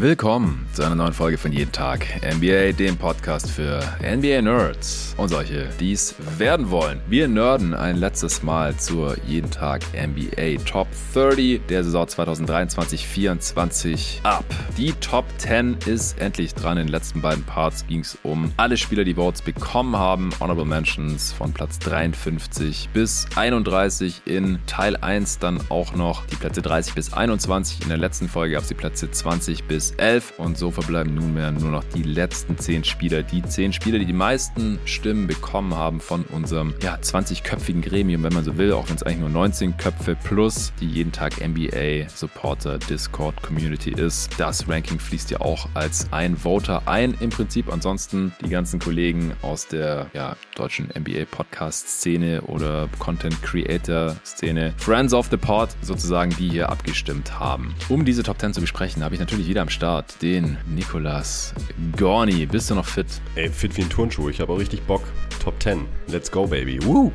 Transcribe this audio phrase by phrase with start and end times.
[0.00, 5.28] Willkommen zu einer neuen Folge von Jeden Tag NBA, dem Podcast für NBA Nerds und
[5.28, 7.00] solche, die es werden wollen.
[7.08, 14.44] Wir nerden ein letztes Mal zur Jeden Tag NBA Top 30 der Saison 2023-24 ab.
[14.76, 16.78] Die Top 10 ist endlich dran.
[16.78, 20.30] In den letzten beiden Parts ging es um alle Spieler, die Votes bekommen haben.
[20.38, 26.62] Honorable Mentions von Platz 53 bis 31 in Teil 1 dann auch noch die Plätze
[26.62, 27.82] 30 bis 21.
[27.82, 31.50] In der letzten Folge gab es die Plätze 20 bis 11 und so verbleiben nunmehr
[31.52, 33.22] nur noch die letzten 10 Spieler.
[33.22, 38.32] Die 10 Spieler, die die meisten Stimmen bekommen haben von unserem ja, 20-köpfigen Gremium, wenn
[38.32, 42.08] man so will, auch wenn es eigentlich nur 19 Köpfe plus die jeden Tag NBA
[42.08, 44.30] Supporter Discord Community ist.
[44.38, 47.72] Das Ranking fließt ja auch als ein Voter ein im Prinzip.
[47.72, 54.74] Ansonsten die ganzen Kollegen aus der ja, deutschen NBA Podcast Szene oder Content Creator Szene,
[54.76, 57.74] Friends of the Pod sozusagen, die hier abgestimmt haben.
[57.88, 61.54] Um diese Top 10 zu besprechen, habe ich natürlich wieder am Start den Nikolas
[61.96, 62.46] Gorni.
[62.46, 63.06] Bist du noch fit?
[63.36, 64.28] Ey, fit wie ein Turnschuh.
[64.28, 65.04] Ich habe auch richtig Bock.
[65.48, 65.86] Top 10.
[66.08, 66.78] Let's go, baby.
[66.84, 67.10] Woo!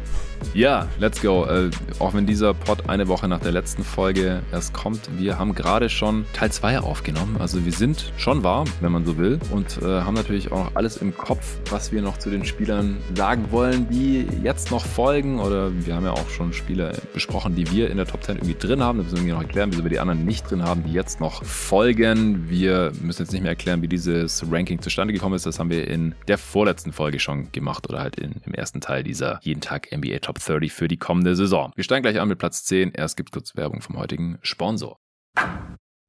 [0.54, 1.46] Ja, let's go.
[1.46, 5.56] Äh, auch wenn dieser Pod eine Woche nach der letzten Folge erst kommt, wir haben
[5.56, 7.38] gerade schon Teil 2 aufgenommen.
[7.40, 9.40] Also wir sind schon warm, wenn man so will.
[9.52, 12.98] Und äh, haben natürlich auch noch alles im Kopf, was wir noch zu den Spielern
[13.16, 15.40] sagen wollen, die jetzt noch folgen.
[15.40, 18.56] Oder wir haben ja auch schon Spieler besprochen, die wir in der Top 10 irgendwie
[18.56, 19.00] drin haben.
[19.00, 21.44] Da müssen wir noch erklären, wieso wir die anderen nicht drin haben, die jetzt noch
[21.44, 22.50] folgen.
[22.50, 25.46] Wir müssen jetzt nicht mehr erklären, wie dieses Ranking zustande gekommen ist.
[25.46, 29.04] Das haben wir in der vorletzten Folge schon gemacht oder halt in, im ersten Teil
[29.04, 31.72] dieser jeden Tag NBA Top Top 30 für die kommende Saison.
[31.76, 32.92] Wir steigen gleich an mit Platz 10.
[32.92, 34.98] Erst gibt kurz Werbung vom heutigen Sponsor.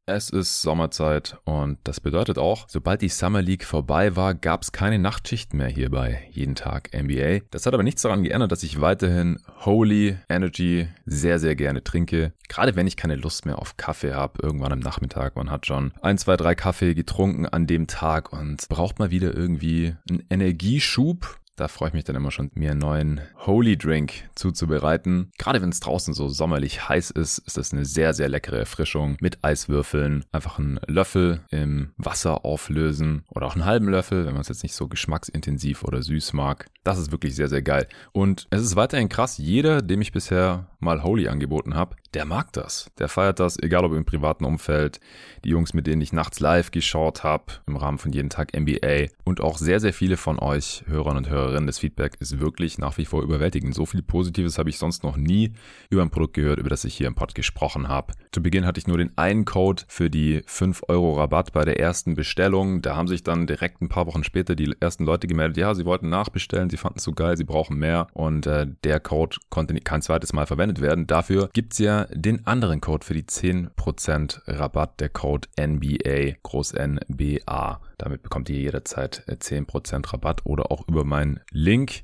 [0.06, 4.70] Es ist Sommerzeit und das bedeutet auch, sobald die Summer League vorbei war, gab es
[4.70, 7.40] keine Nachtschichten mehr hier bei jeden Tag NBA.
[7.50, 12.34] Das hat aber nichts daran geändert, dass ich weiterhin Holy Energy sehr, sehr gerne trinke.
[12.48, 15.36] Gerade wenn ich keine Lust mehr auf Kaffee habe, irgendwann am Nachmittag.
[15.36, 19.34] Man hat schon ein, zwei, drei Kaffee getrunken an dem Tag und braucht mal wieder
[19.34, 24.28] irgendwie einen Energieschub da freue ich mich dann immer schon, mir einen neuen Holy Drink
[24.34, 25.31] zuzubereiten.
[25.38, 29.16] Gerade wenn es draußen so sommerlich heiß ist, ist das eine sehr, sehr leckere Erfrischung
[29.20, 30.25] mit Eiswürfeln.
[30.32, 34.62] Einfach einen Löffel im Wasser auflösen oder auch einen halben Löffel, wenn man es jetzt
[34.62, 36.66] nicht so geschmacksintensiv oder süß mag.
[36.82, 37.88] Das ist wirklich sehr, sehr geil.
[38.12, 42.53] Und es ist weiterhin krass, jeder, dem ich bisher mal Holy angeboten habe, der mag
[42.53, 42.91] das.
[42.99, 45.00] Der feiert das, egal ob im privaten Umfeld,
[45.45, 49.06] die Jungs, mit denen ich nachts live geschaut habe, im Rahmen von jeden Tag NBA
[49.25, 51.67] und auch sehr, sehr viele von euch Hörern und Hörerinnen.
[51.67, 53.75] Das Feedback ist wirklich nach wie vor überwältigend.
[53.75, 55.55] So viel Positives habe ich sonst noch nie
[55.91, 58.12] über ein Produkt gehört, über das ich hier im Pod gesprochen habe.
[58.31, 61.81] Zu Beginn hatte ich nur den einen Code für die 5 Euro Rabatt bei der
[61.81, 62.81] ersten Bestellung.
[62.83, 65.84] Da haben sich dann direkt ein paar Wochen später die ersten Leute gemeldet, ja, sie
[65.84, 69.75] wollten nachbestellen, sie fanden es so geil, sie brauchen mehr und äh, der Code konnte
[69.81, 71.06] kein zweites Mal verwendet werden.
[71.06, 76.74] Dafür gibt es ja den anderen Code für die 10% Rabatt, der Code NBA, groß
[76.74, 77.80] NBA.
[77.98, 82.02] Damit bekommt ihr jederzeit 10% äh, Rabatt oder auch über meinen Link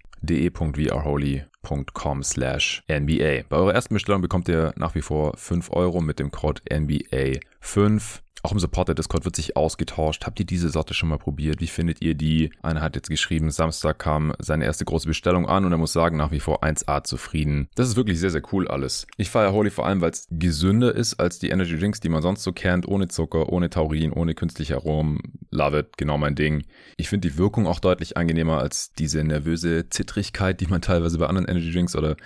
[1.63, 3.45] de.vrholy.com slash NBA.
[3.49, 8.21] Bei eurer ersten Bestellung bekommt ihr nach wie vor 5 Euro mit dem Code NBA5.
[8.43, 10.25] Auch im Supporter Discord wird sich ausgetauscht.
[10.25, 11.61] Habt ihr diese Sorte schon mal probiert?
[11.61, 12.51] Wie findet ihr die?
[12.63, 16.17] Einer hat jetzt geschrieben, Samstag kam seine erste große Bestellung an und er muss sagen,
[16.17, 17.69] nach wie vor 1A zufrieden.
[17.75, 19.07] Das ist wirklich sehr, sehr cool alles.
[19.19, 22.23] Ich feiere Holy vor allem, weil es gesünder ist als die Energy Drinks, die man
[22.23, 22.89] sonst so kennt.
[22.89, 25.21] Ohne Zucker, ohne Taurin, ohne künstliche Aromen.
[25.51, 26.65] Love it, genau mein Ding.
[26.97, 31.27] Ich finde die Wirkung auch deutlich angenehmer als diese nervöse Zittrigkeit, die man teilweise bei
[31.27, 32.17] anderen Energy Drinks oder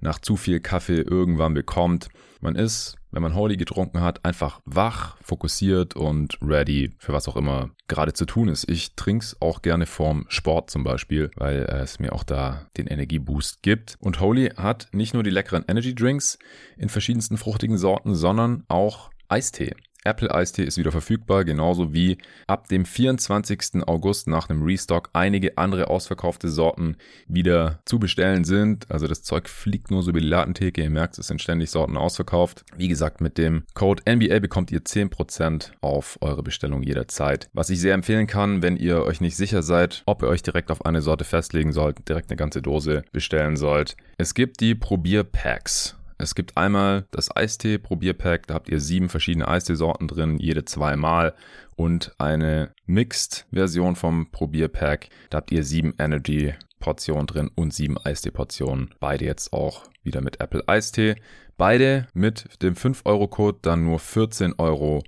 [0.00, 2.08] nach zu viel Kaffee irgendwann bekommt.
[2.40, 7.36] Man ist, wenn man Holy getrunken hat, einfach wach, fokussiert und ready für was auch
[7.36, 8.68] immer gerade zu tun ist.
[8.68, 12.86] Ich trinke es auch gerne vorm Sport zum Beispiel, weil es mir auch da den
[12.86, 13.96] Energieboost gibt.
[14.00, 16.38] Und Holy hat nicht nur die leckeren Energy Drinks
[16.76, 19.72] in verschiedensten fruchtigen Sorten, sondern auch Eistee.
[20.04, 23.86] Apple Eistee ist wieder verfügbar, genauso wie ab dem 24.
[23.86, 26.96] August nach einem Restock einige andere ausverkaufte Sorten
[27.26, 28.90] wieder zu bestellen sind.
[28.90, 30.82] Also das Zeug fliegt nur so über die Ladentheke.
[30.82, 32.64] Ihr merkt, es sind ständig Sorten ausverkauft.
[32.76, 37.48] Wie gesagt, mit dem Code NBA bekommt ihr 10% auf eure Bestellung jederzeit.
[37.54, 40.70] Was ich sehr empfehlen kann, wenn ihr euch nicht sicher seid, ob ihr euch direkt
[40.70, 43.96] auf eine Sorte festlegen sollt, direkt eine ganze Dose bestellen sollt.
[44.18, 45.96] Es gibt die Probierpacks.
[46.24, 51.34] Es gibt einmal das Eistee-Probierpack, da habt ihr sieben verschiedene Eisteesorten drin, jede zweimal.
[51.76, 58.94] Und eine Mixed-Version vom Probierpack, da habt ihr sieben Energy-Portionen drin und sieben Eistee-Portionen.
[59.00, 61.16] Beide jetzt auch wieder mit Apple Eistee.
[61.58, 65.02] Beide mit dem 5-Euro-Code dann nur 14,99 Euro.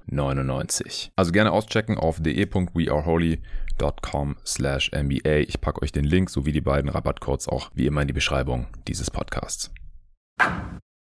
[1.16, 5.36] Also gerne auschecken auf de.weareholy.com slash MBA.
[5.48, 8.66] Ich packe euch den Link sowie die beiden Rabattcodes auch wie immer in die Beschreibung
[8.86, 9.70] dieses Podcasts.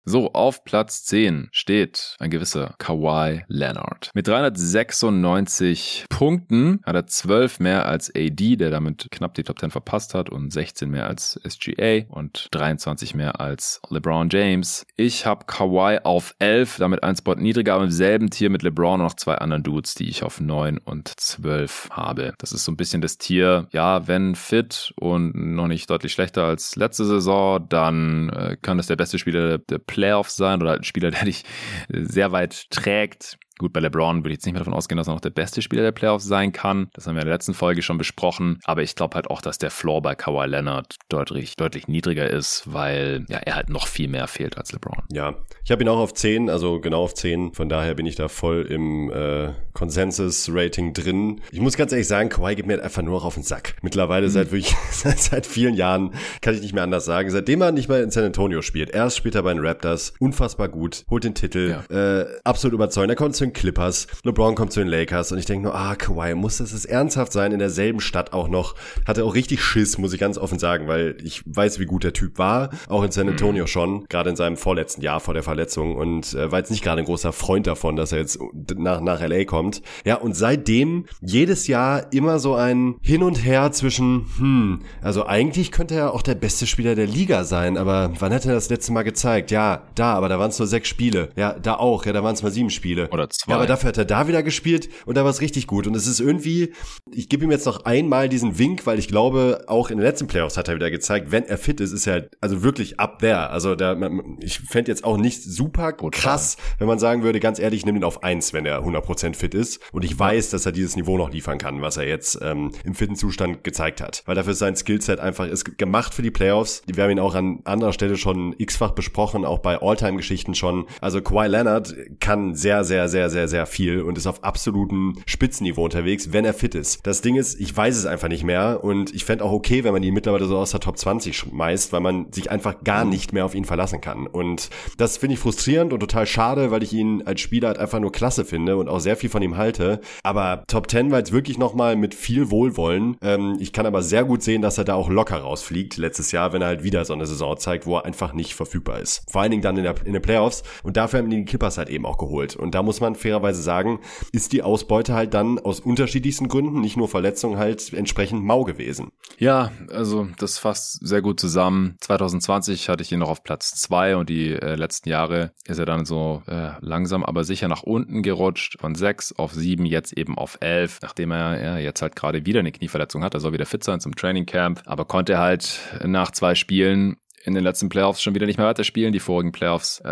[0.09, 4.13] So, auf Platz 10 steht ein gewisser Kawhi Leonard.
[4.15, 9.73] Mit 396 Punkten hat er 12 mehr als AD, der damit knapp die Top 10
[9.73, 14.87] verpasst hat und 16 mehr als SGA und 23 mehr als LeBron James.
[14.95, 19.01] Ich habe Kawhi auf 11, damit ein Spot niedriger, aber im selben Tier mit LeBron
[19.01, 22.33] und noch zwei anderen Dudes, die ich auf 9 und 12 habe.
[22.39, 26.45] Das ist so ein bisschen das Tier, ja, wenn fit und noch nicht deutlich schlechter
[26.45, 30.83] als letzte Saison, dann äh, kann es der beste Spieler der Playoffs sein oder halt
[30.83, 31.43] ein Spieler, der dich
[31.89, 33.39] sehr weit trägt.
[33.59, 35.63] Gut, bei LeBron würde ich jetzt nicht mehr davon ausgehen, dass er noch der beste
[35.63, 36.89] Spieler der Playoffs sein kann.
[36.93, 38.59] Das haben wir in der letzten Folge schon besprochen.
[38.65, 42.65] Aber ich glaube halt auch, dass der Floor bei Kawhi Leonard deutlich, deutlich niedriger ist,
[42.67, 45.05] weil ja, er halt noch viel mehr fehlt als LeBron.
[45.11, 47.55] Ja, ich habe ihn auch auf 10, also genau auf 10.
[47.55, 51.41] Von daher bin ich da voll im äh, Consensus-Rating drin.
[51.51, 53.77] Ich muss ganz ehrlich sagen, Kawhi geht mir einfach nur auf den Sack.
[53.81, 54.31] Mittlerweile mhm.
[54.31, 56.13] seit wirklich, seit vielen Jahren,
[56.43, 57.31] kann ich nicht mehr anders sagen.
[57.31, 58.91] Seitdem er nicht mehr in San Antonio spielt.
[58.91, 62.21] Erst spielt er bei den Raptors, unfassbar gut, holt den Titel, ja.
[62.21, 63.19] äh, absolut überzeugend.
[63.19, 66.35] Er zu den Clippers, LeBron kommt zu den Lakers und ich denke nur, ah, Kawhi,
[66.35, 68.75] muss das ernsthaft sein, in derselben Stadt auch noch.
[69.07, 72.13] Hatte auch richtig Schiss, muss ich ganz offen sagen, weil ich weiß, wie gut der
[72.13, 73.69] Typ war, auch in San Antonio mhm.
[73.69, 77.01] schon, gerade in seinem vorletzten Jahr vor der Verletzung und äh, war jetzt nicht gerade
[77.01, 78.39] ein großer Freund davon, dass er jetzt
[78.77, 79.83] nach, nach LA kommt.
[80.05, 85.73] Ja, und seitdem jedes Jahr immer so ein Hin und Her zwischen, hm, also eigentlich
[85.73, 88.93] könnte er auch der beste Spieler der Liga sein, aber wann hat er das letzte
[88.93, 89.51] Mal gezeigt?
[89.51, 91.31] Ja, da, aber da waren es nur sechs Spiele.
[91.37, 93.09] Ja, da auch, ja, da waren es mal sieben Spiele.
[93.11, 93.53] Oder zwei.
[93.53, 95.87] Ja, aber dafür hat er da wieder gespielt und da war es richtig gut.
[95.87, 96.73] Und es ist irgendwie,
[97.13, 100.27] ich gebe ihm jetzt noch einmal diesen Wink, weil ich glaube, auch in den letzten
[100.27, 103.51] Playoffs hat er wieder gezeigt, wenn er fit ist, ist er also wirklich up there.
[103.51, 103.97] Also da,
[104.41, 107.99] ich fände jetzt auch nicht super krass, wenn man sagen würde, ganz ehrlich, ich nehme
[107.99, 109.81] ihn auf eins, wenn er 100% fit ist.
[109.93, 112.95] Und ich weiß, dass er dieses Niveau noch liefern kann, was er jetzt ähm, im
[112.95, 114.23] fitten Zustand gezeigt hat.
[114.27, 116.83] Weil dafür ist sein Skillset einfach ist gemacht für die Playoffs.
[116.87, 120.87] Wir haben ihn auch an anderer Stelle schon x-fach besprochen, auch bei Alltime-Geschichten schon.
[121.01, 125.85] Also Kawhi Leonard kann sehr, sehr, sehr, sehr, sehr viel und ist auf absolutem Spitzenniveau
[125.85, 127.07] unterwegs, wenn er fit ist.
[127.07, 129.93] Das Ding ist, ich weiß es einfach nicht mehr und ich fände auch okay, wenn
[129.93, 133.11] man ihn mittlerweile so aus der Top 20 schmeißt, weil man sich einfach gar mhm.
[133.11, 134.27] nicht mehr auf ihn verlassen kann.
[134.27, 138.01] Und das finde ich frustrierend und total schade, weil ich ihn als Spieler halt einfach
[138.01, 140.01] nur klasse finde und auch sehr viel von ihm halte.
[140.23, 143.17] Aber Top 10 war jetzt wirklich nochmal mit viel Wohlwollen.
[143.23, 146.53] Ähm, ich kann aber sehr gut sehen, dass er da auch locker rausfliegt letztes Jahr,
[146.53, 149.25] wenn er halt wieder so eine Saison zeigt, wo er einfach nicht verfügbar ist.
[149.29, 150.63] Vor allen Dingen dann in, der, in den Playoffs.
[150.83, 152.57] Und dafür haben die Clippers halt eben auch geholt.
[152.57, 154.01] Und da muss man fairerweise sagen,
[154.33, 159.11] ist die Ausbeute halt dann aus unterschiedlichsten Gründen, nicht nur Verletzungen, halt entsprechend mau gewesen.
[159.39, 161.97] Ja, also das fasst sehr gut zusammen.
[162.01, 165.87] 2020 hatte ich ihn noch auf Platz zwei und die äh, letzten Jahre ist er
[165.87, 168.79] dann so äh, langsam, aber sicher nach unten gerutscht.
[168.81, 172.61] Von sechs auf sieben, jetzt eben auf elf, nachdem er ja, jetzt halt gerade wieder
[172.61, 173.35] eine Knieverletzung hat.
[173.35, 177.17] Er soll wieder fit sein zum Training Camp, aber konnte halt nach zwei Spielen
[177.47, 179.13] in den letzten Playoffs schon wieder nicht mehr weiterspielen.
[179.13, 180.09] Die vorigen Playoffs äh,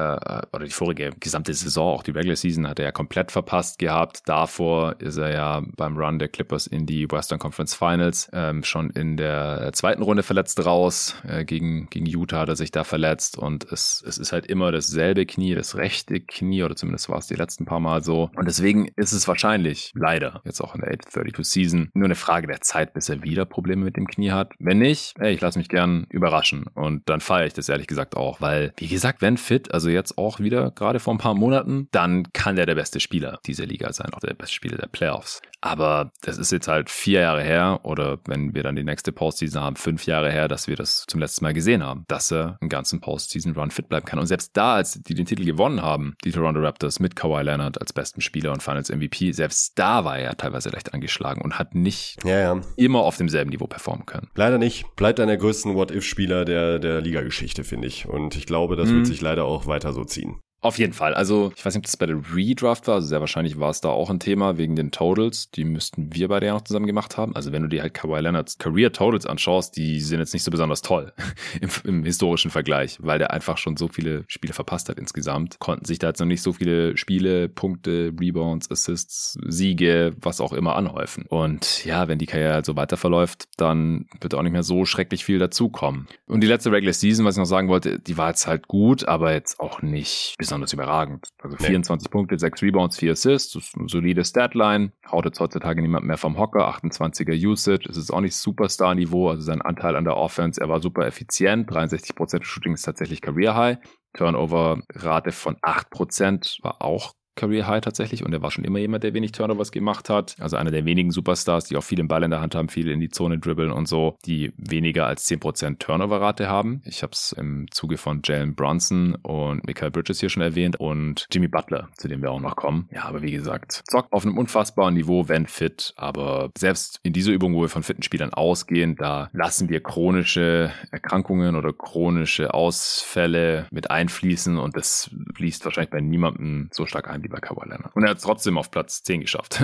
[0.53, 4.23] oder die vorige gesamte Saison, auch die Regular Season, hat er ja komplett verpasst gehabt.
[4.27, 8.91] Davor ist er ja beim Run der Clippers in die Western Conference Finals ähm, schon
[8.91, 11.17] in der zweiten Runde verletzt raus.
[11.27, 14.71] Äh, gegen, gegen Utah hat er sich da verletzt und es, es ist halt immer
[14.71, 18.31] dasselbe Knie, das rechte Knie oder zumindest war es die letzten paar Mal so.
[18.37, 22.47] Und deswegen ist es wahrscheinlich leider jetzt auch in der 832 Season nur eine Frage
[22.47, 24.53] der Zeit, bis er wieder Probleme mit dem Knie hat.
[24.61, 28.17] Wenn nicht, ey, ich lasse mich gern überraschen und dann feiere ich das ehrlich gesagt
[28.17, 31.89] auch, weil, wie gesagt, wenn fit, also jetzt auch wieder gerade vor ein paar Monaten,
[31.91, 35.41] dann kann der der beste Spieler dieser Liga sein, auch der beste Spieler der Playoffs.
[35.65, 39.63] Aber das ist jetzt halt vier Jahre her oder wenn wir dann die nächste Postseason
[39.63, 42.69] haben, fünf Jahre her, dass wir das zum letzten Mal gesehen haben, dass er einen
[42.69, 44.19] ganzen Postseason-Run fit bleiben kann.
[44.19, 47.81] Und selbst da, als die den Titel gewonnen haben, die Toronto Raptors mit Kawhi Leonard
[47.81, 51.75] als besten Spieler und Finals MVP, selbst da war er teilweise leicht angeschlagen und hat
[51.75, 52.61] nicht ja, ja.
[52.77, 54.29] immer auf demselben Niveau performen können.
[54.35, 54.85] Leider nicht.
[54.97, 58.07] Bleibt einer der größten What-If-Spieler der, der Liga-Geschichte, finde ich.
[58.07, 58.97] Und ich glaube, das mhm.
[58.97, 60.41] wird sich leider auch weiter so ziehen.
[60.65, 61.13] Auf jeden Fall.
[61.13, 62.95] Also, ich weiß nicht, ob das bei der Redraft war.
[62.95, 65.51] Also, sehr wahrscheinlich war es da auch ein Thema wegen den Totals.
[65.51, 67.37] Die müssten wir beide ja noch zusammen gemacht haben.
[67.37, 70.51] Also, wenn du dir halt Kawhi Leonards Career Totals anschaust, die sind jetzt nicht so
[70.51, 71.13] besonders toll
[71.61, 75.59] im, im, historischen Vergleich, weil der einfach schon so viele Spiele verpasst hat insgesamt.
[75.59, 80.55] Konnten sich da jetzt noch nicht so viele Spiele, Punkte, Rebounds, Assists, Siege, was auch
[80.55, 81.27] immer anhäufen.
[81.29, 84.87] Und ja, wenn die Karriere halt so weiter verläuft, dann wird auch nicht mehr so
[84.87, 86.07] schrecklich viel dazukommen.
[86.27, 89.07] Und die letzte Regular Season, was ich noch sagen wollte, die war jetzt halt gut,
[89.07, 91.29] aber jetzt auch nicht besonders besonders überragend.
[91.43, 92.11] Also 24 nee.
[92.11, 94.93] Punkte, 6 Rebounds, 4 Assists, das ist eine solide Statline.
[95.11, 99.43] Haut jetzt heutzutage niemand mehr vom Hocker, 28er Usage, es ist auch nicht Superstar-Niveau, also
[99.43, 103.79] sein Anteil an der Offense, er war super effizient, 63% Shooting ist tatsächlich Career High.
[104.15, 109.15] Turnover-Rate von 8% war auch Career High tatsächlich und er war schon immer jemand, der
[109.15, 110.37] wenig Turnovers gemacht hat.
[110.39, 112.89] Also einer der wenigen Superstars, die auch viel den Ball in der Hand haben, viel
[112.89, 116.83] in die Zone dribbeln und so, die weniger als 10% Turnover-Rate haben.
[116.85, 121.27] Ich habe es im Zuge von Jalen Bronson und Michael Bridges hier schon erwähnt und
[121.33, 122.89] Jimmy Butler, zu dem wir auch noch kommen.
[122.93, 127.33] Ja, aber wie gesagt, zockt auf einem unfassbaren Niveau, wenn fit, aber selbst in dieser
[127.33, 133.67] Übung, wo wir von fitten Spielern ausgehen, da lassen wir chronische Erkrankungen oder chronische Ausfälle
[133.71, 137.95] mit einfließen und das fließt wahrscheinlich bei niemandem so stark ein wie bei Kawhi Leonard.
[137.97, 139.63] Und er hat es trotzdem auf Platz 10 geschafft.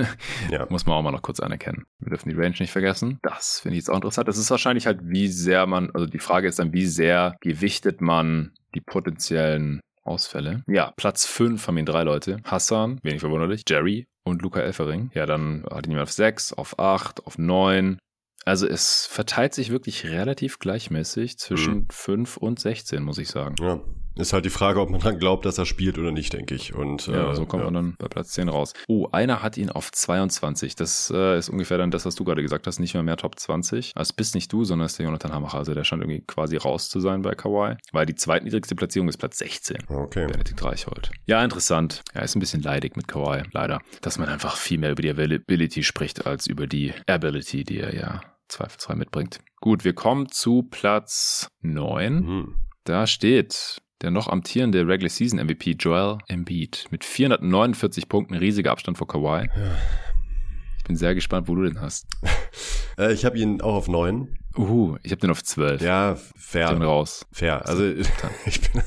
[0.50, 0.66] Ja.
[0.70, 1.84] Muss man auch mal noch kurz anerkennen.
[1.98, 3.18] Wir dürfen die Range nicht vergessen.
[3.22, 4.26] Das finde ich jetzt auch interessant.
[4.26, 8.00] Das ist wahrscheinlich halt, wie sehr man, also die Frage ist dann, wie sehr gewichtet
[8.00, 10.64] man die potenziellen Ausfälle.
[10.66, 12.38] Ja, Platz 5 haben ihn drei Leute.
[12.44, 15.10] Hassan, wenig verwunderlich, Jerry und Luca Elfering.
[15.14, 17.98] Ja, dann hat ihn auf 6, auf 8, auf 9,
[18.44, 21.86] also es verteilt sich wirklich relativ gleichmäßig zwischen mhm.
[21.90, 23.54] 5 und 16, muss ich sagen.
[23.60, 23.80] Ja,
[24.16, 26.74] ist halt die Frage, ob man dran glaubt, dass er spielt oder nicht, denke ich.
[26.74, 27.70] Und, ja, äh, so kommt ja.
[27.70, 28.72] man dann bei Platz 10 raus.
[28.88, 30.74] Oh, einer hat ihn auf 22.
[30.74, 33.38] Das äh, ist ungefähr dann das, was du gerade gesagt hast, nicht mehr mehr Top
[33.38, 33.92] 20.
[33.94, 35.58] Also bist nicht du, sondern ist der Jonathan Hamacher.
[35.58, 37.76] Also der scheint irgendwie quasi raus zu sein bei Kawhi.
[37.92, 39.84] Weil die zweitniedrigste Platzierung ist Platz 16.
[39.88, 40.26] Okay.
[40.26, 41.10] Benedikt Reichhold.
[41.26, 42.02] Ja, interessant.
[42.14, 43.80] Ja, ist ein bisschen leidig mit Kawhi, leider.
[44.02, 47.94] Dass man einfach viel mehr über die Availability spricht, als über die Ability, die er
[47.94, 49.40] ja zweifelsfrei mitbringt.
[49.60, 52.14] Gut, wir kommen zu Platz 9.
[52.14, 52.54] Mhm.
[52.84, 58.98] Da steht der noch amtierende Regular Season MVP Joel Embiid mit 449 Punkten, riesiger Abstand
[58.98, 59.48] vor Kawhi.
[59.54, 59.76] Ja.
[60.78, 62.06] Ich bin sehr gespannt, wo du den hast.
[62.98, 64.36] Äh, ich habe ihn auch auf 9.
[64.58, 65.80] Uhu, ich habe den auf 12.
[65.80, 66.66] Ja, fair.
[66.66, 67.24] Ich bin raus.
[67.32, 67.66] Fair.
[67.66, 67.84] Also
[68.46, 68.82] ich bin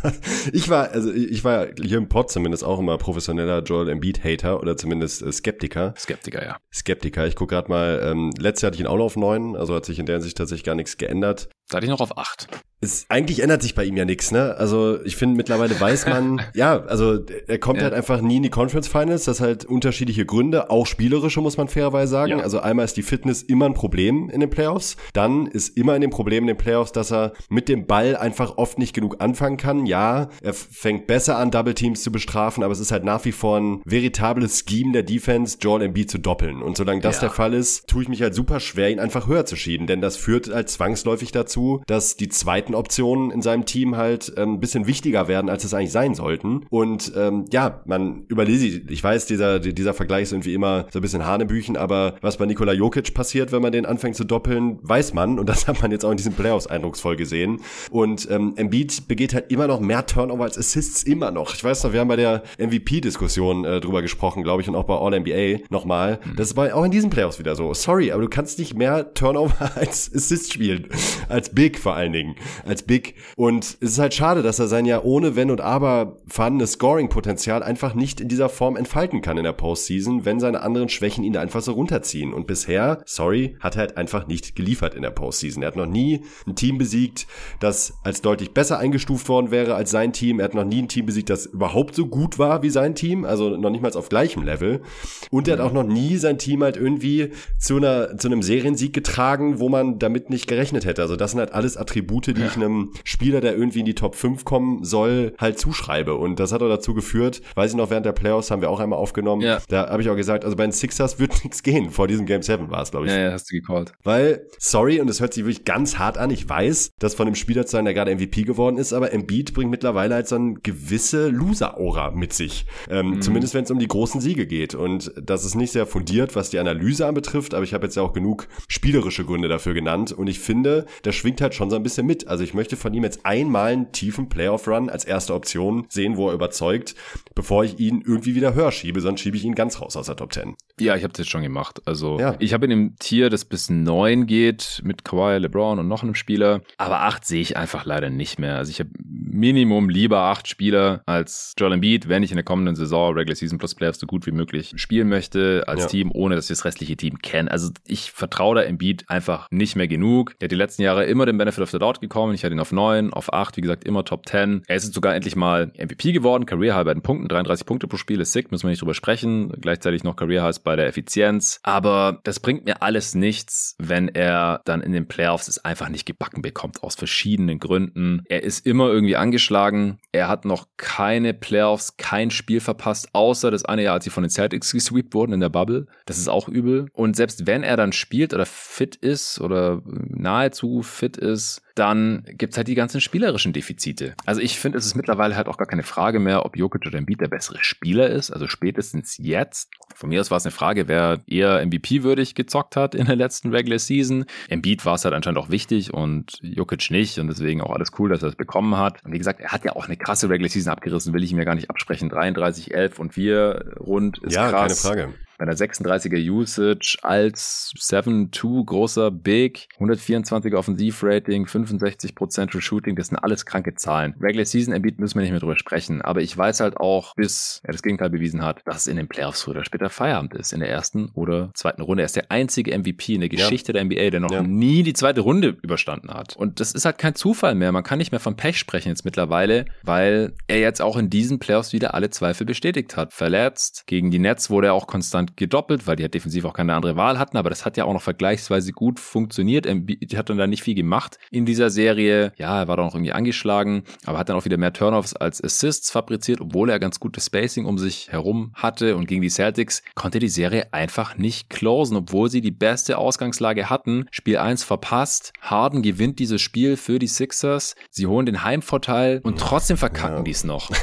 [0.51, 4.59] ich war also ich war hier im Pod zumindest auch immer professioneller Joel Embiid Hater
[4.59, 5.95] oder zumindest äh, Skeptiker.
[5.97, 6.57] Skeptiker, ja.
[6.71, 7.25] Skeptiker.
[7.25, 9.73] Ich guck gerade mal ähm, letztes Jahr hatte ich ihn auch noch auf 9, also
[9.73, 11.49] hat sich in der Hinsicht tatsächlich gar nichts geändert.
[11.69, 12.49] Da hatte ich noch auf 8.
[12.83, 14.55] Es, eigentlich ändert sich bei ihm ja nichts, ne?
[14.57, 17.85] Also ich finde mittlerweile weiß man, ja, also er kommt ja.
[17.85, 19.23] halt einfach nie in die Conference Finals.
[19.23, 22.31] Das halt unterschiedliche Gründe, auch spielerische muss man fairerweise sagen.
[22.31, 22.39] Ja.
[22.39, 24.97] Also einmal ist die Fitness immer ein Problem in den Playoffs.
[25.13, 28.57] Dann ist immer in dem Problem in den Playoffs, dass er mit dem Ball einfach
[28.57, 29.85] oft nicht genug anfangen kann.
[29.85, 33.31] Ja, er fängt besser an, Double Teams zu bestrafen, aber es ist halt nach wie
[33.31, 36.61] vor ein veritables Scheme der Defense, Joel Embiid zu doppeln.
[36.61, 37.21] Und solange das ja.
[37.21, 40.01] der Fall ist, tue ich mich halt super schwer, ihn einfach höher zu schieben, denn
[40.01, 44.53] das führt halt zwangsläufig dazu, dass die zweiten zweiten Optionen in seinem Team halt ähm,
[44.53, 46.65] ein bisschen wichtiger werden, als es eigentlich sein sollten.
[46.69, 51.01] Und ähm, ja, man überlese, ich weiß, dieser, dieser Vergleich ist irgendwie immer so ein
[51.01, 55.13] bisschen Hanebüchen, aber was bei Nikola Jokic passiert, wenn man den anfängt zu doppeln, weiß
[55.13, 55.39] man.
[55.39, 57.61] Und das hat man jetzt auch in diesen Playoffs eindrucksvoll gesehen.
[57.91, 61.53] Und ähm, Embiid begeht halt immer noch mehr Turnover als Assists, immer noch.
[61.53, 64.85] Ich weiß noch, wir haben bei der MVP-Diskussion äh, drüber gesprochen, glaube ich, und auch
[64.85, 66.19] bei All-NBA nochmal.
[66.23, 66.35] Mhm.
[66.35, 67.73] Das war auch in diesen Playoffs wieder so.
[67.73, 70.87] Sorry, aber du kannst nicht mehr Turnover als Assist spielen.
[71.29, 73.15] Als Big vor allen Dingen als Big.
[73.35, 77.63] Und es ist halt schade, dass er sein ja ohne Wenn und Aber vorhandenes Scoring-Potenzial
[77.63, 81.33] einfach nicht in dieser Form entfalten kann in der Postseason, wenn seine anderen Schwächen ihn
[81.33, 82.33] da einfach so runterziehen.
[82.33, 85.63] Und bisher, sorry, hat er halt einfach nicht geliefert in der Postseason.
[85.63, 87.27] Er hat noch nie ein Team besiegt,
[87.59, 90.39] das als deutlich besser eingestuft worden wäre als sein Team.
[90.39, 93.25] Er hat noch nie ein Team besiegt, das überhaupt so gut war wie sein Team,
[93.25, 94.81] also noch nicht mal auf gleichem Level.
[95.29, 98.93] Und er hat auch noch nie sein Team halt irgendwie zu einer, zu einem Seriensieg
[98.93, 101.01] getragen, wo man damit nicht gerechnet hätte.
[101.01, 102.52] Also das sind halt alles Attribute, die ja.
[102.59, 106.15] Ich einem Spieler, der irgendwie in die Top 5 kommen soll, halt zuschreibe.
[106.15, 108.79] Und das hat auch dazu geführt, weiß ich noch, während der Playoffs haben wir auch
[108.79, 109.41] einmal aufgenommen.
[109.41, 109.59] Ja.
[109.67, 111.89] Da habe ich auch gesagt, also bei den Sixers wird nichts gehen.
[111.89, 113.11] Vor diesem Game 7 war es, glaube ich.
[113.11, 113.93] Ja, ja, hast du gecallt.
[114.03, 116.29] Weil, sorry, und es hört sich wirklich ganz hart an.
[116.29, 119.53] Ich weiß, dass von dem Spieler zu sein, der gerade MVP geworden ist, aber Embiid
[119.53, 122.65] bringt mittlerweile halt so eine gewisse Loser-Aura mit sich.
[122.89, 123.21] Ähm, mhm.
[123.21, 124.75] Zumindest wenn es um die großen Siege geht.
[124.75, 128.03] Und das ist nicht sehr fundiert, was die Analyse anbetrifft, aber ich habe jetzt ja
[128.03, 130.11] auch genug spielerische Gründe dafür genannt.
[130.11, 132.27] Und ich finde, das schwingt halt schon so ein bisschen mit.
[132.33, 136.29] Also ich möchte von ihm jetzt einmal einen tiefen Playoff-Run als erste Option sehen, wo
[136.29, 136.95] er überzeugt,
[137.35, 140.15] bevor ich ihn irgendwie wieder höher schiebe, sonst schiebe ich ihn ganz raus aus der
[140.15, 140.55] Top 10.
[140.79, 141.83] Ja, ich habe das jetzt schon gemacht.
[141.85, 142.35] Also ja.
[142.39, 146.15] ich habe in dem Tier, das bis neun geht, mit Kawhi, LeBron und noch einem
[146.15, 146.61] Spieler.
[146.77, 148.55] Aber acht sehe ich einfach leider nicht mehr.
[148.55, 152.75] Also ich habe Minimum lieber acht Spieler als Joel Embiid, wenn ich in der kommenden
[152.75, 155.87] Saison Regular Season Plus Playoffs so gut wie möglich spielen möchte als ja.
[155.87, 157.51] Team, ohne dass ich das restliche Team kenne.
[157.51, 160.37] Also ich vertraue da Embiid einfach nicht mehr genug.
[160.39, 162.22] Der hat die letzten Jahre immer den Benefit of the Doubt gekommen.
[162.31, 164.63] Ich hatte ihn auf neun, auf acht, wie gesagt, immer Top 10.
[164.67, 167.87] Er ist jetzt sogar endlich mal MVP geworden, Career High bei den Punkten, 33 Punkte
[167.87, 169.49] pro Spiel ist sick, müssen wir nicht drüber sprechen.
[169.59, 171.59] Gleichzeitig noch Career Highs bei der Effizienz.
[171.63, 176.05] Aber das bringt mir alles nichts, wenn er dann in den Playoffs es einfach nicht
[176.05, 178.23] gebacken bekommt, aus verschiedenen Gründen.
[178.27, 179.99] Er ist immer irgendwie angeschlagen.
[180.11, 184.23] Er hat noch keine Playoffs, kein Spiel verpasst, außer das eine Jahr, als sie von
[184.23, 185.87] den Celtics gesweept wurden in der Bubble.
[186.05, 186.87] Das ist auch übel.
[186.93, 192.57] Und selbst wenn er dann spielt oder fit ist oder nahezu fit ist, dann gibt's
[192.57, 194.13] halt die ganzen spielerischen Defizite.
[194.25, 196.97] Also ich finde, es ist mittlerweile halt auch gar keine Frage mehr, ob Jokic oder
[196.97, 198.31] Embiid der bessere Spieler ist.
[198.31, 199.71] Also spätestens jetzt.
[199.95, 203.49] Von mir aus war es eine Frage, wer eher MVP-würdig gezockt hat in der letzten
[203.49, 204.25] Regular Season.
[204.49, 208.09] Embiid war es halt anscheinend auch wichtig und Jokic nicht und deswegen auch alles cool,
[208.09, 209.03] dass er es bekommen hat.
[209.03, 211.43] Und wie gesagt, er hat ja auch eine krasse Regular Season abgerissen, will ich ja
[211.43, 212.09] gar nicht absprechen.
[212.09, 214.83] 33, 11 und 4 rund ist ja, krass.
[214.83, 222.95] keine Frage bei einer 36er Usage als 7-2 großer Big, 124er Offensivrating, 65% True Shooting,
[222.95, 224.15] das sind alles kranke Zahlen.
[224.19, 227.61] Regular Season Embiid müssen wir nicht mehr drüber sprechen, aber ich weiß halt auch, bis
[227.63, 230.53] er das Gegenteil bewiesen hat, dass es in den Playoffs früher oder später Feierabend ist,
[230.53, 232.03] in der ersten oder zweiten Runde.
[232.03, 233.73] Er ist der einzige MVP in der Geschichte ja.
[233.73, 234.43] der NBA, der noch ja.
[234.43, 236.35] nie die zweite Runde überstanden hat.
[236.35, 237.71] Und das ist halt kein Zufall mehr.
[237.71, 241.39] Man kann nicht mehr von Pech sprechen jetzt mittlerweile, weil er jetzt auch in diesen
[241.39, 243.13] Playoffs wieder alle Zweifel bestätigt hat.
[243.13, 243.83] Verletzt.
[243.87, 246.95] Gegen die Nets wurde er auch konstant gedoppelt, weil die halt defensiv auch keine andere
[246.95, 249.65] Wahl hatten, aber das hat ja auch noch vergleichsweise gut funktioniert.
[249.65, 252.33] Die hat dann da nicht viel gemacht in dieser Serie.
[252.37, 255.43] Ja, er war doch noch irgendwie angeschlagen, aber hat dann auch wieder mehr Turnovers als
[255.43, 259.83] Assists fabriziert, obwohl er ganz gutes Spacing um sich herum hatte und gegen die Celtics
[259.95, 264.05] konnte die Serie einfach nicht closen, obwohl sie die beste Ausgangslage hatten.
[264.11, 265.33] Spiel 1 verpasst.
[265.41, 267.75] Harden gewinnt dieses Spiel für die Sixers.
[267.89, 270.23] Sie holen den Heimvorteil und trotzdem verkacken ja.
[270.23, 270.71] die es noch.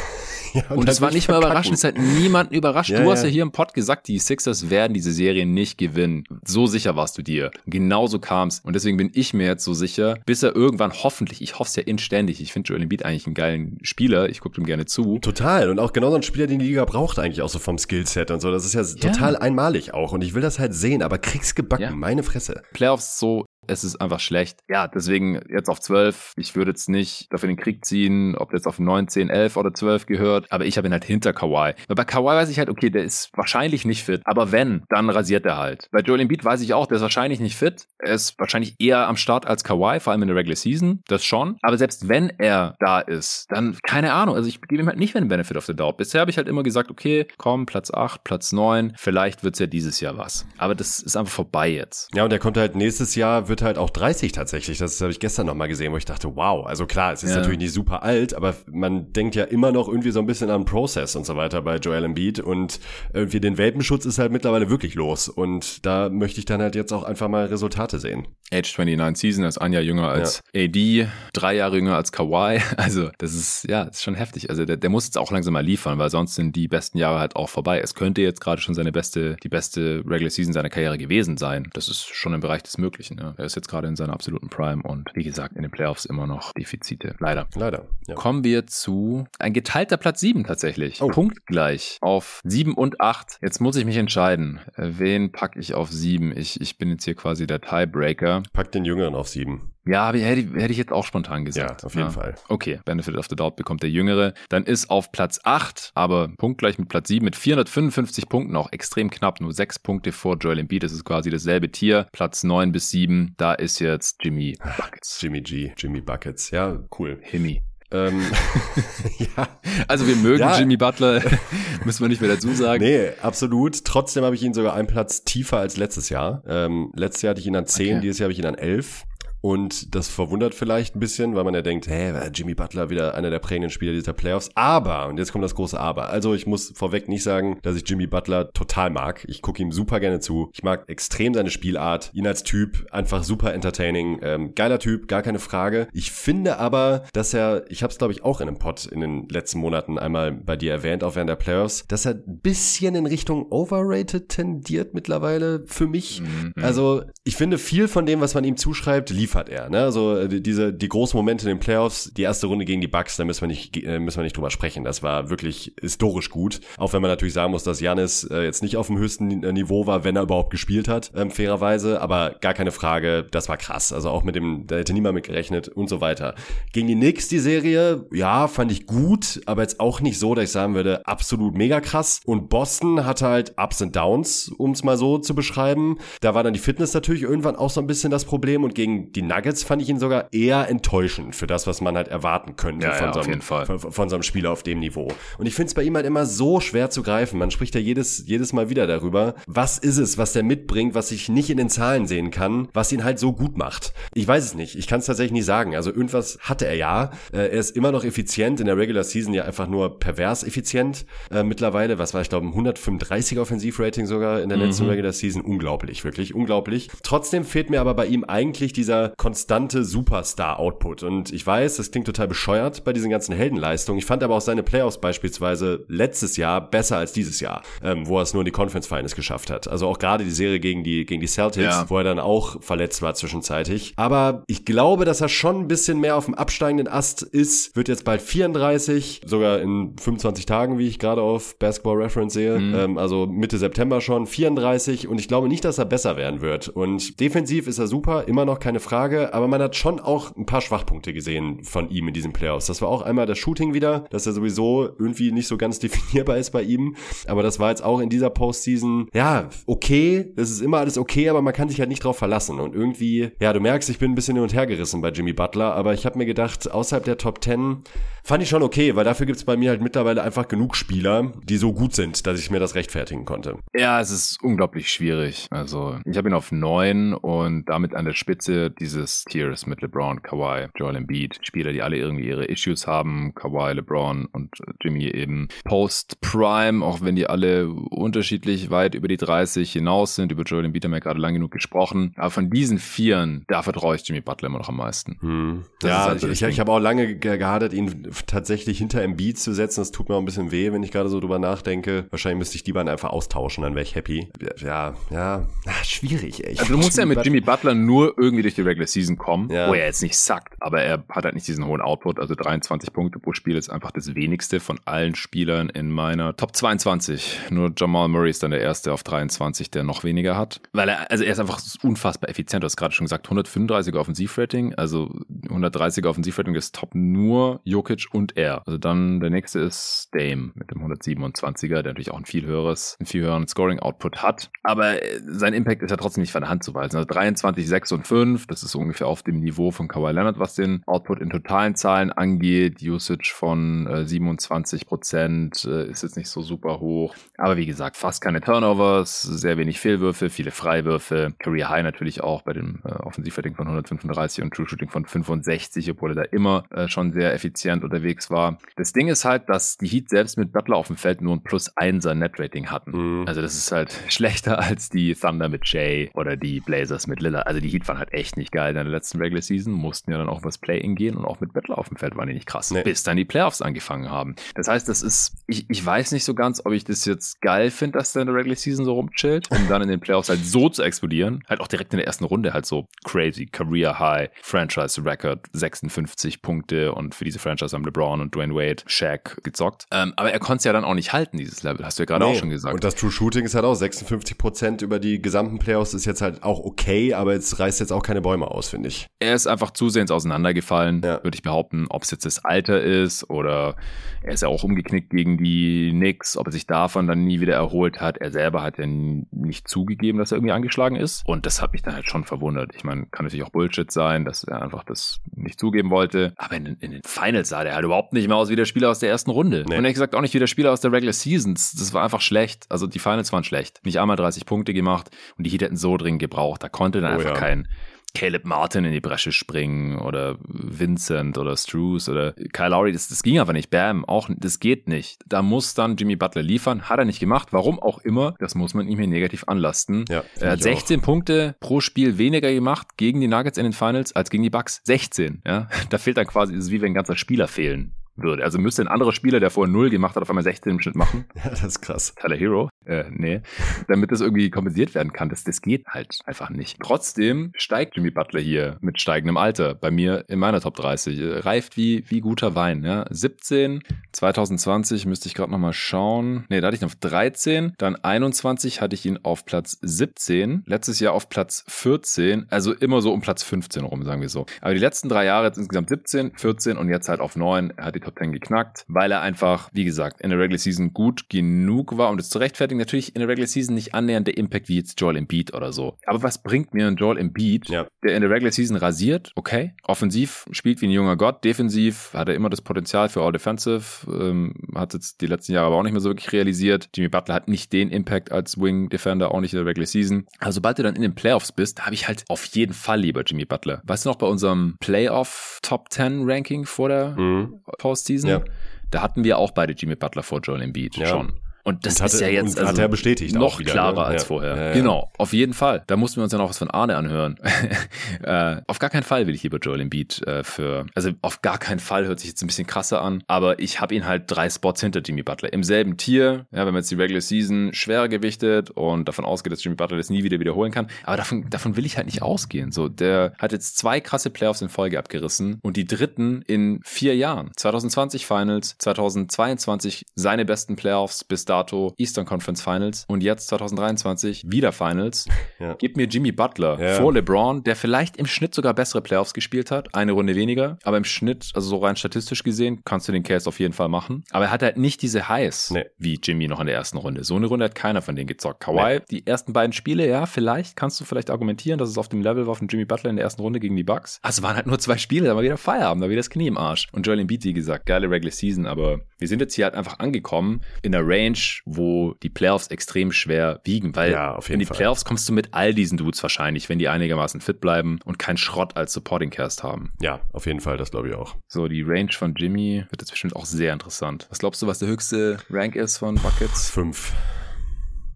[0.53, 2.91] Ja, und, und das war nicht mal überraschend, es hat niemanden überrascht.
[2.91, 6.23] Ja, du hast ja hier im Pod gesagt, die Sixers werden diese Serie nicht gewinnen.
[6.47, 7.51] So sicher warst du dir.
[7.67, 8.61] Genauso kam's.
[8.65, 11.75] Und deswegen bin ich mir jetzt so sicher, bis er irgendwann hoffentlich, ich hoffe es
[11.75, 15.19] ja inständig, ich finde Joel Embiid eigentlich einen geilen Spieler, ich gucke ihm gerne zu.
[15.19, 15.69] Total.
[15.69, 18.31] Und auch genau so ein Spieler, den die Liga braucht eigentlich auch so vom Skillset
[18.31, 18.53] und so.
[18.53, 19.13] Das ist ja, ja.
[19.13, 20.13] total einmalig auch.
[20.13, 22.63] Und ich will das halt sehen, aber krieg's gebacken, meine Fresse.
[22.73, 24.61] Playoffs so es ist einfach schlecht.
[24.69, 26.33] Ja, deswegen jetzt auf 12.
[26.37, 29.73] Ich würde jetzt nicht dafür den Krieg ziehen, ob jetzt auf 9, 10, 11 oder
[29.73, 31.75] 12 gehört, aber ich habe ihn halt hinter Kawhi.
[31.87, 35.11] Weil bei Kawhi weiß ich halt, okay, der ist wahrscheinlich nicht fit, aber wenn, dann
[35.11, 35.89] rasiert er halt.
[35.93, 37.87] Bei Joel Embiid weiß ich auch, der ist wahrscheinlich nicht fit.
[37.99, 41.25] Er ist wahrscheinlich eher am Start als Kawhi, vor allem in der Regular Season, das
[41.25, 41.57] schon.
[41.63, 44.35] Aber selbst wenn er da ist, dann keine Ahnung.
[44.35, 45.97] Also ich gebe ihm halt nicht mehr den Benefit of the Doubt.
[45.97, 49.67] Bisher habe ich halt immer gesagt, okay, komm, Platz 8, Platz 9, vielleicht wird's ja
[49.67, 50.47] dieses Jahr was.
[50.59, 52.09] Aber das ist einfach vorbei jetzt.
[52.15, 54.79] Ja, und er kommt halt nächstes Jahr, wird halt auch 30 tatsächlich.
[54.79, 57.37] Das habe ich gestern nochmal gesehen, wo ich dachte, wow, also klar, es ist ja.
[57.37, 60.65] natürlich nicht super alt, aber man denkt ja immer noch irgendwie so ein bisschen an
[60.65, 62.81] Prozess und so weiter bei Joel Embiid und
[63.13, 66.93] irgendwie den Welpenschutz ist halt mittlerweile wirklich los und da möchte ich dann halt jetzt
[66.93, 68.27] auch einfach mal Resultate sehen.
[68.53, 70.65] Age 29 Season ist Anja jünger als ja.
[70.65, 74.51] AD, drei Jahre jünger als Kawhi, also das ist, ja, ist schon heftig.
[74.51, 77.19] Also der, der muss jetzt auch langsam mal liefern, weil sonst sind die besten Jahre
[77.19, 77.81] halt auch vorbei.
[77.81, 81.69] Es könnte jetzt gerade schon seine beste, die beste Regular Season seiner Karriere gewesen sein.
[81.73, 83.19] Das ist schon im Bereich des Möglichen.
[83.19, 83.35] Ja.
[83.41, 86.27] Er ist jetzt gerade in seiner absoluten Prime und wie gesagt, in den Playoffs immer
[86.27, 87.15] noch Defizite.
[87.21, 87.49] Leider.
[87.55, 87.87] Leider.
[88.07, 88.15] Ja.
[88.15, 91.01] Kommen wir zu ein geteilter Platz 7 tatsächlich.
[91.01, 91.09] Oh.
[91.09, 93.39] Punktgleich auf 7 und 8.
[93.41, 94.61] Jetzt muss ich mich entscheiden.
[94.77, 96.37] Wen packe ich auf 7?
[96.37, 98.43] Ich, ich bin jetzt hier quasi der Tiebreaker.
[98.53, 99.70] Pack den Jüngeren auf 7.
[99.87, 101.83] Ja, hätte, hätte ich jetzt auch spontan gesagt.
[101.83, 102.13] Ja, auf jeden ja.
[102.13, 102.35] Fall.
[102.49, 104.35] Okay, Benefit of the Doubt bekommt der Jüngere.
[104.49, 109.11] Dann ist auf Platz 8, aber punktgleich mit Platz 7 mit 455 Punkten, auch extrem
[109.11, 110.83] knapp, nur 6 Punkte vor Joel Embiid.
[110.83, 112.07] Das ist quasi dasselbe Tier.
[112.13, 115.21] Platz 9 bis 7, da ist jetzt Jimmy Buckets.
[115.21, 116.51] Jimmy G, Jimmy Buckets.
[116.51, 117.19] Ja, cool.
[117.23, 117.63] Himmy.
[117.93, 118.21] Ähm,
[119.19, 119.49] ja.
[119.89, 120.59] Also wir mögen ja.
[120.59, 121.23] Jimmy Butler,
[121.85, 122.83] müssen wir nicht mehr dazu sagen.
[122.83, 123.85] Nee, absolut.
[123.85, 126.43] Trotzdem habe ich ihn sogar einen Platz tiefer als letztes Jahr.
[126.47, 128.01] Ähm, letztes Jahr hatte ich ihn an 10, okay.
[128.01, 129.05] dieses Jahr habe ich ihn an 11.
[129.41, 133.31] Und das verwundert vielleicht ein bisschen, weil man ja denkt, hä, Jimmy Butler wieder einer
[133.31, 134.51] der prägenden Spieler dieser Playoffs.
[134.55, 136.11] Aber, und jetzt kommt das große Aber.
[136.11, 139.25] Also ich muss vorweg nicht sagen, dass ich Jimmy Butler total mag.
[139.29, 140.51] Ich gucke ihm super gerne zu.
[140.53, 142.11] Ich mag extrem seine Spielart.
[142.13, 144.21] Ihn als Typ einfach super entertaining.
[144.23, 145.89] Ähm, geiler Typ, gar keine Frage.
[145.93, 149.01] Ich finde aber, dass er, ich habe es glaube ich auch in einem Pod in
[149.01, 152.95] den letzten Monaten einmal bei dir erwähnt, auch während der Playoffs, dass er ein bisschen
[152.95, 156.21] in Richtung overrated tendiert mittlerweile für mich.
[156.21, 156.53] Mhm.
[156.63, 159.71] Also ich finde viel von dem, was man ihm zuschreibt, lief liefert er.
[159.71, 159.83] Ne?
[159.83, 163.17] Also äh, diese die großen Momente in den Playoffs, die erste Runde gegen die Bucks,
[163.17, 164.83] da müssen wir nicht äh, müssen wir nicht drüber sprechen.
[164.85, 166.61] Das war wirklich historisch gut.
[166.79, 169.87] Auch wenn man natürlich sagen muss, dass Janis äh, jetzt nicht auf dem höchsten Niveau
[169.87, 172.01] war, wenn er überhaupt gespielt hat, ähm, fairerweise.
[172.01, 173.93] Aber gar keine Frage, das war krass.
[173.93, 176.35] Also auch mit dem, da hätte niemand mit gerechnet und so weiter.
[176.73, 180.45] Gegen die Knicks die Serie, ja, fand ich gut, aber jetzt auch nicht so, dass
[180.45, 182.21] ich sagen würde, absolut mega krass.
[182.25, 185.99] Und Boston hatte halt Ups und Downs, um es mal so zu beschreiben.
[186.21, 189.13] Da war dann die Fitness natürlich irgendwann auch so ein bisschen das Problem und gegen
[189.13, 192.57] die die Nuggets fand ich ihn sogar eher enttäuschend für das, was man halt erwarten
[192.57, 195.09] könnte ja, von, ja, so einem, von, von, so einem Spieler auf dem Niveau.
[195.37, 197.39] Und ich finde es bei ihm halt immer so schwer zu greifen.
[197.39, 201.13] Man spricht ja jedes, jedes Mal wieder darüber, was ist es, was der mitbringt, was
[201.13, 203.93] ich nicht in den Zahlen sehen kann, was ihn halt so gut macht.
[204.15, 204.77] Ich weiß es nicht.
[204.77, 205.77] Ich kann es tatsächlich nicht sagen.
[205.77, 207.11] Also irgendwas hatte er ja.
[207.33, 211.05] Äh, er ist immer noch effizient, in der Regular Season ja einfach nur pervers effizient
[211.31, 211.99] äh, mittlerweile.
[211.99, 214.91] Was war, ich glaube, ein 135 Offensivrating sogar in der letzten mhm.
[214.91, 215.43] Regular Season.
[215.43, 216.89] Unglaublich, wirklich unglaublich.
[217.03, 221.03] Trotzdem fehlt mir aber bei ihm eigentlich dieser dieser konstante Superstar-Output.
[221.03, 223.99] Und ich weiß, das klingt total bescheuert bei diesen ganzen Heldenleistungen.
[223.99, 228.19] Ich fand aber auch seine Playoffs beispielsweise letztes Jahr besser als dieses Jahr, ähm, wo
[228.19, 229.69] er es nur in die Conference Finals geschafft hat.
[229.69, 231.85] Also auch gerade die Serie gegen die, gegen die Celtics, ja.
[231.89, 233.93] wo er dann auch verletzt war zwischenzeitig.
[233.97, 237.89] Aber ich glaube, dass er schon ein bisschen mehr auf dem absteigenden Ast ist, wird
[237.89, 242.59] jetzt bald 34, sogar in 25 Tagen, wie ich gerade auf Basketball Reference sehe.
[242.59, 242.75] Mhm.
[242.75, 246.69] Ähm, also Mitte September schon, 34 und ich glaube nicht, dass er besser werden wird.
[246.69, 250.47] Und defensiv ist er super, immer noch keine Frage, aber man hat schon auch ein
[250.47, 252.67] paar Schwachpunkte gesehen von ihm in diesen Playoffs.
[252.67, 256.37] Das war auch einmal das Shooting wieder, dass er sowieso irgendwie nicht so ganz definierbar
[256.37, 260.61] ist bei ihm, aber das war jetzt auch in dieser Postseason, ja, okay, das ist
[260.61, 263.61] immer alles okay, aber man kann sich halt nicht drauf verlassen und irgendwie, ja, du
[263.61, 266.19] merkst, ich bin ein bisschen hin und her gerissen bei Jimmy Butler, aber ich habe
[266.19, 267.83] mir gedacht, außerhalb der Top 10
[268.23, 271.57] fand ich schon okay, weil dafür gibt's bei mir halt mittlerweile einfach genug Spieler, die
[271.57, 273.57] so gut sind, dass ich mir das rechtfertigen konnte.
[273.75, 275.47] Ja, es ist unglaublich schwierig.
[275.51, 280.23] Also ich habe ihn auf neun und damit an der Spitze dieses Tiers mit LeBron,
[280.23, 284.51] Kawhi, Joel Embiid, Spieler, die alle irgendwie ihre Issues haben, Kawhi, LeBron und
[284.81, 290.33] Jimmy eben Post-Prime, auch wenn die alle unterschiedlich weit über die 30 hinaus sind.
[290.33, 292.13] Über Joel Embiid haben wir gerade lang genug gesprochen.
[292.17, 295.19] Aber von diesen Vieren, da vertraue ich Jimmy Butler immer noch am meisten.
[295.21, 295.65] Hm.
[295.83, 299.83] Ja, halt ich, ich habe auch lange gehadert, ihn tatsächlich hinter Embiid zu setzen.
[299.83, 302.07] Das tut mir auch ein bisschen weh, wenn ich gerade so drüber nachdenke.
[302.11, 304.29] Wahrscheinlich müsste ich die beiden einfach austauschen, dann wäre ich happy.
[304.61, 306.59] Ja, ja, ja schwierig, ey.
[306.59, 309.69] Also du musst ja mit Jimmy Butler nur irgendwie durch die Regular Season kommen, ja.
[309.69, 312.19] wo er jetzt nicht sackt, aber er hat halt nicht diesen hohen Output.
[312.19, 316.57] Also 23 Punkte pro Spiel ist einfach das wenigste von allen Spielern in meiner Top
[316.57, 317.41] 22.
[317.51, 320.61] Nur Jamal Murray ist dann der erste auf 23, der noch weniger hat.
[320.73, 322.63] Weil er, also er ist einfach unfassbar effizient.
[322.63, 325.11] Du hast gerade schon gesagt, 135er Offensivrating, also
[325.49, 328.63] 130er Offensivrating ist top nur Jokic und er.
[328.67, 332.97] Also dann der nächste ist Dame mit dem 127er, der natürlich auch ein viel höheres,
[333.01, 334.51] einen viel höheren Scoring-Output hat.
[334.63, 336.97] Aber äh, sein Impact ist ja trotzdem nicht von der Hand zu weisen.
[336.97, 340.55] Also 23, 6 und 5, das ist ungefähr auf dem Niveau von Kawhi Leonard, was
[340.55, 342.83] den Output in totalen Zahlen angeht.
[342.83, 347.15] Usage von äh, 27 Prozent äh, ist jetzt nicht so super hoch.
[347.37, 351.35] Aber wie gesagt, fast keine Turnovers, sehr wenig Fehlwürfe, viele Freiwürfe.
[351.39, 355.91] Career High natürlich auch bei dem äh, Offensivrating von 135 und True Shooting von 65,
[355.91, 358.59] obwohl er da immer äh, schon sehr effizient unterwegs war.
[358.77, 361.43] Das Ding ist halt, dass die Heat selbst mit Butler auf dem Feld nur ein
[361.43, 363.21] plus 1er Net-Rating hatten.
[363.21, 363.25] Mhm.
[363.27, 367.47] Also das ist halt schlechter als die Thunder mit Jay oder die Blazers mit Lillard.
[367.47, 370.19] Also die Heat waren halt echt nicht geil in der letzten Regular Season, mussten ja
[370.19, 372.47] dann auch was Play-In gehen und auch mit Butler auf dem Feld waren die nicht
[372.47, 372.83] krass, nee.
[372.83, 374.37] bis dann die Playoffs angefangen haben.
[374.55, 377.71] Das heißt, das ist, ich, ich weiß nicht so ganz, ob ich das jetzt geil
[377.71, 380.45] finde, dass der in der Regular Season so rumchillt, um dann in den Playoffs halt
[380.45, 381.45] so zu explodieren.
[381.49, 386.43] Halt auch direkt in der ersten Runde halt so crazy, Career High, Franchise Record, 56
[386.43, 389.87] Punkte und für diese Franchise haben LeBron und Dwayne Wade, Shaq gezockt.
[389.91, 392.07] Ähm, aber er konnte es ja dann auch nicht halten, dieses Level, hast du ja
[392.07, 392.33] gerade nee.
[392.33, 392.75] auch schon gesagt.
[392.75, 396.23] Und das True Shooting ist halt auch 56 Prozent über die gesamten Playoffs ist jetzt
[396.23, 399.07] halt auch okay, aber jetzt reißt jetzt auch keine Bäume aus, finde ich.
[399.19, 401.23] Er ist einfach zusehends auseinandergefallen, ja.
[401.23, 403.77] würde ich behaupten, ob es jetzt das Alter ist oder
[404.23, 407.55] er ist ja auch umgeknickt gegen die Knicks, ob er sich davon dann nie wieder
[407.55, 408.19] erholt hat.
[408.19, 411.83] Er selber hat ja nicht zugegeben, dass er irgendwie angeschlagen ist und das hat mich
[411.83, 412.73] dann halt schon verwundert.
[412.75, 416.57] Ich meine, kann natürlich auch Bullshit sein, dass er einfach das nicht zugeben wollte, aber
[416.57, 418.99] in, in den Finals sah der halt überhaupt nicht mehr aus wie der Spieler aus
[418.99, 419.65] der ersten Runde.
[419.69, 419.77] Nee.
[419.77, 421.73] Und ehrlich gesagt auch nicht wie der Spieler aus der Regular Seasons.
[421.73, 422.67] Das war einfach schlecht.
[422.69, 423.81] Also die Finals waren schlecht.
[423.85, 426.63] Nicht einmal 30 Punkte gemacht und die Heat hätten so dringend gebraucht.
[426.63, 427.37] Da konnte dann oh, einfach ja.
[427.37, 427.69] kein
[428.15, 433.23] Caleb Martin in die Bresche springen oder Vincent oder Struce oder Kyle Lowry, das, das
[433.23, 433.71] ging aber nicht.
[433.71, 435.23] Bam, auch, das geht nicht.
[435.27, 436.89] Da muss dann Jimmy Butler liefern.
[436.89, 437.49] Hat er nicht gemacht.
[437.53, 438.35] Warum auch immer.
[438.39, 440.05] Das muss man ihm hier negativ anlasten.
[440.09, 441.05] Ja, er hat 16 auch.
[441.05, 444.81] Punkte pro Spiel weniger gemacht gegen die Nuggets in den Finals als gegen die Bucks.
[444.85, 445.69] 16, ja.
[445.91, 448.45] Da fehlt dann quasi, ist wie wenn ganzer Spieler fehlen würde.
[448.45, 450.97] Also müsste ein anderer Spieler, der vorher 0 gemacht hat, auf einmal 16 im Schnitt
[450.97, 451.25] machen.
[451.43, 452.15] Ja, das ist krass.
[452.21, 452.69] Tyler Hero.
[452.85, 453.41] Äh, nee.
[453.89, 455.31] Damit das irgendwie kompensiert werden kann.
[455.31, 456.79] Das, das geht halt einfach nicht.
[456.83, 459.75] Trotzdem steigt Jimmy Butler hier mit steigendem Alter.
[459.75, 461.19] Bei mir in meiner Top 30.
[461.19, 462.85] Äh, reift wie, wie guter Wein.
[462.85, 463.07] Ja.
[463.09, 466.45] 17, 2020 müsste ich gerade nochmal schauen.
[466.51, 467.73] Nee, da hatte ich noch 13.
[467.79, 470.65] Dann 21 hatte ich ihn auf Platz 17.
[470.67, 472.47] Letztes Jahr auf Platz 14.
[472.51, 474.47] Also immer so um Platz 15 rum, sagen wir so.
[474.61, 477.73] Aber die letzten drei Jahre jetzt insgesamt 17, 14 und jetzt halt auf 9.
[477.77, 480.93] Er hat die Top 10 geknackt, weil er einfach, wie gesagt, in der Regular Season
[480.93, 482.79] gut genug war, um das zu rechtfertigen.
[482.79, 485.97] Natürlich in der Regular Season nicht annähernd der Impact wie jetzt Joel Embiid oder so.
[486.07, 487.87] Aber was bringt mir ein Joel Embiid, ja.
[488.03, 489.33] der in der Regular Season rasiert?
[489.37, 489.75] Okay.
[489.85, 491.45] Offensiv spielt wie ein junger Gott.
[491.45, 494.07] Defensiv hat er immer das Potenzial für All Defensive.
[494.11, 496.89] Ähm, hat jetzt die letzten Jahre aber auch nicht mehr so wirklich realisiert.
[496.95, 500.27] Jimmy Butler hat nicht den Impact als Wing Defender, auch nicht in der Regular Season.
[500.39, 503.23] Also sobald du dann in den Playoffs bist, habe ich halt auf jeden Fall lieber
[503.23, 503.83] Jimmy Butler.
[503.85, 507.61] Weißt du noch bei unserem Playoff Top 10 Ranking vor der mhm.
[507.91, 508.31] Postseason.
[508.31, 508.45] Ja.
[508.91, 511.07] Da hatten wir auch beide Jimmy Butler vor Joel Embiid ja.
[511.07, 511.33] schon.
[511.65, 514.01] Und das Und hatte- ist ja jetzt und hat also er bestätigt noch wieder, klarer
[514.03, 514.07] ne?
[514.07, 514.29] als Ja.
[514.29, 514.57] vorher.
[514.57, 514.73] Ja, ja.
[514.73, 515.83] Genau, auf jeden Fall.
[515.87, 517.37] Da mussten wir uns ja noch was von Arne anhören.
[518.23, 521.59] äh, auf gar keinen Fall will ich lieber Joel Embiid äh, für, also auf gar
[521.59, 524.49] keinen Fall hört sich jetzt ein bisschen krasser an, aber ich habe ihn halt drei
[524.51, 525.53] Spots hinter Jimmy Butler.
[525.53, 529.53] Im selben Tier, ja, wenn man jetzt die Regular Season schwerer gewichtet und davon ausgeht,
[529.53, 530.89] dass Jimmy Butler das nie wieder wiederholen kann.
[531.05, 532.73] Aber davon, davon will ich halt nicht ausgehen.
[532.73, 537.17] So, der hat jetzt zwei krasse Playoffs in Folge abgerissen und die dritten in vier
[537.17, 537.51] Jahren.
[537.57, 544.73] 2020 Finals, 2022 seine besten Playoffs bis dato Eastern Conference Finals und jetzt 2023 wieder
[544.73, 545.27] Finals.
[545.61, 545.75] Ja.
[545.79, 546.95] Gib mir Jimmy Butler Ja.
[546.95, 550.97] vor LeBron, der vielleicht im Schnitt sogar bessere Playoffs gespielt hat, eine Runde weniger, aber
[550.97, 554.25] im Schnitt, also so rein statistisch gesehen, kannst du den Case auf jeden Fall machen.
[554.31, 555.85] Aber er hat halt nicht diese Highs Nee.
[555.99, 557.25] wie Jimmy noch in der ersten Runde.
[557.25, 558.61] So eine Runde hat keiner von denen gezockt.
[558.61, 562.23] Kawhi, die ersten beiden Spiele, ja, vielleicht kannst du vielleicht argumentieren, dass es auf dem
[562.23, 564.19] Level war von Jimmy Butler in der ersten Runde gegen die Bucks.
[564.23, 566.47] Also waren halt nur zwei Spiele, da war wieder Feierabend, da war wieder das Knie
[566.47, 566.89] im Arsch.
[566.93, 569.99] Und Joel Embiid, wie gesagt, geile Regular Season, aber wir sind jetzt hier halt einfach
[569.99, 574.77] angekommen in einer Range, wo die Playoffs extrem schwer wiegen, weil Ja, in die Fall.
[574.77, 578.37] Playoffs kommst du mit all diesen Dudes wahrscheinlich, wenn die einigermaßen fit bleiben und keinen
[578.37, 579.93] Schrott als Supporting Cast haben.
[580.01, 581.37] Ja, auf jeden Fall, das glaube ich auch.
[581.49, 584.27] So, die Range von Jimmy wird jetzt bestimmt auch sehr interessant.
[584.31, 586.71] Was glaubst du, was der höchste Rank ist von Buckets?
[586.71, 587.13] Fünf.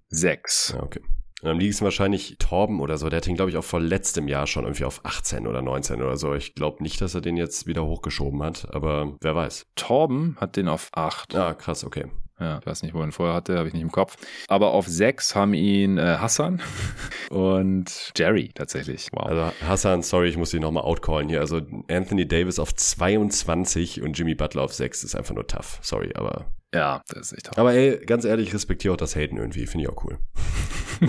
[0.08, 0.72] Sechs.
[0.76, 1.00] Ja, okay.
[1.42, 3.10] Und am liebsten wahrscheinlich Torben oder so.
[3.10, 6.00] Der hat ihn, glaube ich, auch vor letztem Jahr schon irgendwie auf 18 oder 19
[6.00, 6.32] oder so.
[6.34, 9.66] Ich glaube nicht, dass er den jetzt wieder hochgeschoben hat, aber wer weiß.
[9.76, 11.34] Torben hat den auf acht.
[11.34, 12.06] Ah, krass, okay.
[12.40, 14.16] Ja, ich weiß nicht, wo er ihn vorher hatte, habe ich nicht im Kopf.
[14.48, 16.60] Aber auf sechs haben ihn äh, Hassan
[17.30, 19.08] und Jerry tatsächlich.
[19.12, 19.26] Wow.
[19.26, 21.40] Also Hassan, sorry, ich muss dich nochmal outcallen hier.
[21.40, 25.78] Also Anthony Davis auf 22 und Jimmy Butler auf 6 ist einfach nur tough.
[25.82, 26.46] Sorry, aber.
[26.74, 27.54] ja, das ist echt toll.
[27.56, 29.66] Aber ey, ganz ehrlich, ich respektiere auch das Haten irgendwie.
[29.66, 30.18] Finde ich auch cool.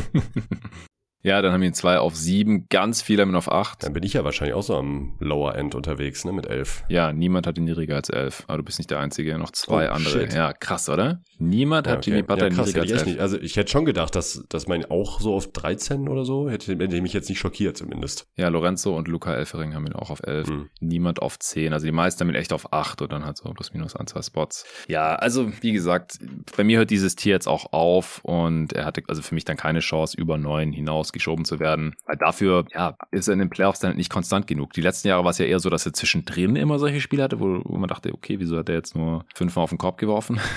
[1.25, 3.83] Ja, dann haben wir ihn zwei auf sieben, ganz viele haben ihn auf acht.
[3.83, 6.83] Dann bin ich ja wahrscheinlich auch so am Lower End unterwegs, ne, mit 11.
[6.87, 8.43] Ja, niemand hat ihn niedriger als elf.
[8.47, 10.21] Aber du bist nicht der Einzige, noch zwei Oh, andere.
[10.21, 10.33] shit.
[10.33, 11.21] Ja, krass, oder?
[11.39, 13.05] Niemand Ja, hat Jimmy Butler ja, krass, niedriger als ich elf.
[13.07, 13.19] nicht.
[13.19, 16.73] Also ich hätte schon gedacht, dass, dass man auch so auf 13 oder so, hätte,
[16.77, 18.27] hätte mich jetzt nicht schockiert zumindest.
[18.35, 20.47] Ja, Lorenzo und Luca Elfering haben ihn auch auf 11.
[20.47, 20.69] Hm.
[20.79, 21.73] Niemand auf 10.
[21.73, 24.05] Also die meisten haben ihn echt auf 8 und dann halt so plus minus ein,
[24.05, 24.63] zwei Spots.
[24.87, 26.19] Ja, also wie gesagt,
[26.55, 29.57] bei mir hört dieses Tier jetzt auch auf und er hatte also für mich dann
[29.57, 31.95] keine Chance, über 9 hinaus geschoben zu werden.
[32.05, 34.73] Weil dafür, ja, ist er in den Playoffs dann nicht konstant genug.
[34.73, 37.39] Die letzten Jahre war es ja eher so, dass er zwischendrin immer solche Spiele hatte,
[37.39, 40.39] wo, wo man dachte, okay, wieso hat er jetzt nur fünfmal auf den Korb geworfen?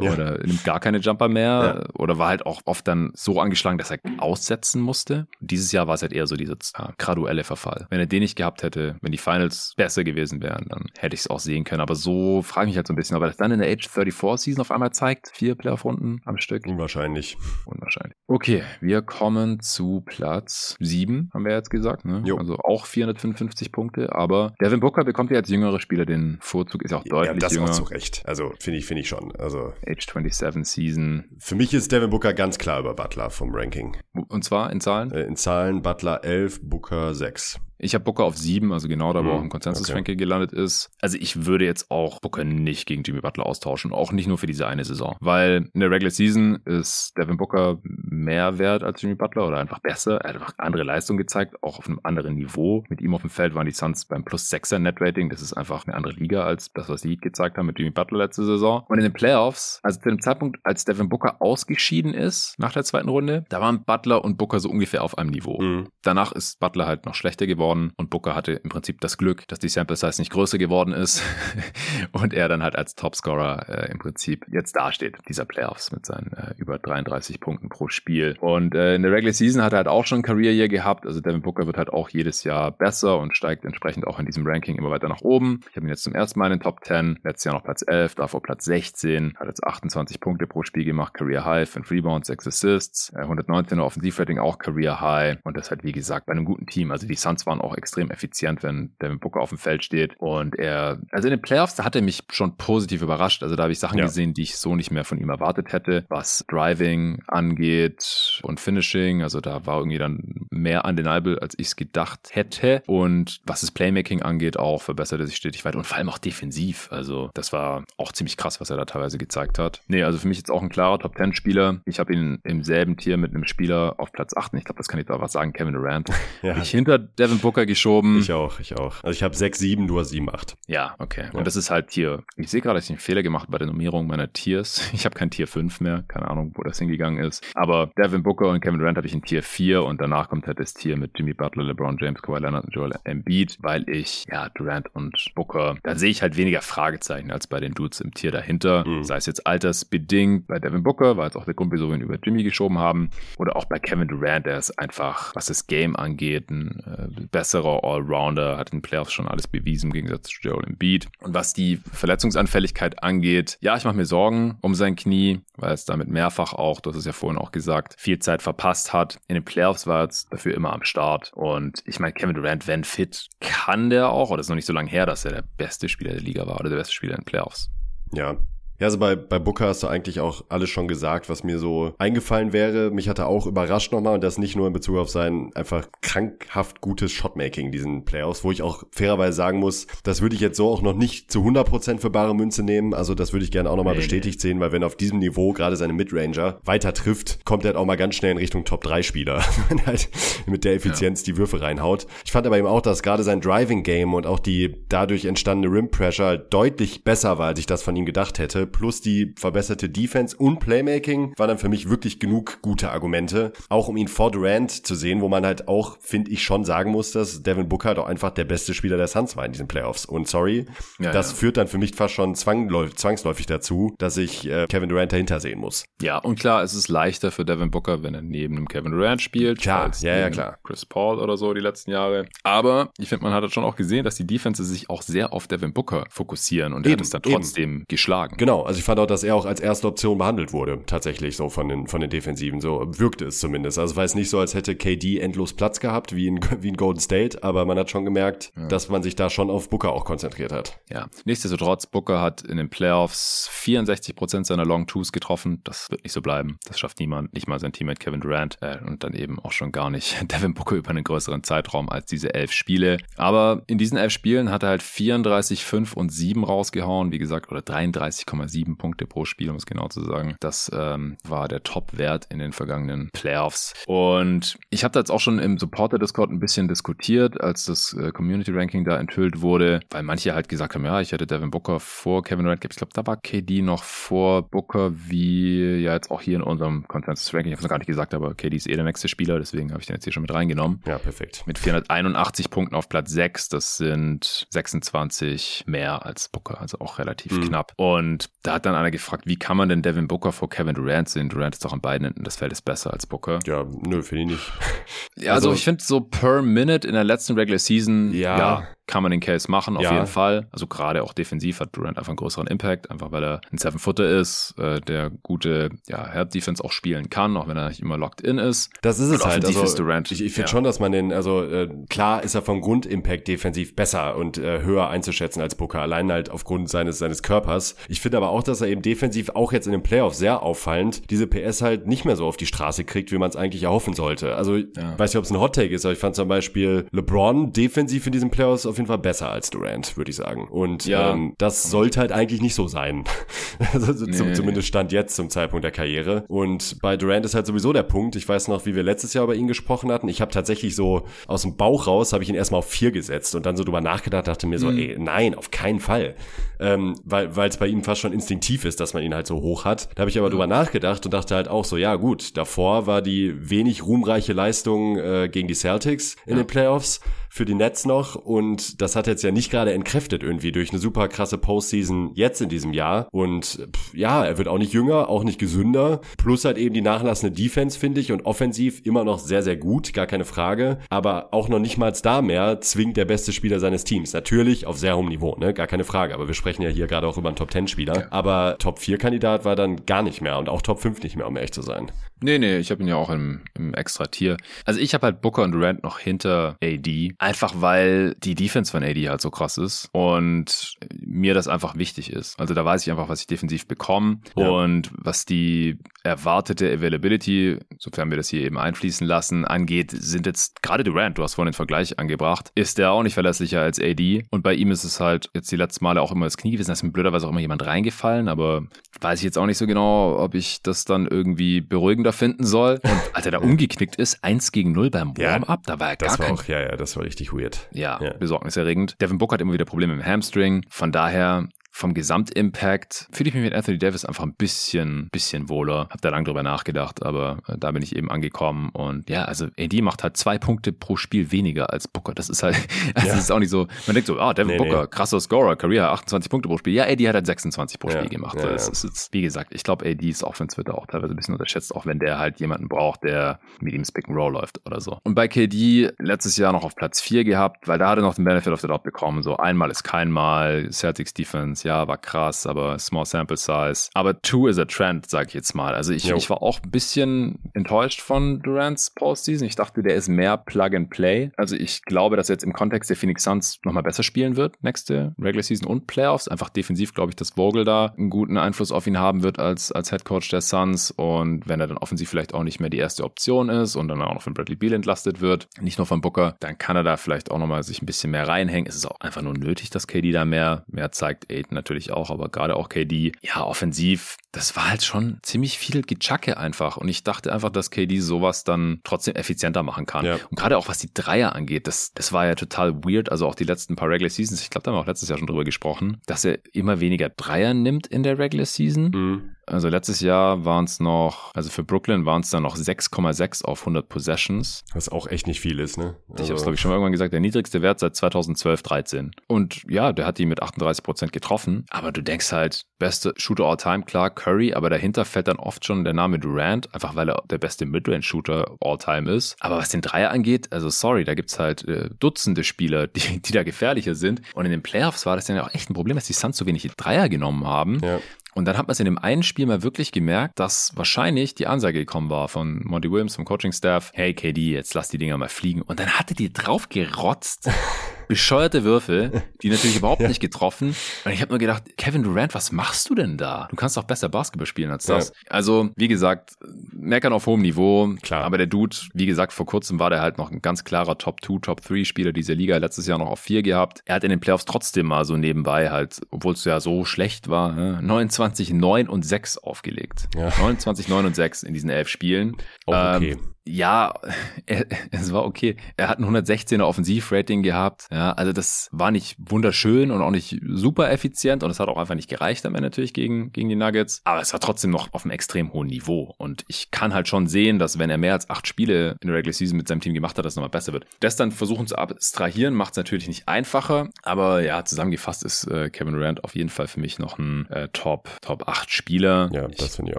[0.00, 0.12] Ja.
[0.12, 1.88] Oder nimmt gar keine Jumper mehr?
[1.94, 5.26] Oder war halt auch oft dann so angeschlagen, dass er aussetzen musste.
[5.40, 7.88] Dieses Jahr war es halt eher so dieser ja, graduelle Verfall.
[7.90, 11.20] Wenn er den nicht gehabt hätte, wenn die Finals besser gewesen wären, dann hätte ich
[11.20, 11.80] es auch sehen können.
[11.80, 13.70] Aber so frage ich mich halt so ein bisschen, ob er das dann in der
[13.70, 15.30] Age 34 Season auf einmal zeigt.
[15.32, 16.66] Vier Playoff-Runden am Stück.
[16.66, 17.36] Unwahrscheinlich.
[17.66, 18.14] Unwahrscheinlich.
[18.26, 22.04] Okay, wir kommen zu Platz 7, haben wir jetzt gesagt.
[22.04, 22.22] Ne?
[22.24, 22.36] Jo.
[22.36, 24.12] Also auch 455 Punkte.
[24.14, 27.38] Aber Devin Booker bekommt ja als jüngerer Spieler den Vorzug, ist ja auch Ja, deutlich
[27.40, 27.66] das jünger.
[27.66, 28.22] auch zu Recht.
[28.26, 29.32] Also finde ich, finde ich schon.
[29.36, 31.24] Also Age 27 Season.
[31.38, 33.96] für mich ist Devin Booker ganz klar über Butler vom Ranking.
[34.28, 35.10] Und zwar in Zahlen?
[35.12, 37.60] Äh, In Zahlen Butler 11, Booker 6.
[37.78, 40.90] Ich habe Booker auf sieben, also genau da, wo Hm, auch ein Konsensus-Ranking gelandet ist.
[41.00, 44.46] Also ich würde jetzt auch Booker nicht gegen Jimmy Butler austauschen, auch nicht nur für
[44.46, 45.16] diese eine Saison.
[45.20, 49.78] Weil in der Regular Season ist Devin Booker mehr wert als Jimmy Butler oder einfach
[49.78, 50.18] besser.
[50.18, 52.84] Er hat einfach andere Leistung gezeigt, auch auf einem anderen Niveau.
[52.88, 55.30] Mit ihm auf dem Feld waren die Suns beim plus 6er Net-Rating.
[55.30, 57.90] Das ist einfach eine andere Liga als das, was die Heat gezeigt haben mit Jimmy
[57.90, 58.84] Butler letzte Saison.
[58.88, 62.84] Und in den Playoffs, also zu dem Zeitpunkt, als Devin Booker ausgeschieden ist nach der
[62.84, 65.60] zweiten Runde, da waren Butler und Booker so ungefähr auf einem Niveau.
[65.60, 65.88] Mhm.
[66.02, 69.58] Danach ist Butler halt noch schlechter geworden und Booker hatte im Prinzip das Glück, dass
[69.58, 71.22] die Sample Size nicht größer geworden ist
[72.12, 76.32] und er dann halt als Topscorer äh, im Prinzip jetzt dasteht, dieser Playoffs mit seinen
[76.32, 78.36] äh, über 33 Punkten pro Spiel.
[78.40, 81.06] Und äh, in der Regular Season hat er halt auch schon ein Career Year gehabt,
[81.06, 84.46] also Devin Booker wird halt auch jedes Jahr besser und steigt entsprechend auch in diesem
[84.46, 85.60] Ranking immer weiter nach oben.
[85.70, 87.84] Ich habe ihn jetzt zum ersten Mal in den Top 10, letztes Jahr noch Platz
[87.86, 92.28] 11, davor Platz 16, hat jetzt 28 Punkte pro Spiel gemacht, Career High, 5 Rebounds,
[92.28, 96.44] 6 Assists, äh, 119er Offensivrating auch Career High und das halt wie gesagt bei einem
[96.44, 96.90] guten Team.
[96.90, 100.56] Also die Suns waren auch extrem effizient, wenn Devin Booker auf dem Feld steht und
[100.56, 103.42] er, also in den Playoffs, da hat er mich schon positiv überrascht.
[103.42, 104.04] Also da habe ich Sachen Ja.
[104.06, 109.22] gesehen, die ich so nicht mehr von ihm erwartet hätte, was Driving angeht und Finishing.
[109.22, 112.82] Also da war irgendwie dann mehr undeniable, als ich es gedacht hätte.
[112.86, 116.88] Und was das Playmaking angeht, auch verbesserte sich stetig weiter und vor allem auch defensiv.
[116.90, 119.80] Also das war auch ziemlich krass, was er da teilweise gezeigt hat.
[119.88, 121.80] Nee, also für mich jetzt auch ein klarer Top 10 Spieler.
[121.84, 124.52] Ich habe ihn im selben Tier mit einem Spieler auf Platz 8.
[124.52, 126.08] Und ich glaube, das kann ich da was sagen, Kevin Durant.
[126.42, 126.56] Ja.
[126.58, 128.18] Ich hinter Devin Booker geschoben.
[128.18, 129.02] Ich auch, ich auch.
[129.02, 130.56] Also ich habe 6, 7, du hast 7, 8.
[130.66, 131.28] Ja, okay.
[131.32, 131.38] Ja.
[131.38, 132.22] Und das ist halt Tier.
[132.36, 134.90] Ich sehe gerade, dass ich einen Fehler gemacht bei der Nummerierung meiner Tiers.
[134.98, 136.04] Ich habe kein Tier 5 mehr.
[136.08, 137.44] Keine Ahnung, wo das hingegangen ist.
[137.54, 140.58] Aber Devin Booker und Kevin Durant habe ich in Tier 4 und danach kommt halt
[140.58, 144.48] das Tier mit Jimmy Butler, LeBron James, Kawhi Leonard und Joel Embiid, weil ich, ja,
[144.50, 148.32] Durant und Booker, da sehe ich halt weniger Fragezeichen als bei den Dudes im Tier
[148.32, 148.84] dahinter.
[148.86, 149.04] Mhm.
[149.04, 152.02] Sei es jetzt altersbedingt bei Devin Booker, weil es auch der Grund, wieso wir ihn
[152.02, 153.10] über Jimmy geschoben haben.
[153.38, 157.84] Oder auch bei Kevin Durant, der ist einfach, was das Game angeht, ein äh, besserer
[157.84, 161.06] Allrounder, hat in den Playoffs schon alles bewiesen im Gegensatz zu Joel Embiid.
[161.20, 165.84] Und was die Verletzungsanfälligkeit angeht, ja, ich mache mir Sorgen um sein Knie, weil es
[165.84, 169.20] damit mehrfach auch, du hast es ja vorhin auch gesagt, viel Zeit verpasst hat.
[169.28, 171.30] In den Playoffs war es dafür immer am Start.
[171.32, 174.72] Und ich meine, Kevin Durant, wenn fit, kann der auch, oder ist noch nicht so
[174.72, 177.20] lange her, dass er der beste Spieler der Liga war oder der beste Spieler in
[177.20, 177.70] den Playoffs.
[178.12, 178.36] Ja,
[178.80, 181.94] ja, also bei, bei Booker hast du eigentlich auch alles schon gesagt, was mir so
[181.98, 182.92] eingefallen wäre.
[182.92, 185.88] Mich hat er auch überrascht nochmal und das nicht nur in Bezug auf sein einfach
[186.00, 190.40] krankhaft gutes Shotmaking in diesen Playoffs, wo ich auch fairerweise sagen muss, das würde ich
[190.40, 192.94] jetzt so auch noch nicht zu 100% für bare Münze nehmen.
[192.94, 194.42] Also das würde ich gerne auch nochmal nee, bestätigt nee.
[194.42, 197.84] sehen, weil wenn auf diesem Niveau gerade seine Midranger weiter trifft, kommt er halt auch
[197.84, 200.08] mal ganz schnell in Richtung Top-3-Spieler, wenn er halt
[200.46, 201.32] mit der Effizienz ja.
[201.32, 202.06] die Würfe reinhaut.
[202.24, 206.38] Ich fand aber eben auch, dass gerade sein Driving-Game und auch die dadurch entstandene Rim-Pressure
[206.38, 210.60] deutlich besser war, als ich das von ihm gedacht hätte plus die verbesserte Defense und
[210.60, 214.94] Playmaking waren dann für mich wirklich genug gute Argumente, auch um ihn vor Durant zu
[214.94, 218.30] sehen, wo man halt auch, finde ich, schon sagen muss, dass Devin Booker doch einfach
[218.30, 220.04] der beste Spieler der Suns war in diesen Playoffs.
[220.04, 220.66] Und sorry,
[220.98, 221.36] ja, das ja.
[221.36, 225.58] führt dann für mich fast schon zwangsläufig dazu, dass ich äh, Kevin Durant dahinter sehen
[225.58, 225.84] muss.
[226.02, 229.22] Ja, und klar, es ist leichter für Devin Booker, wenn er neben dem Kevin Durant
[229.22, 229.60] spielt.
[229.60, 230.58] Klar, ja, ja, klar.
[230.64, 232.26] Chris Paul oder so die letzten Jahre.
[232.42, 235.46] Aber ich finde, man hat schon auch gesehen, dass die Defenses sich auch sehr auf
[235.46, 237.84] Devin Booker fokussieren und eben, er hat es dann trotzdem eben.
[237.88, 238.36] geschlagen.
[238.36, 241.48] Genau, also ich fand auch, dass er auch als erste Option behandelt wurde, tatsächlich so
[241.48, 242.60] von den, von den Defensiven.
[242.60, 243.78] So wirkte es zumindest.
[243.78, 246.68] Also es war jetzt nicht so, als hätte KD endlos Platz gehabt, wie in, wie
[246.68, 248.66] in Golden State, aber man hat schon gemerkt, ja.
[248.68, 250.80] dass man sich da schon auf Booker auch konzentriert hat.
[250.90, 255.60] Ja, nichtsdestotrotz, Booker hat in den Playoffs 64 Prozent seiner Long Twos getroffen.
[255.64, 256.58] Das wird nicht so bleiben.
[256.66, 259.72] Das schafft niemand, nicht mal sein Teammate Kevin Durant äh, und dann eben auch schon
[259.72, 262.98] gar nicht Devin Booker über einen größeren Zeitraum als diese elf Spiele.
[263.16, 267.50] Aber in diesen elf Spielen hat er halt 34, 5 und 7 rausgehauen, wie gesagt,
[267.50, 270.36] oder 33,7 Punkte Punkte pro Spiel, um es genau zu sagen.
[270.40, 273.74] Das ähm, war der Top-Wert in den vergangenen Playoffs.
[273.86, 278.10] Und ich habe da jetzt auch schon im Supporter-Discord ein bisschen diskutiert, als das äh,
[278.10, 282.22] Community-Ranking da enthüllt wurde, weil manche halt gesagt haben, ja, ich hätte Devin Booker vor
[282.22, 282.64] Kevin Durant.
[282.64, 286.88] Ich glaube, da war KD noch vor Booker, wie ja jetzt auch hier in unserem
[286.88, 287.52] Consensus-Ranking.
[287.52, 289.70] Ich habe es noch gar nicht gesagt, aber KD ist eh der nächste Spieler, deswegen
[289.70, 290.82] habe ich den jetzt hier schon mit reingenommen.
[290.86, 291.44] Ja, perfekt.
[291.46, 297.32] Mit 481 Punkten auf Platz 6, das sind 26 mehr als Booker, also auch relativ
[297.32, 297.48] mhm.
[297.48, 297.72] knapp.
[297.76, 301.08] Und da hat dann einer gefragt, wie kann man denn Devin Booker vor Kevin Durant
[301.08, 301.28] sehen?
[301.28, 303.40] Durant ist doch an beiden Enden des Feldes besser als Booker.
[303.46, 304.52] Ja, nö, finde ich nicht.
[305.16, 308.68] ja, also, also ich finde so per Minute in der letzten Regular Season, ja, ja
[308.88, 309.92] kann man den Case machen, auf ja.
[309.92, 310.48] jeden Fall.
[310.50, 314.08] Also gerade auch defensiv hat Durant einfach einen größeren Impact, einfach weil er ein Seven-Footer
[314.18, 318.22] ist, äh, der gute ja, Help-Defense auch spielen kann, auch wenn er nicht immer locked
[318.22, 318.70] in ist.
[318.82, 319.44] Das ist es halt.
[319.44, 320.48] Also, ist Durant, ich ich finde ja.
[320.48, 324.62] schon, dass man den, also äh, klar ist er vom Grund-Impact defensiv besser und äh,
[324.62, 327.76] höher einzuschätzen als Booker, allein halt aufgrund seines, seines Körpers.
[327.88, 331.10] Ich finde aber auch, dass er eben defensiv auch jetzt in den Playoffs sehr auffallend
[331.10, 333.92] diese PS halt nicht mehr so auf die Straße kriegt, wie man es eigentlich erhoffen
[333.92, 334.34] sollte.
[334.34, 334.98] Also, ja.
[334.98, 338.12] weiß nicht, ob es ein Hot-Take ist, aber ich fand zum Beispiel LeBron defensiv in
[338.12, 340.48] diesen Playoffs auf jeden Fall besser als Durant, würde ich sagen.
[340.48, 341.12] Und ja.
[341.12, 343.04] ähm, das sollte halt eigentlich nicht so sein.
[343.72, 344.12] also, nee.
[344.12, 346.24] zum, zumindest stand jetzt zum Zeitpunkt der Karriere.
[346.28, 348.16] Und bei Durant ist halt sowieso der Punkt.
[348.16, 350.08] Ich weiß noch, wie wir letztes Jahr über ihn gesprochen hatten.
[350.08, 353.34] Ich habe tatsächlich so aus dem Bauch raus, habe ich ihn erstmal auf vier gesetzt
[353.34, 354.78] und dann so drüber nachgedacht, dachte mir so, mhm.
[354.78, 356.14] ey, nein, auf keinen Fall.
[356.60, 359.64] Ähm, weil es bei ihm fast schon instinktiv ist, dass man ihn halt so hoch
[359.64, 359.88] hat.
[359.94, 360.32] Da habe ich aber mhm.
[360.32, 364.96] drüber nachgedacht und dachte halt auch so, ja gut, davor war die wenig ruhmreiche Leistung
[364.96, 366.42] äh, gegen die Celtics in ja.
[366.42, 368.14] den Playoffs für die Nets noch.
[368.14, 372.40] Und das hat jetzt ja nicht gerade entkräftet irgendwie durch eine super krasse Postseason jetzt
[372.40, 373.08] in diesem Jahr.
[373.12, 376.80] Und pff, ja, er wird auch nicht jünger, auch nicht gesünder, plus halt eben die
[376.80, 381.28] nachlassende Defense finde ich und offensiv immer noch sehr, sehr gut, gar keine Frage, aber
[381.32, 384.12] auch noch nicht mal da mehr zwingt der beste Spieler seines Teams.
[384.12, 387.06] Natürlich auf sehr hohem Niveau, ne, gar keine Frage, aber wir sprechen ja hier gerade
[387.06, 388.06] auch über einen Top-10-Spieler, ja.
[388.10, 391.52] aber Top-4-Kandidat war dann gar nicht mehr und auch Top 5 nicht mehr, um ehrlich
[391.52, 391.90] zu sein.
[392.20, 394.36] Nee, nee, ich habe ihn ja auch im, im extra Tier.
[394.64, 398.82] Also ich habe halt Booker und Durant noch hinter AD, einfach weil die Defense von
[398.82, 402.38] AD halt so krass ist und mir das einfach wichtig ist.
[402.38, 404.48] Also da weiß ich einfach, was ich defensiv bekomme ja.
[404.48, 405.78] und was die
[406.08, 411.22] erwartete Availability, sofern wir das hier eben einfließen lassen, angeht, sind jetzt gerade Durant, du
[411.22, 414.24] hast vorhin den Vergleich angebracht, ist der auch nicht verlässlicher als AD.
[414.30, 416.68] Und bei ihm ist es halt jetzt die letzten Male auch immer das Knie gewesen,
[416.68, 418.62] da ist mir blöderweise auch immer jemand reingefallen, aber
[419.00, 422.80] weiß ich jetzt auch nicht so genau, ob ich das dann irgendwie beruhigender finden soll.
[422.82, 426.12] Und als er da umgeknickt ist, 1 gegen 0 beim Warm-Up, da war er Das
[426.16, 427.68] gar war kein auch, ja, ja, das war richtig weird.
[427.72, 428.12] ja, Ja.
[428.14, 428.96] besorgniserregend.
[429.00, 430.64] Devin Booker hat immer wieder Probleme im Hamstring.
[430.70, 431.48] Von daher
[431.78, 435.86] vom Gesamtimpact fühle ich mich mit Anthony Davis einfach ein bisschen, bisschen wohler.
[435.90, 438.70] Hab da lange drüber nachgedacht, aber äh, da bin ich eben angekommen.
[438.70, 442.14] Und ja, also AD macht halt zwei Punkte pro Spiel weniger als Booker.
[442.14, 442.56] Das ist halt,
[442.94, 443.14] also Ja.
[443.14, 444.88] das ist auch nicht so, man denkt so, ah, Devin Nee, Booker, nee.
[444.90, 446.74] krasser Scorer, Career 28 Punkte pro Spiel.
[446.74, 448.36] Ja, AD hat halt 26 pro Ja, Spiel gemacht.
[448.38, 451.16] ja, das ist jetzt, wie gesagt, ich glaube, AD ist Offense wird auch teilweise ein
[451.16, 454.60] bisschen unterschätzt, auch wenn der halt jemanden braucht, der mit ihm Pick and Roll läuft
[454.66, 454.98] oder so.
[455.04, 458.14] Und bei KD letztes Jahr noch auf Platz 4 gehabt, weil da hat er noch
[458.16, 459.22] den Benefit of the Doubt bekommen.
[459.22, 460.68] So einmal ist kein Mal.
[460.72, 463.90] Celtics Defense, ja, war krass, aber small sample size.
[463.94, 465.74] Aber two is a trend, sag ich jetzt mal.
[465.74, 466.16] Also ich, Jo.
[466.16, 469.46] ich war auch ein bisschen enttäuscht von Durants Postseason.
[469.46, 471.30] Ich dachte, der ist mehr Plug and Play.
[471.36, 474.62] Also ich glaube, dass er jetzt im Kontext der Phoenix Suns nochmal besser spielen wird,
[474.62, 476.26] nächste Regular Season und Playoffs.
[476.26, 479.70] Einfach defensiv glaube ich, dass Vogel da einen guten Einfluss auf ihn haben wird als,
[479.70, 480.90] als Head Coach der Suns.
[480.90, 484.00] Und wenn er dann offensiv vielleicht auch nicht mehr die erste Option ist und dann
[484.00, 486.96] auch noch von Bradley Beal entlastet wird, nicht nur von Booker, dann kann er da
[486.96, 488.68] vielleicht auch nochmal sich ein bisschen mehr reinhängen.
[488.68, 491.30] Es ist auch einfach nur nötig, dass KD da mehr, mehr zeigt.
[491.30, 495.82] Aiden natürlich auch, aber gerade auch KD, ja, offensiv, das war halt schon ziemlich viel
[495.82, 496.76] Gechacke einfach.
[496.76, 500.04] Und ich dachte einfach, dass KD sowas dann trotzdem effizienter machen kann.
[500.04, 500.14] Ja.
[500.30, 503.10] Und gerade auch was die Dreier angeht, das, das war ja total weird.
[503.10, 505.18] Also auch die letzten paar Regular Seasons, ich glaube, da haben wir auch letztes Jahr
[505.18, 508.90] schon drüber gesprochen, dass er immer weniger Dreier nimmt in der Regular Season.
[508.90, 509.34] Mhm.
[509.48, 513.60] Also letztes Jahr waren es noch, also für Brooklyn waren es dann noch 6,6 auf
[513.60, 514.64] 100 Possessions.
[514.72, 515.96] Was auch echt nicht viel ist, ne?
[516.16, 519.10] Ich habe es, glaube ich, schon mal irgendwann gesagt, der niedrigste Wert seit 2012, 13.
[519.26, 521.66] Und ja, der hat die mit 38 Prozent getroffen.
[521.70, 525.64] Aber du denkst halt, beste Shooter all time, klar, Curry, aber dahinter fällt dann oft
[525.64, 529.36] schon der Name Durant, einfach weil er der beste Midrange-Shooter all time ist.
[529.40, 533.32] Aber was den Dreier angeht, also sorry, da gibt's halt äh, Dutzende Spieler, die, die
[533.32, 534.22] da gefährlicher sind.
[534.34, 536.36] Und in den Playoffs war das dann ja auch echt ein Problem, dass die Suns
[536.36, 537.80] so wenig Dreier genommen haben.
[537.82, 537.98] Ja.
[538.38, 541.48] Und dann hat man es in dem einen Spiel mal wirklich gemerkt, dass wahrscheinlich die
[541.48, 545.28] Ansage gekommen war von Monty Williams, vom Coaching-Staff, hey KD, jetzt lass die Dinger mal
[545.28, 545.60] fliegen.
[545.60, 547.50] Und dann hatte die drauf gerotzt.
[548.08, 550.08] Bescheuerte Würfel, die natürlich überhaupt Ja.
[550.08, 550.74] nicht getroffen.
[551.04, 553.46] Und ich habe nur gedacht, Kevin Durant, was machst du denn da?
[553.50, 555.12] Du kannst doch besser Basketball spielen als das.
[555.28, 556.32] Also, wie gesagt,
[556.72, 557.94] meckern auf hohem Niveau.
[558.02, 558.24] Klar.
[558.24, 561.42] Aber der Dude, wie gesagt, vor kurzem war der halt noch ein ganz klarer Top-2,
[561.42, 562.56] Top-3-Spieler dieser Liga.
[562.56, 563.82] Letztes Jahr noch auf 4 gehabt.
[563.84, 567.28] Er hat in den Playoffs trotzdem mal so nebenbei halt, obwohl es ja so schlecht
[567.28, 570.08] war, ne, 29, 9 und 6 aufgelegt.
[570.16, 570.28] Ja.
[570.40, 572.36] 29, 9 und 6 in diesen elf Spielen.
[572.66, 573.12] Auch okay.
[573.12, 573.94] Ähm, ja,
[574.46, 575.56] er, es war okay.
[575.76, 577.88] Er hat ein 116er Offensivrating gehabt.
[577.90, 581.78] Ja, also das war nicht wunderschön und auch nicht super effizient und es hat auch
[581.78, 584.02] einfach nicht gereicht am Ende natürlich gegen, gegen die Nuggets.
[584.04, 586.14] Aber es war trotzdem noch auf einem extrem hohen Niveau.
[586.18, 589.16] Und ich kann halt schon sehen, dass wenn er mehr als acht Spiele in der
[589.16, 590.86] Regular Season mit seinem Team gemacht hat, dass es nochmal besser wird.
[591.00, 593.88] Das dann versuchen zu abstrahieren, macht es natürlich nicht einfacher.
[594.02, 597.68] Aber ja, zusammengefasst ist äh, Kevin Durant auf jeden Fall für mich noch ein äh,
[597.72, 599.30] Top, Top 8 Spieler.
[599.32, 599.98] Ja, ich das finde ich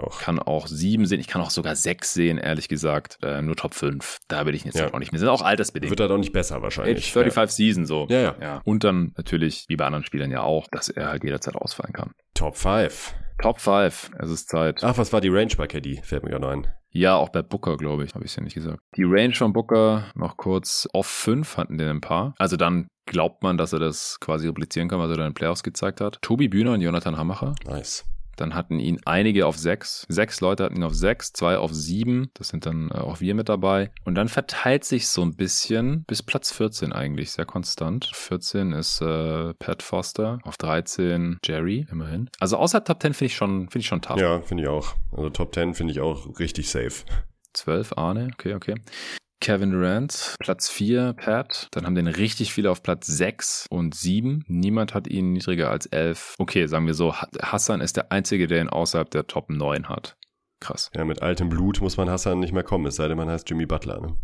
[0.00, 0.20] auch.
[0.20, 3.18] kann auch sieben sehen, ich kann auch sogar sechs sehen, ehrlich gesagt.
[3.22, 4.18] Äh, nur Top 5.
[4.28, 4.84] Da bin ich jetzt Ja.
[4.84, 5.18] halt auch nicht mehr.
[5.18, 5.90] Sind auch altersbedingt.
[5.90, 7.12] Wird halt auch nicht besser Age wahrscheinlich.
[7.12, 8.06] 35 Season so.
[8.10, 8.36] Ja, ja.
[8.40, 8.60] ja.
[8.64, 12.12] Und dann natürlich, wie bei anderen Spielern ja auch, dass er halt jederzeit ausfallen kann.
[12.34, 13.14] Top 5.
[13.42, 14.10] Top 5.
[14.18, 14.82] Es ist Zeit.
[14.84, 16.00] Ach, was war die Range bei KD?
[16.02, 16.66] Fällt mir gerade ein.
[16.92, 18.80] Ja, auch bei Booker, glaube ich, habe ich ja nicht gesagt.
[18.96, 22.34] Die Range von Booker noch kurz auf 5 hatten den ein paar.
[22.38, 25.34] Also dann glaubt man, dass er das quasi replizieren kann, was er da in den
[25.34, 26.18] Playoffs gezeigt hat.
[26.20, 27.54] Tobi Bühner und Jonathan Hammacher.
[27.64, 28.04] Nice.
[28.40, 30.06] Dann hatten ihn einige auf sechs.
[30.08, 32.30] Sechs Leute hatten ihn auf sechs, zwei auf sieben.
[32.34, 33.90] Das sind dann äh, auch wir mit dabei.
[34.04, 38.10] Und dann verteilt sich so ein bisschen bis Platz 14 eigentlich, sehr konstant.
[38.14, 42.30] 14 ist äh, Pat Foster, auf 13 Jerry, immerhin.
[42.38, 44.18] Also außerhalb Top 10 finde ich schon, finde ich schon tough.
[44.18, 44.94] Ja, finde ich auch.
[45.12, 47.04] Also Top 10 finde ich auch richtig safe.
[47.52, 48.76] 12 Arne, okay, okay.
[49.40, 51.68] Kevin Durant, Platz 4, Pat.
[51.70, 54.44] Dann haben den richtig viele auf Platz 6 und 7.
[54.48, 56.36] Niemand hat ihn niedriger als 11.
[56.38, 60.16] Okay, sagen wir so, Hassan ist der Einzige, der ihn außerhalb der Top 9 hat.
[60.60, 60.90] Krass.
[60.94, 63.48] Ja, mit altem Blut muss man Hassan nicht mehr kommen, es sei denn, man heißt
[63.48, 64.00] Jimmy Butler.
[64.00, 64.14] Ne?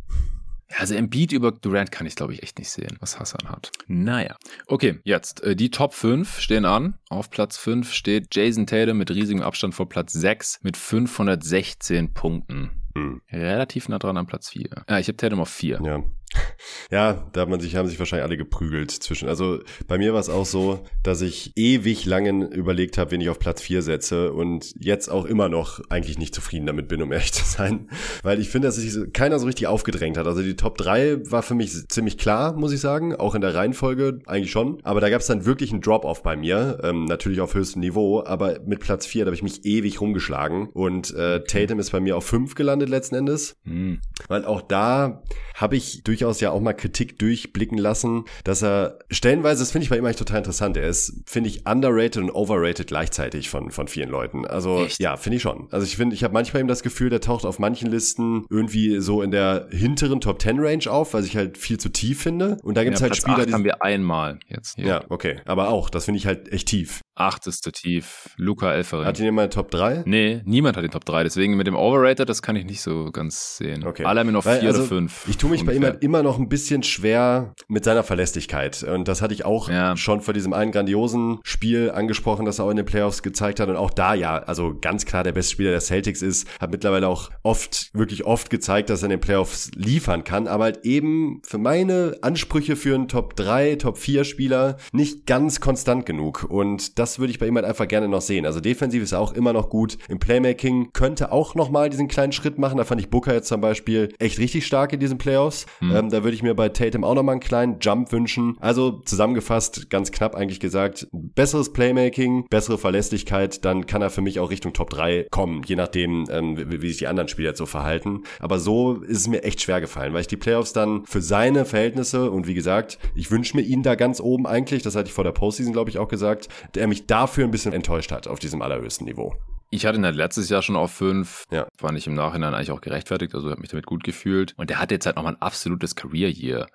[0.77, 3.71] Also Embiid über Durant kann ich, glaube ich, echt nicht sehen, was Hassan hat.
[3.87, 4.37] Naja.
[4.67, 5.43] Okay, jetzt.
[5.43, 6.99] Äh, die Top 5 stehen an.
[7.09, 12.71] Auf Platz 5 steht Jason Tatum mit riesigem Abstand vor Platz 6 mit 516 Punkten.
[12.97, 13.21] Hm.
[13.31, 14.71] Relativ nah dran an Platz 4.
[14.89, 15.81] Ja, ich habe Tatum auf 4.
[15.85, 16.03] Ja.
[16.91, 19.29] Ja, da hat man sich, haben sich wahrscheinlich alle geprügelt zwischen.
[19.29, 19.59] Also
[19.89, 23.39] bei mir war es auch so, dass ich ewig lange überlegt habe, wen ich auf
[23.39, 27.33] Platz 4 setze und jetzt auch immer noch eigentlich nicht zufrieden damit bin, um ehrlich
[27.33, 27.91] zu sein.
[28.23, 30.27] Weil ich finde, dass sich keiner so richtig aufgedrängt hat.
[30.27, 33.17] Also die Top 3 war für mich ziemlich klar, muss ich sagen.
[33.17, 34.79] Auch in der Reihenfolge eigentlich schon.
[34.85, 36.79] Aber da gab es dann wirklich einen Drop-Off bei mir.
[36.83, 40.69] Ähm, natürlich auf höchstem Niveau, aber mit Platz 4 da habe ich mich ewig rumgeschlagen.
[40.69, 43.57] Und äh, Tatum ist bei mir auf 5 gelandet letzten Endes.
[43.65, 44.01] Mhm.
[44.29, 45.23] Weil auch da
[45.55, 49.91] habe ich durchaus ja auch mal Kritik durchblicken lassen, dass er stellenweise, das finde ich
[49.91, 53.89] bei ihm eigentlich total interessant, er ist, finde ich, underrated und overrated gleichzeitig von, von
[53.89, 54.47] vielen Leuten.
[54.47, 55.01] Also Echt?
[55.01, 55.69] ja, finde ich schon.
[55.71, 59.01] Also ich finde, ich habe manchmal eben das Gefühl, der taucht auf manchen Listen irgendwie
[59.01, 62.59] so in der hinteren Top 10 Range auf, weil ich halt viel zu tief finde.
[62.63, 64.77] Und da gibt es ja, halt Platz Spieler, die haben wir einmal jetzt.
[64.77, 64.87] Hier.
[64.87, 65.41] Ja, okay.
[65.45, 67.01] Aber auch, das finde ich halt echt tief.
[67.17, 68.31] Achteste tief.
[68.37, 69.07] Luca Elferin.
[69.07, 70.03] Hat ihn jemand Top 3?
[70.05, 71.25] Nee, niemand hat den Top 3.
[71.25, 73.87] Deswegen mit dem Overrated, das kann ich nicht so ganz sehen.
[73.87, 74.05] Okay.
[74.05, 75.27] Alle haben ihn noch 4 also, oder 5.
[75.29, 75.81] Ich tue mich ungefähr.
[75.81, 78.83] bei ihm halt immer noch ein bisschen schwer mit seiner Verlässlichkeit.
[78.83, 79.97] Und das hatte ich auch ja.
[79.97, 83.71] schon vor diesem einen grandiosen Spiel angesprochen, das er auch in den Playoffs gezeigt hat.
[83.71, 87.09] Und auch da ja, also ganz klar der beste Spieler der Celtics ist, hat mittlerweile
[87.09, 90.49] auch oft, wirklich oft gezeigt, dass er in den Playoffs liefern kann.
[90.49, 95.61] Aber halt eben für meine Ansprüche für einen Top 3, Top 4 Spieler nicht ganz
[95.61, 96.45] konstant genug.
[96.45, 98.47] Und das das würde ich bei ihm halt einfach gerne noch sehen.
[98.47, 99.97] Also defensiv ist er auch immer noch gut.
[100.09, 102.79] Im Playmaking könnte auch noch mal diesen kleinen Schritt machen.
[102.79, 105.67] Da fand ich Booker jetzt zum Beispiel echt richtig stark in diesen Playoffs.
[105.81, 105.95] Mhm.
[105.95, 108.57] Ähm, da würde ich mir bei Tatum auch noch mal einen kleinen Jump wünschen.
[108.59, 114.41] Also zusammengefasst, ganz knapp eigentlich gesagt, besseres Playmaking, bessere Verlässlichkeit, dann kann er für mich
[114.41, 117.59] auch Richtung Top 3 kommen, je nachdem, ähm, wie, wie sich die anderen Spieler jetzt
[117.59, 118.25] so verhalten.
[118.41, 121.67] Aber so ist es mir echt schwer gefallen, weil ich die Playoffs dann für seine
[121.67, 125.13] Verhältnisse und wie gesagt, ich wünsche mir ihn da ganz oben eigentlich, das hatte ich
[125.13, 128.27] vor der Postseason, glaube ich, auch gesagt, der mich mich dafür ein bisschen enttäuscht hat
[128.27, 129.35] auf diesem allerhöchsten Niveau.
[129.71, 131.45] Ich hatte ihn halt letztes Jahr schon auf fünf.
[131.51, 131.67] Ja.
[131.77, 133.35] Fand ich im Nachhinein eigentlich auch gerechtfertigt.
[133.35, 134.55] Also habe mich damit gut gefühlt.
[134.57, 136.67] Und der hat jetzt halt nochmal ein absolutes Career-Year.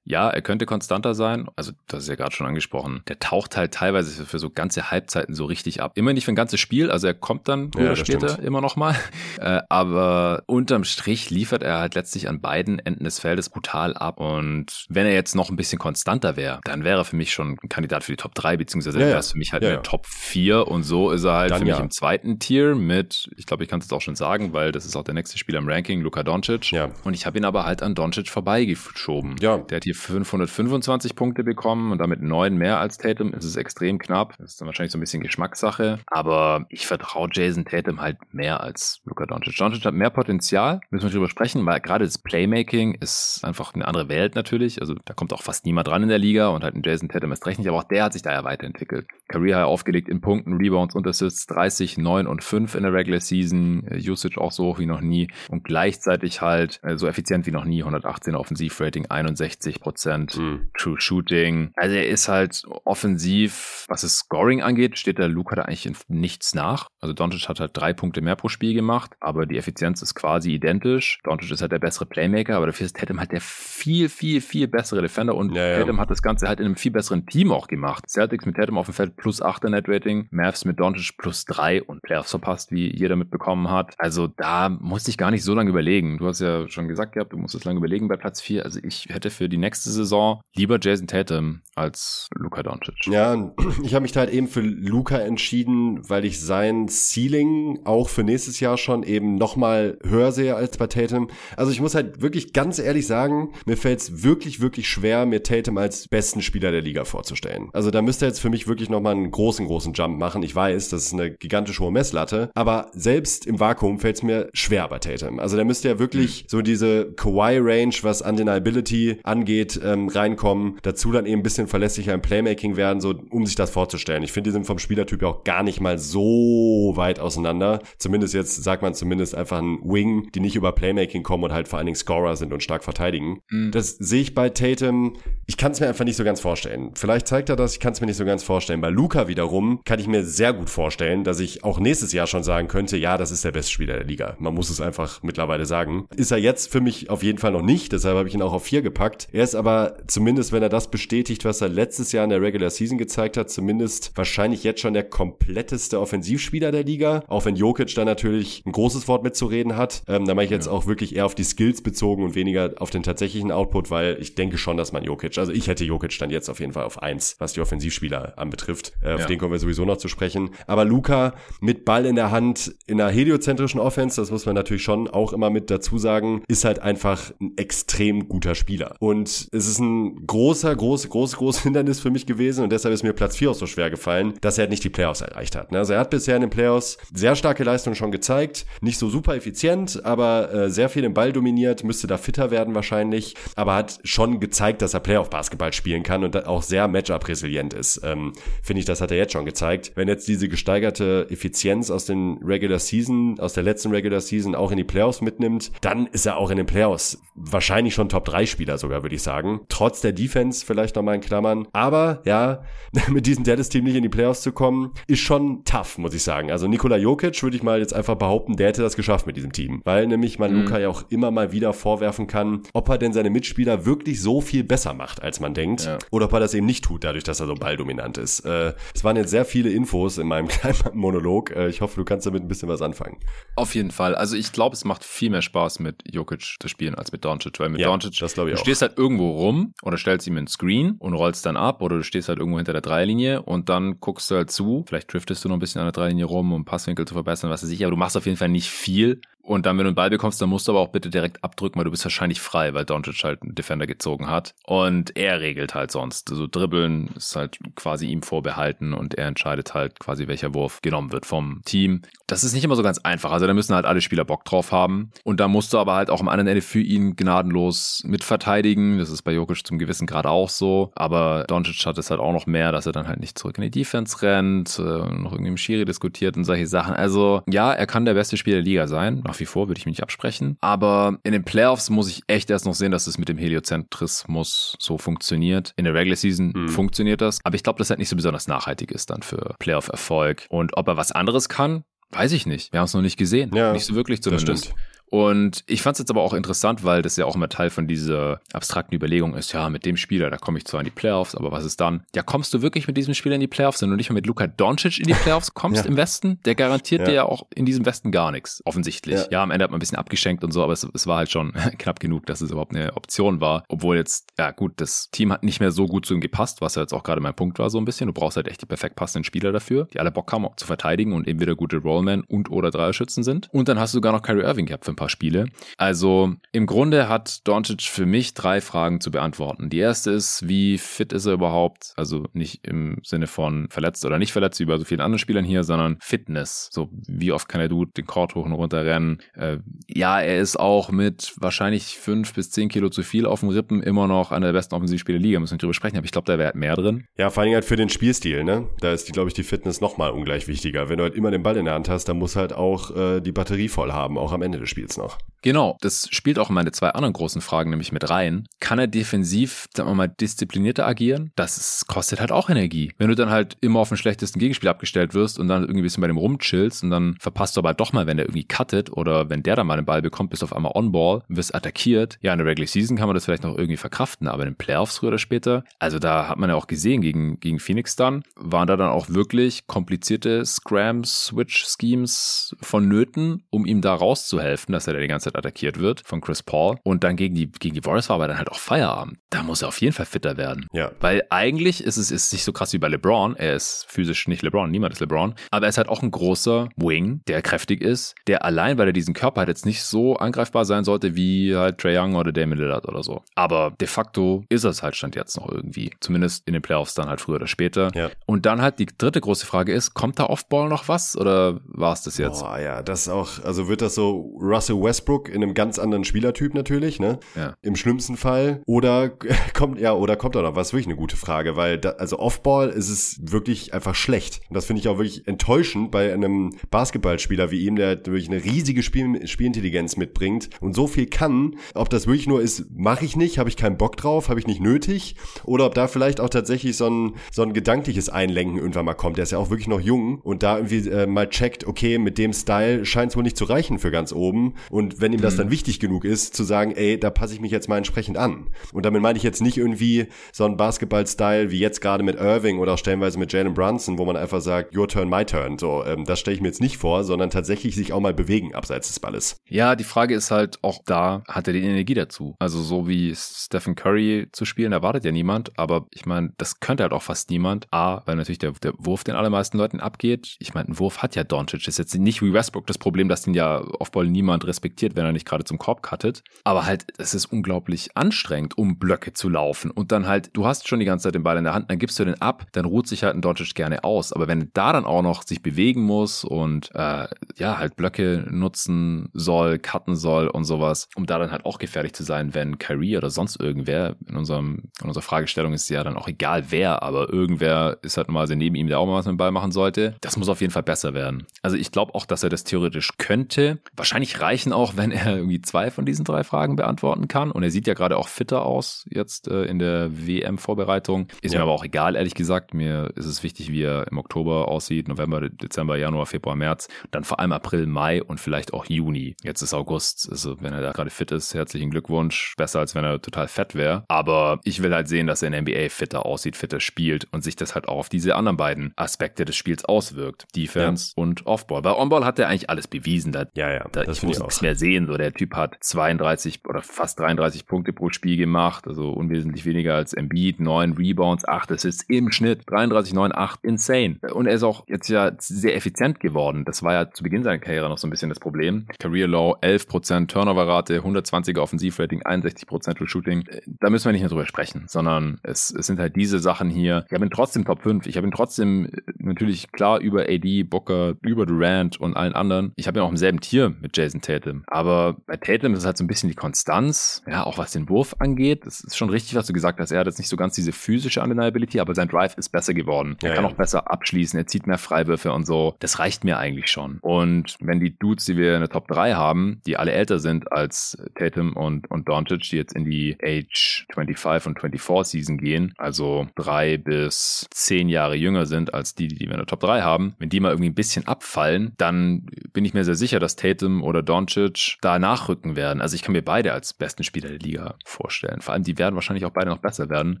[0.08, 1.48] Ja, er könnte konstanter sein.
[1.54, 3.02] Also, das ist ja gerade schon angesprochen.
[3.08, 5.92] Der taucht halt teilweise für so ganze Halbzeiten so richtig ab.
[5.96, 6.90] Immer nicht für ein ganzes Spiel.
[6.90, 8.46] Also, er kommt dann ja, später stimmt.
[8.46, 8.96] immer noch mal.
[9.38, 14.18] Äh, aber unterm Strich liefert er halt letztlich an beiden Enden des Feldes brutal ab.
[14.18, 17.56] Und wenn er jetzt noch ein bisschen konstanter wäre, dann wäre er für mich schon
[17.62, 19.82] ein Kandidat für die Top 3, beziehungsweise ja, wäre es für mich halt ja, eine
[19.82, 20.66] Top 4.
[20.66, 23.68] Und so ist er halt dann für mich im zweiten Tier mit, ich glaube, ich
[23.68, 26.00] kann es jetzt auch schon sagen, weil das ist auch der nächste Spieler im Ranking,
[26.00, 26.72] Luka Doncic.
[26.72, 26.90] Ja.
[27.04, 29.36] Und ich habe ihn aber halt an Doncic vorbeigeschoben.
[29.40, 29.58] Ja.
[29.58, 33.32] Der hat hier 525 Punkte bekommen und damit neun mehr als Tatum.
[33.34, 34.36] Es ist extrem knapp.
[34.38, 35.98] Das ist dann wahrscheinlich so ein bisschen Geschmackssache.
[36.06, 39.56] Aber ich vertraue Jason Tatum halt mehr als Luka Doncic.
[39.56, 43.86] Doncic hat mehr Potenzial, müssen wir drüber sprechen, weil gerade das Playmaking ist einfach eine
[43.86, 44.80] andere Welt natürlich.
[44.80, 47.32] Also da kommt auch fast niemand dran in der Liga und halt ein Jason Tatum
[47.32, 49.06] ist recht nicht, aber auch der hat sich da ja weiterentwickelt.
[49.28, 53.20] Career High aufgelegt in Punkten, Rebounds und Assists 30, 9 und 5 in der Regular
[53.20, 53.86] Season.
[53.88, 57.50] Äh, Usage auch so hoch wie noch nie und gleichzeitig halt äh, so effizient wie
[57.50, 57.82] noch nie.
[57.82, 60.70] 118 Offensivrating, 61 Prozent mhm.
[60.76, 61.72] True Shooting.
[61.76, 65.96] Also er ist halt offensiv, was das Scoring angeht, steht der Luca da eigentlich in
[66.08, 66.88] nichts nach.
[67.00, 70.52] Also Doncic hat halt drei Punkte mehr pro Spiel gemacht, aber die Effizienz ist quasi
[70.52, 71.20] identisch.
[71.24, 74.68] Doncic ist halt der bessere Playmaker, aber dafür ist Tatum halt der viel, viel, viel
[74.68, 77.68] bessere Defender und ja, Tatum hat das Ganze halt in einem viel besseren Team auch
[77.68, 78.08] gemacht.
[78.08, 81.82] Celtics mit Tatum auf dem Feld plus 8 Net Rating, Mavs mit Doncic plus 3
[81.82, 83.94] und Playoffs verpasst, wie jeder mitbekommen hat.
[83.98, 86.18] Also da musste ich gar nicht so lange überlegen.
[86.18, 88.64] Du hast ja schon gesagt gehabt, du musstest lange überlegen bei Platz 4.
[88.64, 93.06] Also ich hätte für die nächste Saison lieber Jason Tatum als Luka Doncic.
[93.06, 93.52] Ja,
[93.84, 98.24] ich habe mich da halt eben für Luka entschieden, weil ich sein Ceiling auch für
[98.24, 101.28] nächstes Jahr schon eben nochmal höher sehe als bei Tatum.
[101.56, 105.42] Also ich muss halt wirklich ganz ehrlich sagen, mir fällt es wirklich, wirklich schwer, mir
[105.42, 107.68] Tatum als besten Spieler der Liga vorzustellen.
[107.72, 110.42] Also da müsste er jetzt für mich wirklich nochmal einen großen, großen Jump machen.
[110.42, 114.48] Ich weiß, das ist eine gigantisch hohe Messlatte, aber selbst im Vakuum fällt es mir
[114.54, 115.38] schwer bei Tatum.
[115.38, 116.46] Also da müsste ja wirklich mhm.
[116.48, 120.78] so diese Kawhi-Range, was Undeniability angeht, ähm, reinkommen.
[120.82, 124.22] Dazu dann eben ein bisschen verlässlicher im Playmaking werden, so um sich das vorzustellen.
[124.22, 127.80] Ich finde, die sind vom Spielertyp ja auch gar nicht mal so weit auseinander.
[127.98, 131.68] Zumindest jetzt sagt man zumindest einfach ein Wing, die nicht über Playmaking kommen und halt
[131.68, 133.40] vor allen Dingen Scorer sind und stark verteidigen.
[133.50, 133.70] Mhm.
[133.70, 135.14] Das sehe ich bei Tatum.
[135.46, 136.90] Ich kann es mir einfach nicht so ganz vorstellen.
[136.94, 138.80] Vielleicht zeigt er das, ich kann es mir nicht so ganz vorstellen.
[138.80, 142.42] Bei Luca wiederum kann ich mir sehr gut vorstellen, dass ich auch nächstes Jahr schon
[142.42, 144.36] sagen könnte, ja, das ist der beste Spieler der Liga.
[144.38, 146.06] Man muss es einfach mittlerweile sagen.
[146.14, 148.52] Ist er jetzt für mich auf jeden Fall noch nicht, deshalb habe ich ihn auch
[148.52, 149.28] auf vier gepackt.
[149.32, 152.70] Er ist aber zumindest, wenn er das bestätigt, was er letztes Jahr in der Regular
[152.70, 157.24] Season gezeigt hat, zumindest wahrscheinlich jetzt schon der kompletteste Offensivspieler der Liga.
[157.28, 160.02] Auch wenn Jokic da natürlich ein großes Wort mitzureden hat.
[160.06, 160.72] Ähm, da mache ich jetzt ja.
[160.72, 164.34] auch wirklich eher auf die Skills bezogen und weniger auf den tatsächlichen Output, weil ich
[164.34, 167.02] denke schon, dass man Jokic, also ich hätte Jokic dann jetzt auf jeden Fall auf
[167.02, 168.92] eins, was die Offensivspieler anbetrifft.
[169.02, 169.26] Äh, auf ja.
[169.26, 170.50] den kommen wir sowieso noch zu sprechen.
[170.66, 174.82] Aber Luca mit Ball in der Hand in einer heliozentrischen Offense, das muss man natürlich
[174.82, 178.96] schon auch immer mit dazu sagen, ist halt einfach ein extrem guter Spieler.
[178.98, 183.02] Und es ist ein großer, großes, großes, großes Hindernis für mich gewesen und deshalb ist
[183.02, 185.74] mir Platz 4 auch so schwer gefallen, dass er nicht die Playoffs erreicht hat.
[185.74, 189.36] Also er hat bisher in den Playoffs sehr starke Leistung schon gezeigt, nicht so super
[189.36, 194.00] effizient, aber äh, sehr viel den Ball dominiert, müsste da fitter werden wahrscheinlich, aber hat
[194.04, 198.00] schon gezeigt, dass er Playoff-Basketball spielen kann und auch sehr Matchup-resilient ist.
[198.04, 198.32] Ähm,
[198.62, 199.92] Finde ich, das hat er jetzt schon gezeigt.
[199.94, 204.70] Wenn jetzt diese gesteigerte Effizienz aus den Regular Season, aus der letzten Regular Season auch
[204.70, 209.02] in die Playoffs mitnimmt, dann ist er auch in den Playoffs wahrscheinlich schon Top-3-Spieler sogar,
[209.02, 209.27] würde ich sagen.
[209.68, 211.68] Trotz der Defense vielleicht nochmal in Klammern.
[211.72, 212.62] Aber ja,
[213.08, 216.50] mit diesem Dallas-Team nicht in die Playoffs zu kommen, ist schon tough, muss ich sagen.
[216.50, 219.52] Also Nikola Jokic würde ich mal jetzt einfach behaupten, der hätte das geschafft mit diesem
[219.52, 219.82] Team.
[219.84, 220.62] Weil nämlich man mhm.
[220.62, 224.40] Luca ja auch immer mal wieder vorwerfen kann, ob er denn seine Mitspieler wirklich so
[224.40, 225.84] viel besser macht, als man denkt.
[225.84, 225.98] Ja.
[226.10, 228.40] Oder ob er das eben nicht tut, dadurch, dass er so balldominant ist.
[228.40, 231.54] Äh, es waren jetzt sehr viele Infos in meinem kleinen Monolog.
[231.54, 233.18] Äh, ich hoffe, du kannst damit ein bisschen was anfangen.
[233.56, 234.14] Auf jeden Fall.
[234.14, 237.58] Also ich glaube, es macht viel mehr Spaß mit Jokic zu spielen als mit Doncic,
[237.60, 238.58] weil mit ja, Doncic, das ich du auch.
[238.58, 242.02] stehst halt irgendwo rum oder stellst ihm einen Screen und rollst dann ab oder du
[242.02, 244.84] stehst halt irgendwo hinter der Dreilinie und dann guckst du halt zu.
[244.86, 247.62] Vielleicht driftest du noch ein bisschen an der Dreilinie rum, um Passwinkel zu verbessern, was
[247.62, 249.94] weiß ich, aber du machst auf jeden Fall nicht viel und dann, wenn du einen
[249.94, 252.74] Ball bekommst, dann musst du aber auch bitte direkt abdrücken, weil du bist wahrscheinlich frei,
[252.74, 254.54] weil Doncic halt einen Defender gezogen hat.
[254.66, 256.28] Und er regelt halt sonst.
[256.28, 260.82] So also dribbeln ist halt quasi ihm vorbehalten und er entscheidet halt quasi, welcher Wurf
[260.82, 262.02] genommen wird vom Team.
[262.26, 263.32] Das ist nicht immer so ganz einfach.
[263.32, 265.12] Also da müssen halt alle Spieler Bock drauf haben.
[265.24, 268.98] Und da musst du aber halt auch am anderen Ende für ihn gnadenlos mitverteidigen.
[268.98, 270.92] Das ist bei Jokic zum gewissen Grad auch so.
[270.94, 273.62] Aber Doncic hat es halt auch noch mehr, dass er dann halt nicht zurück in
[273.62, 276.92] die Defense rennt, äh, noch irgendwie im Schiri diskutiert und solche Sachen.
[276.92, 279.22] Also ja, er kann der beste Spieler der Liga sein.
[279.24, 280.56] Nach wie vor würde ich mich nicht absprechen.
[280.60, 284.76] Aber in den Playoffs muss ich echt erst noch sehen, dass es mit dem Heliozentrismus
[284.78, 285.72] so funktioniert.
[285.76, 286.68] In der Regular Season mhm.
[286.68, 287.40] funktioniert das.
[287.44, 290.46] Aber ich glaube, dass halt nicht so besonders nachhaltig ist dann für Playoff-Erfolg.
[290.48, 292.72] Und ob er was anderes kann, Weiß ich nicht.
[292.72, 293.54] Wir haben es noch nicht gesehen.
[293.54, 294.74] Ja, nicht so wirklich zumindest.
[295.10, 297.86] Und ich fand es jetzt aber auch interessant, weil das ja auch immer Teil von
[297.86, 301.34] dieser abstrakten Überlegung ist, ja, mit dem Spieler, da komme ich zwar in die Playoffs,
[301.34, 302.04] aber was ist dann?
[302.14, 304.26] Ja, kommst du wirklich mit diesem Spieler in die Playoffs, wenn du nicht mal mit
[304.26, 305.90] Luka Doncic in die Playoffs kommst ja.
[305.90, 306.38] im Westen?
[306.44, 307.06] Der garantiert ja.
[307.06, 309.16] dir ja auch in diesem Westen gar nichts, offensichtlich.
[309.16, 309.26] Ja.
[309.30, 311.30] ja, am Ende hat man ein bisschen abgeschenkt und so, aber es, es war halt
[311.30, 313.64] schon knapp genug, dass es überhaupt eine Option war.
[313.68, 316.74] Obwohl jetzt, ja gut, das Team hat nicht mehr so gut zu ihm gepasst, was
[316.74, 318.08] ja jetzt auch gerade mein Punkt war so ein bisschen.
[318.08, 320.66] Du brauchst halt echt die perfekt passenden Spieler dafür, die alle Bock haben, auch zu
[320.66, 323.48] verteidigen und eben wieder gute Rollman und oder Dreierschützen sind.
[323.52, 325.46] Und dann hast du sogar noch Kyrie Irving gehabt für paar Spiele.
[325.76, 329.70] Also im Grunde hat Doncic für mich drei Fragen zu beantworten.
[329.70, 331.92] Die erste ist, wie fit ist er überhaupt?
[331.96, 335.44] Also nicht im Sinne von verletzt oder nicht verletzt wie bei so vielen anderen Spielern
[335.44, 336.68] hier, sondern Fitness.
[336.72, 339.18] So wie oft kann der Dude den Court hoch und runter rennen?
[339.34, 343.50] Äh, ja, er ist auch mit wahrscheinlich fünf bis zehn Kilo zu viel auf dem
[343.50, 345.40] Rippen immer noch einer der besten Offensivspieler der Liga.
[345.40, 347.06] Müssen wir drüber sprechen, aber ich glaube, da wäre mehr drin.
[347.16, 348.68] Ja, vor allem halt für den Spielstil, ne?
[348.80, 350.88] Da ist, glaube ich, die Fitness nochmal ungleich wichtiger.
[350.88, 353.20] Wenn du halt immer den Ball in der Hand hast, dann muss halt auch äh,
[353.20, 355.18] die Batterie voll haben, auch am Ende des Spiels noch.
[355.42, 358.48] Genau, das spielt auch in meine zwei anderen großen Fragen nämlich mit rein.
[358.60, 361.30] Kann er defensiv, sagen wir mal, disziplinierter agieren?
[361.36, 362.92] Das kostet halt auch Energie.
[362.98, 365.84] Wenn du dann halt immer auf den schlechtesten Gegenspiel abgestellt wirst und dann irgendwie ein
[365.84, 368.92] bisschen bei dem rumchillst und dann verpasst du aber doch mal, wenn der irgendwie cuttet
[368.92, 372.18] oder wenn der dann mal den Ball bekommt, bist du auf einmal on-ball, wirst attackiert.
[372.20, 374.56] Ja, in der Regular Season kann man das vielleicht noch irgendwie verkraften, aber in den
[374.56, 378.24] Playoffs früher oder später, also da hat man ja auch gesehen gegen, gegen Phoenix dann,
[378.34, 385.00] waren da dann auch wirklich komplizierte Scram-Switch-Schemes vonnöten, um ihm da rauszuhelfen, dass er da
[385.00, 388.08] die ganze Zeit attackiert wird von Chris Paul und dann gegen die, gegen die Warriors
[388.08, 389.18] war aber dann halt auch Feierabend.
[389.30, 390.66] Da muss er auf jeden Fall fitter werden.
[390.72, 390.92] Ja.
[391.00, 393.36] Weil eigentlich ist es ist nicht so krass wie bei LeBron.
[393.36, 395.34] Er ist physisch nicht LeBron, niemand ist LeBron.
[395.50, 398.92] Aber er ist halt auch ein großer Wing, der kräftig ist, der allein, weil er
[398.92, 402.58] diesen Körper hat, jetzt nicht so angreifbar sein sollte wie halt Trey Young oder Damon
[402.58, 403.22] Lillard oder so.
[403.34, 405.90] Aber de facto ist es halt Stand jetzt noch irgendwie.
[406.00, 407.90] Zumindest in den Playoffs dann halt früher oder später.
[407.94, 408.10] Ja.
[408.26, 411.92] Und dann halt die dritte große Frage ist, kommt da Offball noch was oder war
[411.92, 412.40] es das jetzt?
[412.40, 416.54] Boah, ja, das auch, also wird das so Russell Westbrook in einem ganz anderen Spielertyp
[416.54, 417.18] natürlich, ne?
[417.34, 417.54] Ja.
[417.62, 418.62] Im schlimmsten Fall.
[418.66, 419.10] Oder
[419.54, 420.72] kommt, ja, oder kommt da noch was?
[420.72, 424.40] Wirklich eine gute Frage, weil da, also Offball ist es wirklich einfach schlecht.
[424.48, 428.44] Und das finde ich auch wirklich enttäuschend bei einem Basketballspieler wie ihm, der wirklich eine
[428.44, 431.56] riesige Spiel, Spielintelligenz mitbringt und so viel kann.
[431.74, 434.46] Ob das wirklich nur ist, mache ich nicht, habe ich keinen Bock drauf, habe ich
[434.46, 435.16] nicht nötig.
[435.44, 439.16] Oder ob da vielleicht auch tatsächlich so ein, so ein gedankliches Einlenken irgendwann mal kommt.
[439.16, 442.18] Der ist ja auch wirklich noch jung und da irgendwie äh, mal checkt, okay, mit
[442.18, 444.54] dem Style scheint es wohl nicht zu reichen für ganz oben.
[444.70, 445.38] Und wenn ihm das Mhm.
[445.38, 448.48] dann wichtig genug ist, zu sagen, ey, da passe ich mich jetzt mal entsprechend an.
[448.72, 452.58] Und damit meine ich jetzt nicht irgendwie so einen Basketball-Style wie jetzt gerade mit Irving
[452.58, 455.58] oder auch stellenweise mit Jalen Brunson, wo man einfach sagt, your turn, my turn.
[455.58, 458.54] So, ähm, das stelle ich mir jetzt nicht vor, sondern tatsächlich sich auch mal bewegen
[458.54, 459.36] abseits des Balles.
[459.48, 462.34] Ja, die Frage ist halt, auch da hat er die Energie dazu.
[462.38, 465.58] Also so wie Stephen Curry zu spielen, erwartet ja niemand.
[465.58, 467.66] Aber ich meine, das könnte halt auch fast niemand.
[467.70, 470.36] A, weil natürlich der, der Wurf den allermeisten Leuten abgeht.
[470.38, 471.60] Ich meine, ein Wurf hat ja Doncic.
[471.64, 475.04] Das ist jetzt nicht wie Westbrook das Problem, dass den ja Offball niemand respektiert, wenn
[475.04, 476.22] er nicht gerade zum Korb cuttet.
[476.44, 479.70] Aber halt, es ist unglaublich anstrengend, um Blöcke zu laufen.
[479.70, 481.78] Und dann halt, du hast schon die ganze Zeit den Ball in der Hand, dann
[481.78, 484.12] gibst du den ab, dann ruht sich halt ein Doncic gerne aus.
[484.12, 488.26] Aber wenn er da dann auch noch sich bewegen muss und äh, ja, halt Blöcke
[488.30, 492.58] nutzen soll, cutten soll und sowas, um da dann halt auch gefährlich zu sein, wenn
[492.58, 496.82] Kyrie oder sonst irgendwer in unserem, in unserer Fragestellung ist ja dann auch egal wer,
[496.82, 499.52] aber irgendwer ist halt mal neben ihm, der auch mal was mit dem Ball machen
[499.52, 499.96] sollte.
[500.00, 501.26] Das muss auf jeden Fall besser werden.
[501.42, 503.58] Also ich glaube auch, dass er das theoretisch könnte.
[503.76, 507.32] Wahrscheinlich reichen auch, wenn er irgendwie zwei von diesen drei Fragen beantworten kann.
[507.32, 511.08] Und er sieht ja gerade auch fitter aus jetzt äh, in der WM-Vorbereitung.
[511.22, 511.40] Ist Ja.
[511.40, 512.54] mir aber auch egal, ehrlich gesagt.
[512.54, 517.02] Mir ist es wichtig, wie er im Oktober aussieht, November, Dezember, Januar, Februar, März, dann
[517.04, 519.16] vor allem April, Mai und vielleicht auch Juni.
[519.22, 522.34] Jetzt ist August, also wenn er da gerade fit ist, herzlichen Glückwunsch.
[522.36, 523.84] Besser als wenn er total fett wäre.
[523.88, 527.24] Aber ich will halt sehen, dass er in der NBA fitter aussieht, fitter spielt und
[527.24, 530.26] sich das halt auch auf diese anderen beiden Aspekte des Spiels auswirkt.
[530.36, 531.62] Defense und Offball.
[531.62, 533.12] Bei Onball hat er eigentlich alles bewiesen.
[533.12, 534.42] Da Ja, ja, da, ich muss ich nichts auch.
[534.42, 534.86] mehr sehen.
[534.86, 539.74] So, der Typ hat 32 oder fast 33 Punkte pro Spiel gemacht, also unwesentlich weniger
[539.74, 543.98] als Embiid, 9 Rebounds, 8 Assists im Schnitt, 33, 9, 8, insane.
[544.12, 546.44] Und er ist auch jetzt ja sehr effizient geworden.
[546.44, 548.66] Das war ja zu Beginn seiner Karriere noch so ein bisschen das Problem.
[548.78, 553.24] Career Low, 11% Turnover-Rate, 120er Offensivrating, 61% True Shooting.
[553.46, 556.84] Da müssen wir nicht mehr drüber sprechen, sondern es, es sind halt diese Sachen hier.
[556.88, 557.86] Ich habe ihn trotzdem Top 5.
[557.86, 562.52] Ich habe ihn trotzdem äh, natürlich klar über AD, Booker, über Durant und allen anderen.
[562.56, 564.44] Ich habe ihn auch im selben Tier mit Jason Tatum.
[564.46, 567.68] Aber bei Tatum ist es halt so ein bisschen die Konstanz, ja, auch was den
[567.68, 568.46] Wurf angeht.
[568.46, 569.70] Das ist schon richtig, was du gesagt hast.
[569.70, 572.96] Er hat jetzt nicht so ganz diese physische Undeniability, aber sein Drive ist besser geworden.
[573.02, 573.30] Er Ja, kann ja.
[573.30, 575.54] auch besser abschließen, er zieht mehr Freiwürfe und so.
[575.60, 576.78] Das reicht mir eigentlich schon.
[576.80, 580.32] Und wenn die Dudes, die wir in der Top 3 haben, die alle älter sind
[580.32, 585.54] als Tatum und, und Doncic, die jetzt in die Age 25 und 24 Season gehen,
[585.58, 589.62] also drei bis zehn Jahre jünger sind als die, die wir in der Top 3
[589.62, 593.16] haben, wenn die mal irgendwie ein bisschen abfallen, dann bin ich mir sehr sicher, dass
[593.16, 595.60] Tatum oder Doncic da nachrücken werden.
[595.60, 598.20] Also ich kann mir beide als besten Spieler der Liga vorstellen.
[598.20, 600.00] Vor allem, die werden wahrscheinlich auch beide noch besser werden.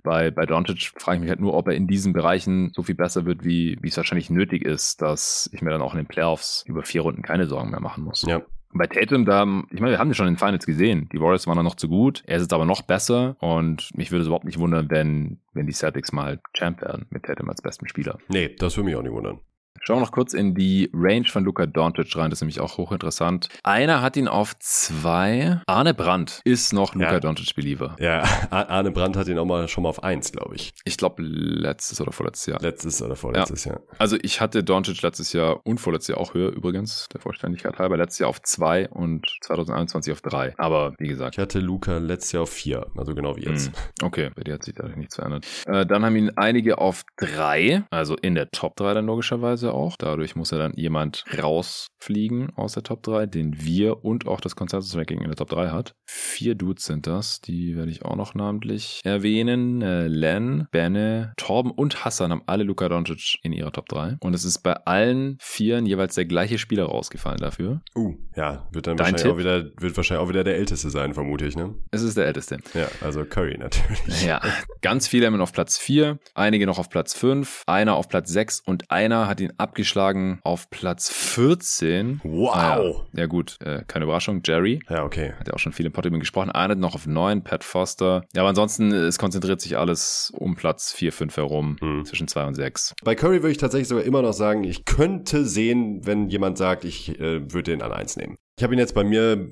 [0.02, 2.94] Bei, bei Doncic frage ich mich halt nur, ob er in diesen Bereichen so viel
[2.94, 6.06] besser wird, wie, wie es wahrscheinlich nötig ist, dass ich mir dann auch in den
[6.06, 8.22] Playoffs über vier Runden keine Sorgen mehr machen muss.
[8.22, 8.42] Ja.
[8.74, 11.08] Bei Tatum, da, ich meine, wir haben den schon in den Finals gesehen.
[11.12, 12.22] Die Warriors waren da noch zu gut.
[12.26, 15.66] Er ist jetzt aber noch besser und mich würde es überhaupt nicht wundern, wenn, wenn
[15.66, 18.18] die Celtics mal Champ werden mit Tatum als besten Spieler.
[18.28, 19.40] Nee, das würde mich auch nicht wundern.
[19.88, 22.28] Schauen wir noch kurz in die Range von Luka Doncic rein.
[22.28, 23.48] Das ist nämlich auch hochinteressant.
[23.62, 25.62] Einer hat ihn auf zwei.
[25.66, 27.20] Arne Brandt ist noch Luka Ja.
[27.20, 27.96] Doncic-Believer.
[27.98, 30.74] Ja, Ar- Arne Brandt hat ihn auch mal schon mal auf eins, glaube ich.
[30.84, 32.60] Ich glaube, letztes oder vorletztes Jahr.
[32.60, 33.80] Letztes oder vorletztes Jahr.
[33.96, 37.96] Also ich hatte Doncic letztes Jahr und vorletztes Jahr auch höher übrigens, der Vollständigkeit halber.
[37.96, 40.52] Letztes Jahr auf zwei und 2021 auf drei.
[40.58, 43.68] Aber wie gesagt, Ich hatte Luca letztes Jahr auf vier, also genau wie jetzt.
[43.68, 43.72] Hm,
[44.02, 45.46] Okay, bei dir hat sich dadurch nichts verändert.
[45.64, 49.96] Äh, dann haben ihn einige auf drei, also in der Top 3 dann logischerweise auch.
[49.96, 54.56] Dadurch muss er dann jemand rausfliegen aus der Top 3, den wir und auch das
[54.56, 55.94] Consensus-Ranking in der Top 3 hat.
[56.06, 59.82] Vier Dudes sind das, die werde ich auch noch namentlich erwähnen.
[59.82, 64.16] Äh, Len, Benne, Torben und Hassan haben alle Luka Doncic in ihrer Top 3.
[64.20, 67.80] Und es ist bei allen Vieren jeweils der gleiche Spieler rausgefallen dafür.
[67.94, 69.32] Uh, ja, wird dann Dein wahrscheinlich Tipp?
[69.32, 71.74] auch wieder, wird wahrscheinlich auch wieder der Älteste sein, vermute ich, ne?
[71.90, 72.58] Es ist der älteste.
[72.74, 74.24] Ja, also Curry natürlich.
[74.24, 74.40] Ja,
[74.82, 78.30] ganz viele haben ihn auf Platz 4, einige noch auf Platz 5, einer auf Platz
[78.30, 82.20] 6 und einer hat ihn abgeschlagen auf Platz 14.
[82.24, 82.50] Wow.
[82.54, 83.20] Ah, ja.
[83.20, 84.80] ja gut, äh, keine Überraschung, Jerry.
[84.88, 85.34] Ja, okay.
[85.38, 86.50] Hat ja auch schon viel im Pod über gesprochen.
[86.50, 88.24] Einer noch auf 9, Pat Foster.
[88.34, 92.04] Ja, aber ansonsten, es konzentriert sich alles um Platz 4, 5 herum, Hm.
[92.06, 92.94] zwischen 2 und 6.
[93.04, 96.84] Bei Curry würde ich tatsächlich sogar immer noch sagen, ich könnte sehen, wenn jemand sagt,
[96.84, 98.36] ich äh, würde den an eins nehmen.
[98.56, 99.48] Ich habe ihn jetzt bei mir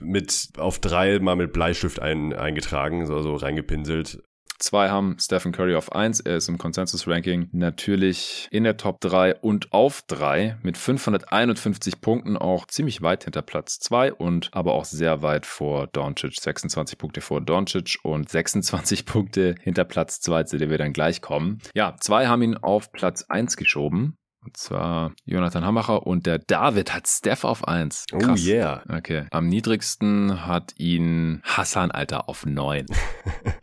[0.00, 4.22] mit auf drei mal mit Bleistift ein, eingetragen, so, so reingepinselt.
[4.62, 9.34] Zwei haben Stephen Curry auf 1, er ist im Consensus-Ranking natürlich in der Top 3
[9.40, 14.84] und auf 3 mit 551 Punkten auch ziemlich weit hinter Platz 2 und aber auch
[14.84, 16.40] sehr weit vor Doncic.
[16.40, 21.20] 26 Punkte vor Doncic und 26 Punkte hinter Platz 2, zu dem wir dann gleich
[21.20, 21.58] kommen.
[21.74, 24.16] Ja, zwei haben ihn auf Platz 1 geschoben.
[24.44, 28.06] Und zwar Jonathan Hammacher und der David hat Steph auf 1.
[28.12, 28.82] Oh yeah.
[28.88, 29.26] Okay.
[29.32, 32.86] Am niedrigsten hat ihn Hassan, Alter, auf 9.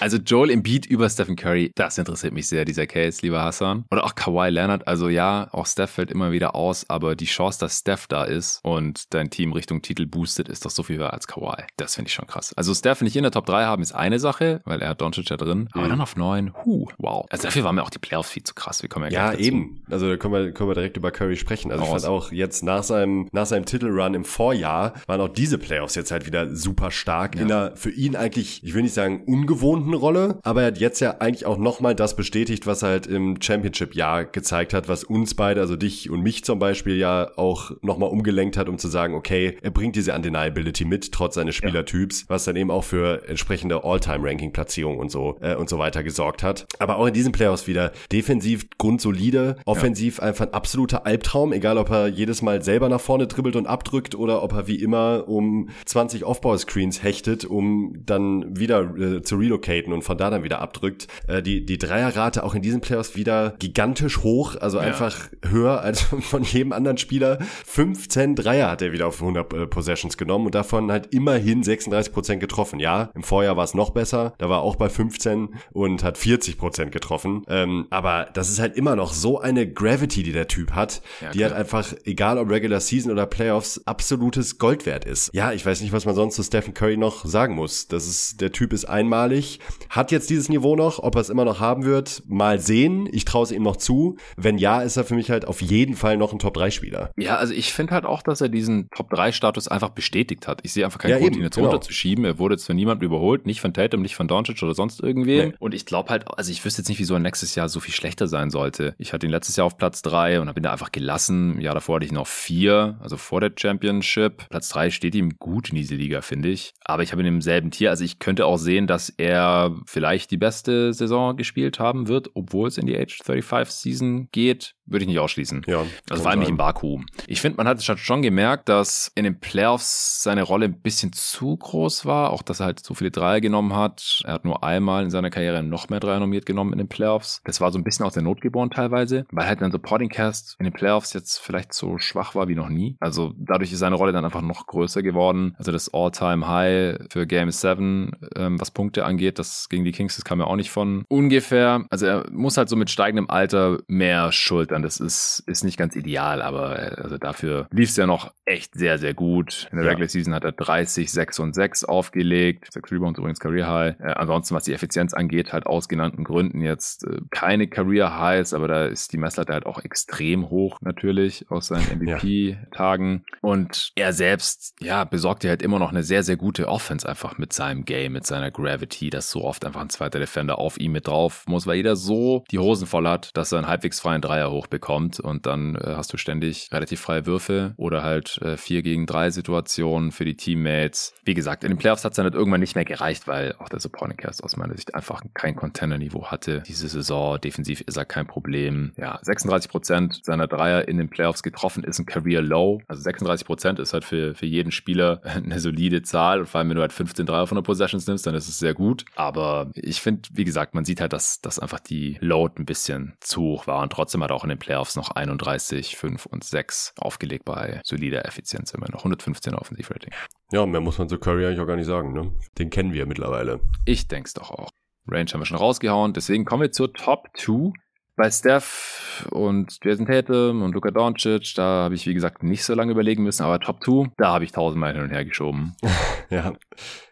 [0.00, 3.84] Also Joel Embiid über Stephen Curry, das interessiert mich sehr, dieser Case, lieber Hassan.
[3.90, 4.86] Oder auch Kawhi Leonard.
[4.86, 8.60] Also ja, auch Steph fällt immer wieder aus, aber die Chance, dass Steph da ist
[8.62, 11.64] und dein Team Richtung Titel boostet, ist doch so viel höher als Kawhi.
[11.76, 12.52] Das finde ich schon krass.
[12.56, 15.28] Also Steph nicht in der Top 3 haben, ist eine Sache, weil er hat Doncic
[15.30, 15.68] ja drin.
[15.72, 15.90] Aber mhm.
[15.90, 17.26] dann auf 9, huh, wow.
[17.30, 18.82] Also dafür waren mir auch die Playoffs viel zu krass.
[18.82, 19.82] Wir kommen ja Ja, eben.
[19.90, 21.70] Also da können wir, können wir direkt über Curry sprechen.
[21.70, 21.88] Also Aus.
[21.88, 25.94] ich fand auch jetzt nach seinem, nach seinem Titelrun im Vorjahr waren auch diese Playoffs
[25.94, 27.42] jetzt halt wieder super stark ja.
[27.42, 29.22] in einer für ihn eigentlich, ich will nicht sagen
[29.68, 33.06] ungewohnten Rolle, aber er hat jetzt ja eigentlich auch nochmal das bestätigt, was er halt
[33.06, 37.72] im Championship-Jahr gezeigt hat, was uns beide, also dich und mich zum Beispiel ja auch
[37.82, 42.22] nochmal umgelenkt hat, um zu sagen, okay, er bringt diese Undeniability mit, trotz seines Spielertyps,
[42.22, 42.26] ja.
[42.28, 46.66] was dann eben auch für entsprechende All-Time-Ranking-Platzierung und so äh, und so weiter gesorgt hat.
[46.78, 50.24] Aber auch in diesen Playoffs wieder defensiv grundsolide, offensiv ja.
[50.24, 54.14] einfach ein absoluter Albtraum, egal ob er jedes Mal selber nach vorne dribbelt und abdrückt
[54.14, 59.57] oder ob er wie immer um 20 Offball-Screens hechtet, um dann wieder äh, zu relocaten
[59.92, 61.08] und von da dann wieder abdrückt.
[61.26, 64.84] Äh, die, die Dreierrate auch in diesen Playoffs wieder gigantisch hoch, also ja.
[64.84, 67.38] einfach höher als von jedem anderen Spieler.
[67.66, 72.12] 15 Dreier hat er wieder auf 100 äh, Possessions genommen und davon halt immerhin 36
[72.12, 72.80] Prozent getroffen.
[72.80, 76.58] Ja, im Vorjahr war es noch besser, da war auch bei 15 und hat 40
[76.58, 77.44] Prozent getroffen.
[77.48, 81.30] Ähm, aber das ist halt immer noch so eine Gravity, die der Typ hat, ja,
[81.30, 85.30] die halt einfach, egal ob Regular Season oder Playoffs, absolutes Gold wert ist.
[85.32, 87.88] Ja, ich weiß nicht, was man sonst zu Stephen Curry noch sagen muss.
[87.88, 89.47] Das ist, der Typ ist einmalig,
[89.88, 93.08] hat jetzt dieses Niveau noch, ob er es immer noch haben wird, mal sehen.
[93.12, 94.16] Ich traue es ihm noch zu.
[94.36, 97.10] Wenn ja, ist er für mich halt auf jeden Fall noch ein Top-3-Spieler.
[97.16, 100.60] Ja, also ich finde halt auch, dass er diesen Top-3-Status einfach bestätigt hat.
[100.62, 101.68] Ich sehe einfach keinen ja, Grund, ihn jetzt genau.
[101.68, 102.24] runterzuschieben.
[102.24, 105.50] Er wurde jetzt von niemandem überholt, nicht von Tatum, nicht von Doncic oder sonst irgendwem.
[105.50, 105.54] Nee.
[105.58, 107.94] Und ich glaube halt, also ich wüsste jetzt nicht, wieso er nächstes Jahr so viel
[107.94, 108.94] schlechter sein sollte.
[108.98, 111.54] Ich hatte ihn letztes Jahr auf Platz 3 und habe ihn da einfach gelassen.
[111.54, 114.48] Im Jahr davor hatte ich noch 4, also vor der Championship.
[114.48, 116.74] Platz 3 steht ihm gut in diese Liga, finde ich.
[116.84, 117.90] Aber ich habe ihn im selben Tier.
[117.90, 119.37] Also ich könnte auch sehen, dass er
[119.86, 124.74] vielleicht die beste Saison gespielt haben wird, obwohl es in die Age 35 Season geht.
[124.88, 125.62] Würde ich nicht ausschließen.
[125.66, 127.00] Ja, also vor allem nicht in Baku.
[127.26, 131.56] Ich finde, man hat schon gemerkt, dass in den Playoffs seine Rolle ein bisschen zu
[131.56, 132.30] groß war.
[132.30, 134.22] Auch, dass er halt so viele Dreier genommen hat.
[134.24, 137.42] Er hat nur einmal in seiner Karriere noch mehr Dreier nominiert genommen in den Playoffs.
[137.44, 140.56] Das war so ein bisschen aus der Not geboren teilweise, weil halt ein Supporting Cast
[140.58, 142.96] in den Playoffs jetzt vielleicht so schwach war wie noch nie.
[143.00, 145.54] Also dadurch ist seine Rolle dann einfach noch größer geworden.
[145.58, 150.24] Also das All-Time-High für Game 7, ähm, was Punkte angeht, das gegen die Kings, das
[150.24, 151.84] kam ja auch nicht von ungefähr.
[151.90, 154.77] Also er muss halt so mit steigendem Alter mehr schultern.
[154.82, 158.74] Das ist, ist nicht ganz ideal, aber äh, also dafür lief es ja noch echt
[158.74, 159.68] sehr, sehr gut.
[159.70, 159.90] In der ja.
[159.92, 162.72] Regular Season hat er 30, 6 und 6 aufgelegt.
[162.72, 164.00] 6 Rebounds übrigens Career High.
[164.00, 168.54] Äh, ansonsten, was die Effizienz angeht, halt aus genannten Gründen jetzt äh, keine Career Highs,
[168.54, 173.24] aber da ist die Messlatte halt auch extrem hoch natürlich aus seinen MVP-Tagen.
[173.26, 173.38] Ja.
[173.40, 177.38] Und er selbst, ja, besorgt ja halt immer noch eine sehr, sehr gute Offense einfach
[177.38, 180.92] mit seinem Game, mit seiner Gravity, dass so oft einfach ein zweiter Defender auf ihm
[180.92, 184.22] mit drauf muss, weil jeder so die Hosen voll hat, dass er einen halbwegs freien
[184.22, 188.82] Dreier hochbekommt und dann äh, hast du ständig relativ freie Würfe oder halt äh, 4
[188.82, 191.14] gegen 3 Situationen für die Teammates.
[191.24, 193.68] Wie gesagt, in den Playoffs hat es dann halt irgendwann nicht mehr gereicht, weil auch
[193.68, 196.62] der Supporting Cast aus meiner Sicht einfach kein Contender-Niveau hatte.
[196.66, 198.92] Diese Saison defensiv ist er kein Problem.
[198.96, 202.80] Ja, 36 Prozent seiner Dreier in den Playoffs getroffen ist ein Career Low.
[202.88, 206.40] Also 36 Prozent ist halt für, für jeden Spieler eine solide Zahl.
[206.40, 208.58] Und vor allem, wenn du halt 15 Dreier von der Possessions nimmst, dann ist es
[208.58, 209.04] sehr gut.
[209.16, 213.16] Aber ich finde, wie gesagt, man sieht halt, dass, dass einfach die Load ein bisschen
[213.20, 213.82] zu hoch war.
[213.82, 217.80] Und trotzdem hat er auch in den Playoffs noch 31, 5 und 6 aufgelegt bei
[217.84, 219.00] solider Effizienz immer noch.
[219.00, 220.12] 115 Offensivrating.
[220.52, 222.12] Ja, mehr muss man zu Curry eigentlich auch gar nicht sagen.
[222.12, 222.32] Ne?
[222.58, 223.60] Den kennen wir mittlerweile.
[223.84, 224.70] Ich denke es doch auch.
[225.06, 226.12] Range haben wir schon rausgehauen.
[226.12, 227.72] Deswegen kommen wir zur Top 2.
[228.16, 232.74] Bei Steph und Jason Tatum und Luka Doncic, da habe ich, wie gesagt, nicht so
[232.74, 235.76] lange überlegen müssen, aber Top 2, da habe ich tausendmal hin und her geschoben.
[236.30, 236.52] ja.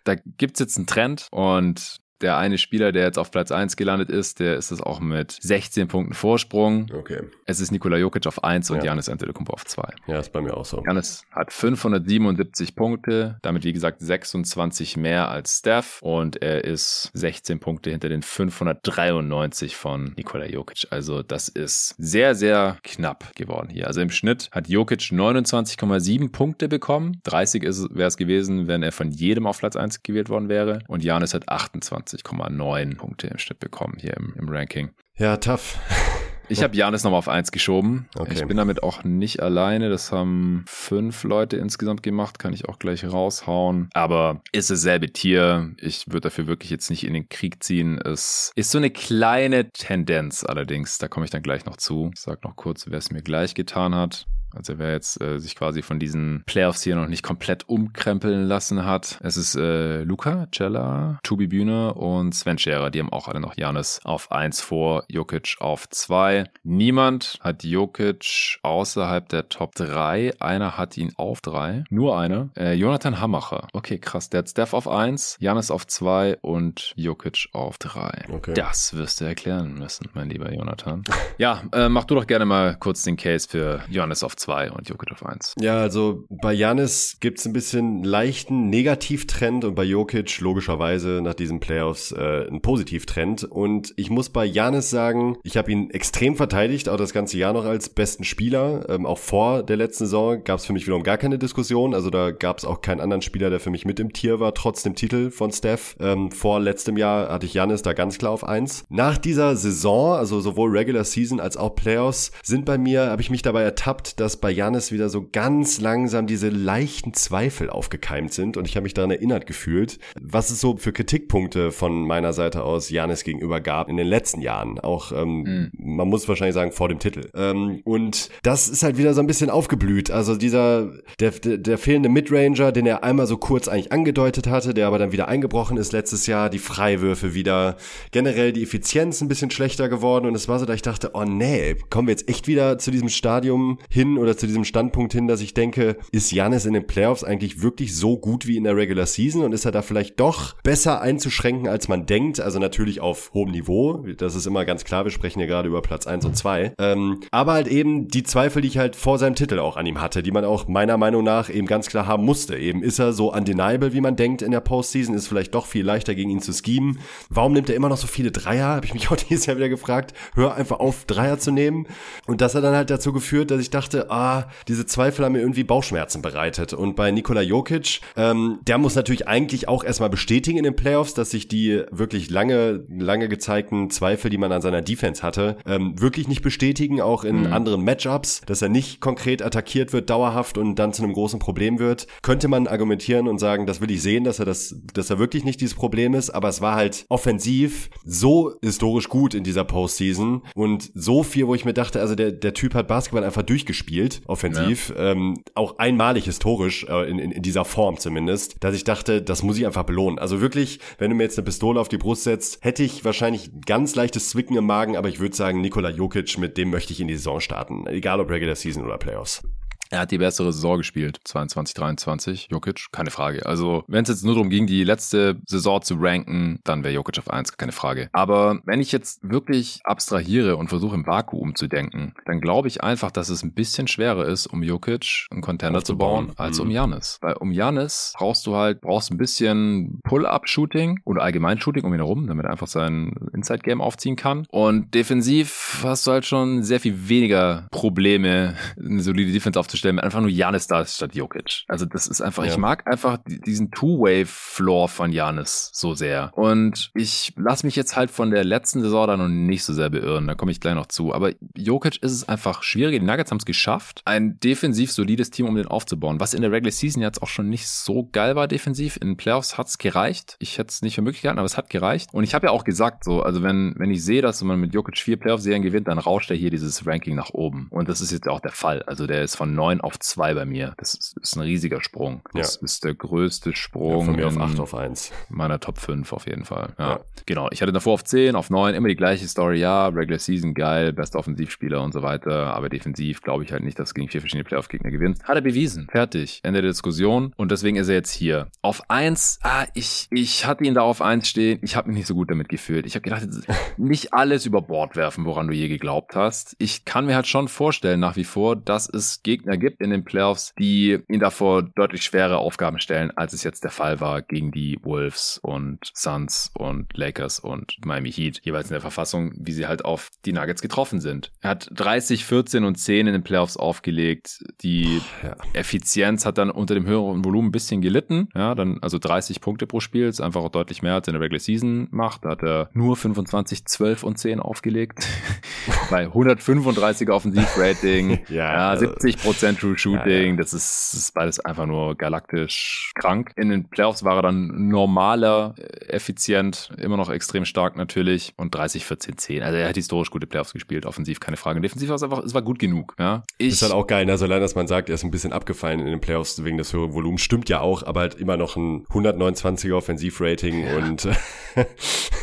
[0.03, 3.77] Da gibt es jetzt einen Trend und der eine Spieler, der jetzt auf Platz 1
[3.77, 6.91] gelandet ist, der ist es auch mit 16 Punkten Vorsprung.
[6.93, 7.23] Okay.
[7.45, 8.87] Es ist Nikola Jokic auf 1 und ja.
[8.87, 9.95] Janis Antetokounmpo auf 2.
[10.07, 10.83] Ja, ist bei mir auch so.
[10.87, 17.61] Janis hat 577 Punkte, damit wie gesagt 26 mehr als Steph und er ist 16
[17.61, 20.89] Punkte hinter den 593 von Nikola Jokic.
[20.91, 23.87] Also das ist sehr, sehr knapp geworden hier.
[23.87, 27.21] Also im Schnitt hat Jokic 29,7 Punkte bekommen.
[27.25, 31.05] 30 wäre es gewesen, wenn er von jedem auf Platz 1 gewählt worden wäre und
[31.05, 32.06] Janis hat 28.
[32.07, 34.91] 20,9 Punkte im Schnitt bekommen hier im, im Ranking.
[35.17, 35.79] Ja, tough.
[36.49, 38.09] Ich habe Janis nochmal auf eins geschoben.
[38.17, 38.35] Okay.
[38.35, 39.89] Ich bin damit auch nicht alleine.
[39.89, 42.39] Das haben fünf Leute insgesamt gemacht.
[42.39, 43.91] Kann ich auch gleich raushauen.
[43.95, 45.75] Aber ist dasselbe Tier.
[45.79, 47.99] Ich würde dafür wirklich jetzt nicht in den Krieg ziehen.
[47.99, 50.99] Es ist so eine kleine Tendenz allerdings.
[50.99, 52.11] Da komme ich dann gleich noch zu.
[52.15, 54.27] Ich sag noch kurz, wer es mir gleich getan hat.
[54.55, 58.85] Also wer jetzt äh, sich quasi von diesen Playoffs hier noch nicht komplett umkrempeln lassen
[58.85, 59.19] hat.
[59.23, 62.91] Es ist äh, Luca, Cella, Tubi Bühne und Sven Scherer.
[62.91, 66.45] Die haben auch alle noch Janis auf 1 vor, Jokic auf 2.
[66.63, 70.41] Niemand hat Jokic außerhalb der Top 3.
[70.41, 71.85] Einer hat ihn auf 3.
[71.91, 72.49] Nur einer.
[72.57, 73.69] Äh, Jonathan Hammacher.
[73.73, 74.31] Okay, krass.
[74.31, 78.27] Der hat Steph auf 1, Janis auf 2 und Jokic auf 3.
[78.33, 78.55] Okay.
[78.55, 81.03] Das wirst du erklären müssen, mein lieber Jonathan.
[81.39, 84.89] ja, äh, mach du doch gerne mal kurz den Case für Janis auf 2 und
[84.89, 85.55] Jokic auf 1.
[85.61, 91.35] Ja, also bei Janis gibt es ein bisschen leichten Negativtrend und bei Jokic logischerweise nach
[91.35, 93.45] diesen Playoffs äh, ein Positivtrend.
[93.45, 97.53] Und ich muss bei Janis sagen, ich habe ihn extrem verteidigt, auch das ganze Jahr
[97.53, 98.87] noch als besten Spieler.
[98.89, 101.95] Ähm, auch vor der letzten Saison gab es für mich wiederum gar keine Diskussion.
[101.95, 104.55] Also da gab es auch keinen anderen Spieler, der für mich mit im Tier war,
[104.55, 105.97] trotz dem Titel von Steph.
[106.01, 108.85] Ähm, vor letztem Jahr hatte ich Janis da ganz klar auf 1.
[108.89, 113.31] Nach dieser Saison, also sowohl Regular Season als auch Playoffs, sind bei mir, habe ich
[113.31, 118.57] mich dabei ertappt, dass bei Janis wieder so ganz langsam diese leichten Zweifel aufgekeimt sind
[118.57, 122.65] und ich habe mich daran erinnert gefühlt, was es so für Kritikpunkte von meiner Seite
[122.65, 124.81] aus Janis gegenüber gab in den letzten Jahren.
[124.81, 125.71] Auch, ähm, mhm.
[125.79, 127.29] man muss wahrscheinlich sagen, vor dem Titel.
[127.35, 130.11] Ähm, und das ist halt wieder so ein bisschen aufgeblüht.
[130.11, 134.75] Also dieser, der, der, der fehlende Midranger, den er einmal so kurz eigentlich angedeutet hatte,
[134.75, 137.77] der aber dann wieder eingebrochen ist letztes Jahr, die Freiwürfe wieder,
[138.11, 141.25] generell die Effizienz ein bisschen schlechter geworden und es war so, da ich dachte, oh
[141.25, 145.27] nee, kommen wir jetzt echt wieder zu diesem Stadium hin oder zu diesem Standpunkt hin,
[145.27, 148.77] dass ich denke, ist Janis in den Playoffs eigentlich wirklich so gut wie in der
[148.77, 152.41] Regular Season und ist er da vielleicht doch besser einzuschränken, als man denkt?
[152.41, 155.83] Also natürlich auf hohem Niveau, das ist immer ganz klar, wir sprechen hier gerade über
[155.83, 156.75] Platz 1 und 2.
[156.79, 160.01] Ähm, aber halt eben die Zweifel, die ich halt vor seinem Titel auch an ihm
[160.01, 162.57] hatte, die man auch meiner Meinung nach eben ganz klar haben musste.
[162.57, 165.85] Eben ist er so undeniable, wie man denkt in der Postseason, ist vielleicht doch viel
[165.85, 166.99] leichter gegen ihn zu schemen.
[167.31, 168.69] Warum nimmt er immer noch so viele Dreier?
[168.69, 170.15] Habe ich mich auch dieses Jahr wieder gefragt.
[170.35, 171.87] Hör einfach auf, Dreier zu nehmen.
[172.27, 175.41] Und das hat dann halt dazu geführt, dass ich dachte, ah, diese Zweifel haben mir
[175.41, 176.73] irgendwie Bauchschmerzen bereitet.
[176.73, 181.15] Und bei Nikola Jokic, ähm, der muss natürlich eigentlich auch erstmal bestätigen in den Playoffs,
[181.15, 186.01] dass sich die wirklich lange, lange gezeigten Zweifel, die man an seiner Defense hatte, ähm,
[186.01, 187.53] wirklich nicht bestätigen, auch in mhm.
[187.53, 191.79] anderen Matchups, dass er nicht konkret attackiert wird, dauerhaft und dann zu einem großen Problem
[191.79, 192.07] wird.
[192.23, 195.45] Könnte man argumentieren und sagen, das will ich sehen, dass er das, dass er wirklich
[195.45, 200.43] nicht dieses Problem ist, aber es war halt offensiv so historisch gut in dieser Postseason
[200.55, 203.96] und so viel, wo ich mir dachte, also der, der Typ hat Basketball einfach durchgespielt,
[204.27, 205.13] offensiv, ja.
[205.13, 209.43] ähm, auch einmalig historisch, äh, in, in, in dieser Form zumindest, dass ich dachte, das
[209.43, 210.19] muss ich einfach belohnen.
[210.19, 213.51] Also wirklich, wenn du mir jetzt eine Pistole auf die Brust setzt, hätte ich wahrscheinlich
[213.67, 217.01] ganz leichtes Zwicken im Magen, aber ich würde sagen, Nikola Jokic, mit dem möchte ich
[217.01, 217.87] in die Saison starten.
[217.87, 219.43] Egal ob Regular Season oder Playoffs.
[219.91, 223.47] Er hat die bessere Saison gespielt, 22, 23, Jokic, keine Frage.
[223.47, 227.19] Also, wenn es jetzt nur darum ging, die letzte Saison zu ranken, dann wäre Jokic
[227.19, 228.09] auf 1, keine Frage.
[228.13, 232.83] Aber wenn ich jetzt wirklich abstrahiere und versuche im Vakuum zu denken, dann glaube ich
[232.83, 236.69] einfach, dass es ein bisschen schwerer ist, um Jokic einen Contender zu bauen, als um
[236.69, 236.75] mhm.
[236.75, 237.19] Janis.
[237.21, 242.01] Weil um Janis brauchst du halt, brauchst ein bisschen Pull-Up-Shooting oder allgemein Shooting um ihn
[242.01, 244.47] herum, damit er einfach sein Inside-Game aufziehen kann.
[244.51, 250.21] Und defensiv hast du halt schon sehr viel weniger Probleme, eine solide Defense aufzustellen einfach
[250.21, 251.65] nur Janis da ist statt Jokic.
[251.69, 252.53] Also das ist einfach, ja.
[252.53, 256.31] ich mag einfach diesen Two-Way-Floor von Janis so sehr.
[256.35, 259.91] Und ich lasse mich jetzt halt von der letzten Saison da noch nicht so sehr
[259.91, 261.15] beirren, da komme ich gleich noch zu.
[261.15, 263.01] Aber Jokic ist es einfach schwierig.
[263.01, 266.21] Die Nuggets haben es geschafft, ein defensiv solides Team, um den aufzubauen.
[266.21, 268.99] Was in der Regular Season jetzt auch schon nicht so geil war defensiv.
[269.01, 270.37] In Playoffs hat es gereicht.
[270.39, 272.11] Ich hätte es nicht für möglich gehalten, aber es hat gereicht.
[272.13, 274.75] Und ich habe ja auch gesagt, so, also wenn, wenn ich sehe, dass man mit
[274.75, 277.69] Jokic vier Playoff-Serien gewinnt, dann rauscht er hier dieses Ranking nach oben.
[277.71, 278.83] Und das ist jetzt auch der Fall.
[278.83, 280.75] Also der ist von 9 auf 2 bei mir.
[280.79, 282.23] Das ist, ist ein riesiger Sprung.
[282.33, 282.63] Das ja.
[282.63, 284.01] ist der größte Sprung.
[284.01, 285.13] Ja, von mir auf 8 auf 1.
[285.29, 286.75] Meiner Top 5 auf jeden Fall.
[286.79, 286.91] Ja.
[286.91, 287.01] ja.
[287.27, 287.49] Genau.
[287.51, 289.59] Ich hatte davor auf 10, auf 9, immer die gleiche Story.
[289.59, 292.55] Ja, Regular Season geil, bester Offensivspieler und so weiter.
[292.55, 295.25] Aber defensiv glaube ich halt nicht, dass gegen vier verschiedene Playoff-Gegner gewinnt.
[295.25, 295.89] Hat er bewiesen.
[295.91, 296.41] Fertig.
[296.43, 297.33] Ende der Diskussion.
[297.37, 298.49] Und deswegen ist er jetzt hier.
[298.63, 301.59] Auf 1, ah, ich, ich hatte ihn da auf 1 stehen.
[301.63, 302.87] Ich habe mich nicht so gut damit gefühlt.
[302.87, 303.27] Ich habe gedacht,
[303.77, 306.55] nicht alles über Bord werfen, woran du je geglaubt hast.
[306.59, 310.05] Ich kann mir halt schon vorstellen, nach wie vor, dass es Gegner gibt in den
[310.05, 314.51] Playoffs, die ihn davor deutlich schwere Aufgaben stellen, als es jetzt der Fall war gegen
[314.53, 319.67] die Wolves und Suns und Lakers und Miami Heat, jeweils in der Verfassung, wie sie
[319.67, 321.33] halt auf die Nuggets getroffen sind.
[321.41, 324.45] Er hat 30, 14 und 10 in den Playoffs aufgelegt.
[324.63, 325.37] Die ja.
[325.53, 328.29] Effizienz hat dann unter dem höheren Volumen ein bisschen gelitten.
[328.35, 331.23] Ja, dann also 30 Punkte pro Spiel, ist einfach auch deutlich mehr als in der
[331.23, 332.25] Regular Season macht.
[332.25, 335.07] Da hat er nur 25, 12 und 10 aufgelegt.
[335.91, 341.95] bei 135 Offensivrating, Ja, ja, 70% True Shooting, das, ist, das ist beides einfach nur
[341.95, 343.33] galaktisch krank.
[343.37, 348.55] In den Playoffs war er dann normaler, äh, effizient, immer noch extrem stark natürlich und
[348.55, 349.43] 30, 14, 10.
[349.43, 351.57] Also er hat historisch gute Playoffs gespielt, offensiv keine Frage.
[351.57, 352.95] Und defensiv war es einfach, es war gut genug.
[352.99, 353.23] Ja.
[353.39, 354.19] Ich, ist halt auch geil, ne?
[354.19, 356.95] solange dass man sagt, er ist ein bisschen abgefallen in den Playoffs wegen des höheren
[356.95, 361.05] Volumens, stimmt ja auch, aber halt immer noch ein 129er Offensivrating und
[361.55, 361.65] äh,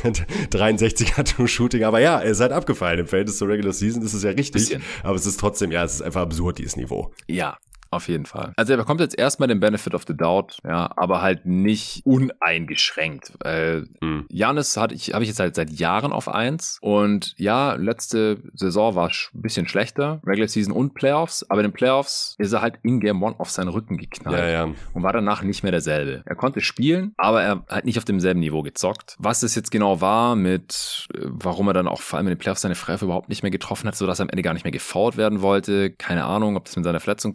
[0.03, 1.83] 63er True Shooting.
[1.83, 2.99] Aber ja, er ist halt abgefallen.
[2.99, 4.53] Im Verhältnis zur Regular Season ist es ja richtig.
[4.53, 4.83] Bisschen.
[5.03, 7.12] Aber es ist trotzdem, ja, es ist einfach absurd, dieses Niveau.
[7.27, 7.57] Ja,
[7.95, 8.53] auf jeden Fall.
[8.57, 13.33] Also er bekommt jetzt erstmal den Benefit of the Doubt, ja, aber halt nicht uneingeschränkt.
[13.43, 14.25] Äh, Hm.
[14.29, 18.95] Janis hatte ich, habe ich jetzt halt seit Jahren auf eins und ja, letzte Saison
[18.95, 22.75] war ein bisschen schlechter, Regular Season und Playoffs, aber in den Playoffs ist er halt
[22.83, 24.63] in Game One auf seinen Rücken geknallt Ja, ja.
[24.93, 26.21] und war danach nicht mehr derselbe.
[26.25, 29.15] Er konnte spielen, aber er hat nicht auf demselben Niveau gezockt.
[29.19, 32.39] Was das jetzt genau war mit, äh, warum er dann auch vor allem in den
[32.39, 34.71] Playoffs seine Freiwürfe überhaupt nicht mehr getroffen hat, sodass er am Ende gar nicht mehr
[34.71, 35.91] gefoult werden wollte.
[35.91, 37.33] Keine Ahnung, ob das mit seiner Verletzung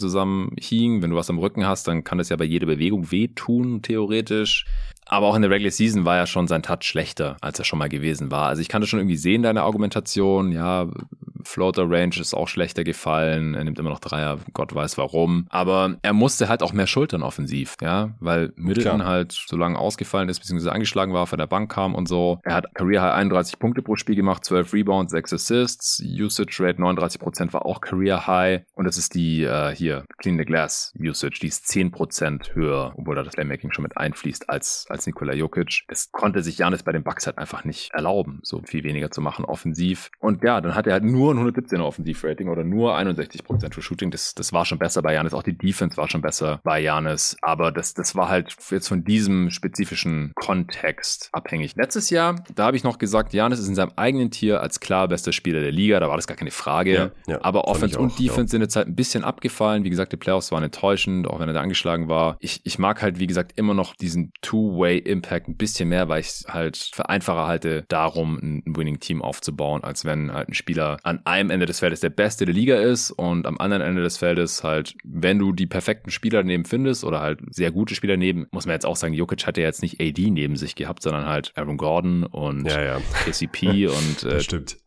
[0.57, 1.03] zusammenhing.
[1.03, 4.66] Wenn du was am Rücken hast, dann kann das ja bei jeder Bewegung wehtun, theoretisch.
[5.09, 7.78] Aber auch in der Regular Season war ja schon sein Touch schlechter, als er schon
[7.78, 8.48] mal gewesen war.
[8.48, 10.52] Also ich kann das schon irgendwie sehen, deine Argumentation.
[10.52, 10.88] Ja,
[11.48, 13.54] Floater Range ist auch schlechter gefallen.
[13.54, 15.46] Er nimmt immer noch Dreier, Gott weiß warum.
[15.48, 19.09] Aber er musste halt auch mehr schultern offensiv, ja, weil Middleton Klar.
[19.09, 22.40] halt so lange ausgefallen ist, beziehungsweise angeschlagen war, von der Bank kam und so.
[22.44, 26.02] Er hat Career High 31 Punkte pro Spiel gemacht, 12 Rebounds, 6 Assists.
[26.04, 28.62] Usage Rate 39% war auch Career High.
[28.74, 33.14] Und das ist die, äh, hier, Clean the Glass Usage, die ist 10% höher, obwohl
[33.16, 35.84] da das Playmaking schon mit einfließt als, als Nikola Jokic.
[35.88, 39.20] Das konnte sich Janis bei den Bucks halt einfach nicht erlauben, so viel weniger zu
[39.20, 40.11] machen offensiv.
[40.18, 44.11] Und ja, dann hat er halt nur ein 117er Offensivrating oder nur 61% für Shooting.
[44.11, 45.34] Das, das war schon besser bei Janis.
[45.34, 47.36] Auch die Defense war schon besser bei Janis.
[47.42, 51.74] Aber das, das war halt jetzt von diesem spezifischen Kontext abhängig.
[51.76, 55.09] Letztes Jahr, da habe ich noch gesagt, Janis ist in seinem eigenen Tier als klar
[55.09, 56.01] bester Spieler der Liga.
[56.01, 56.94] Da war das gar keine Frage.
[56.94, 59.84] Ja, ja, Aber Offense und Defense sind jetzt halt ein bisschen abgefallen.
[59.84, 62.36] Wie gesagt, die Playoffs waren enttäuschend, auch wenn er da angeschlagen war.
[62.40, 64.32] Ich, ich mag halt, wie gesagt, immer noch diesen
[64.89, 69.84] Two-Way-Impact ein bisschen mehr, weil ich es halt für einfacher halte, darum ein Winning-Team aufzubauen,
[69.84, 73.11] als wenn halt ein Spieler an einem Ende des Feldes der Beste der Liga ist
[73.11, 77.20] und am anderen Ende des Feldes halt, wenn du die perfekten Spieler daneben findest oder
[77.20, 80.01] halt sehr gute Spieler neben, muss man jetzt auch sagen, Jokic hat ja jetzt nicht
[80.01, 83.01] AD neben sich gehabt, sondern halt Aaron Gordon und Ja, ja.
[83.24, 84.39] KCP und äh.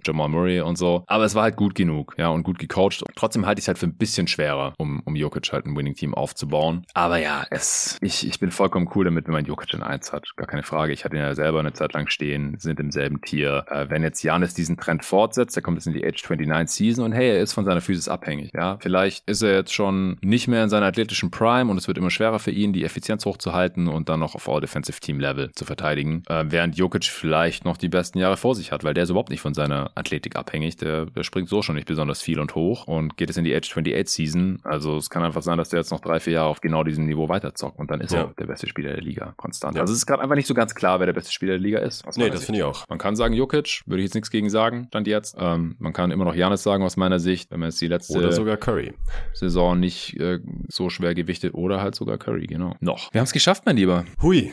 [0.04, 1.04] Jamal Murray und so.
[1.08, 3.04] Aber es war halt gut genug, ja, und gut gecoacht.
[3.16, 6.14] Trotzdem halte ich es halt für ein bisschen schwerer, um, um Jokic halt ein Winning-Team
[6.14, 6.86] aufzubauen.
[6.94, 10.28] Aber ja, es, ich, ich bin vollkommen cool damit, wenn man Jokic in eins hat.
[10.36, 10.94] Gar keine Frage.
[10.94, 13.66] Ich hatte ihn ja selber eine Zeit lang stehen, sind im selben Tier.
[13.70, 17.06] Äh, wenn jetzt Janis diesen Trend fortsetzt, der kommt jetzt in die Age 29 Season
[17.06, 18.78] und hey, er ist von seiner Physis abhängig, ja.
[18.82, 22.10] Vielleicht ist er jetzt schon nicht mehr in seiner athletischen Prime und es wird immer
[22.12, 26.24] schwerer für ihn, die Effizienz hochzuhalten und dann noch auf All-Defensive Team Level zu verteidigen.
[26.28, 29.30] Äh, während Jokic vielleicht noch die besten Jahre vor sich hat, weil der ist überhaupt
[29.30, 30.78] nicht von seiner Athletik abhängig.
[30.78, 33.56] Der, der springt so schon nicht besonders viel und hoch und geht es in die
[33.56, 34.60] Age 28 Season.
[34.64, 37.06] Also es kann einfach sein, dass der jetzt noch drei, vier Jahre auf genau diesem
[37.06, 38.22] Niveau weiterzockt und dann ist Ja.
[38.22, 39.71] er der beste Spieler der Liga konstant.
[39.76, 39.82] Ja.
[39.82, 41.80] Also es ist gerade einfach nicht so ganz klar, wer der beste Spieler der Liga
[41.80, 42.06] ist.
[42.18, 42.88] Nee, das finde ich auch.
[42.90, 45.36] Man kann sagen Jokic, würde ich jetzt nichts gegen sagen, stand jetzt.
[45.40, 48.18] Ähm, man kann immer noch Janis sagen aus meiner Sicht, wenn man jetzt die letzte
[48.18, 48.94] Oder sogar Curry.
[49.34, 52.76] Saison nicht äh, so schwer gewichtet oder halt sogar Curry, genau.
[52.80, 53.14] Noch.
[53.14, 54.06] Wir haben es geschafft, mein Lieber.
[54.22, 54.52] Hui.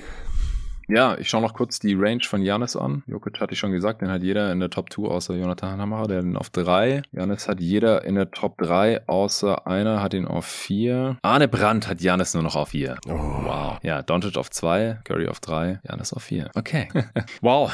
[0.91, 3.03] Ja, ich schaue noch kurz die Range von Janis an.
[3.07, 6.09] Jokic hatte ich schon gesagt, den hat jeder in der Top 2 außer Jonathan Hammerer,
[6.09, 7.03] der hat ihn auf 3.
[7.13, 11.19] Janis hat jeder in der Top 3 außer einer hat ihn auf 4.
[11.21, 12.97] Arne Brandt hat Janis nur noch auf 4.
[13.07, 13.11] Oh.
[13.13, 13.79] Wow.
[13.83, 16.51] Ja, Doncic auf 2, Curry auf 3, Janis auf 4.
[16.55, 16.89] Okay.
[17.43, 17.71] wow.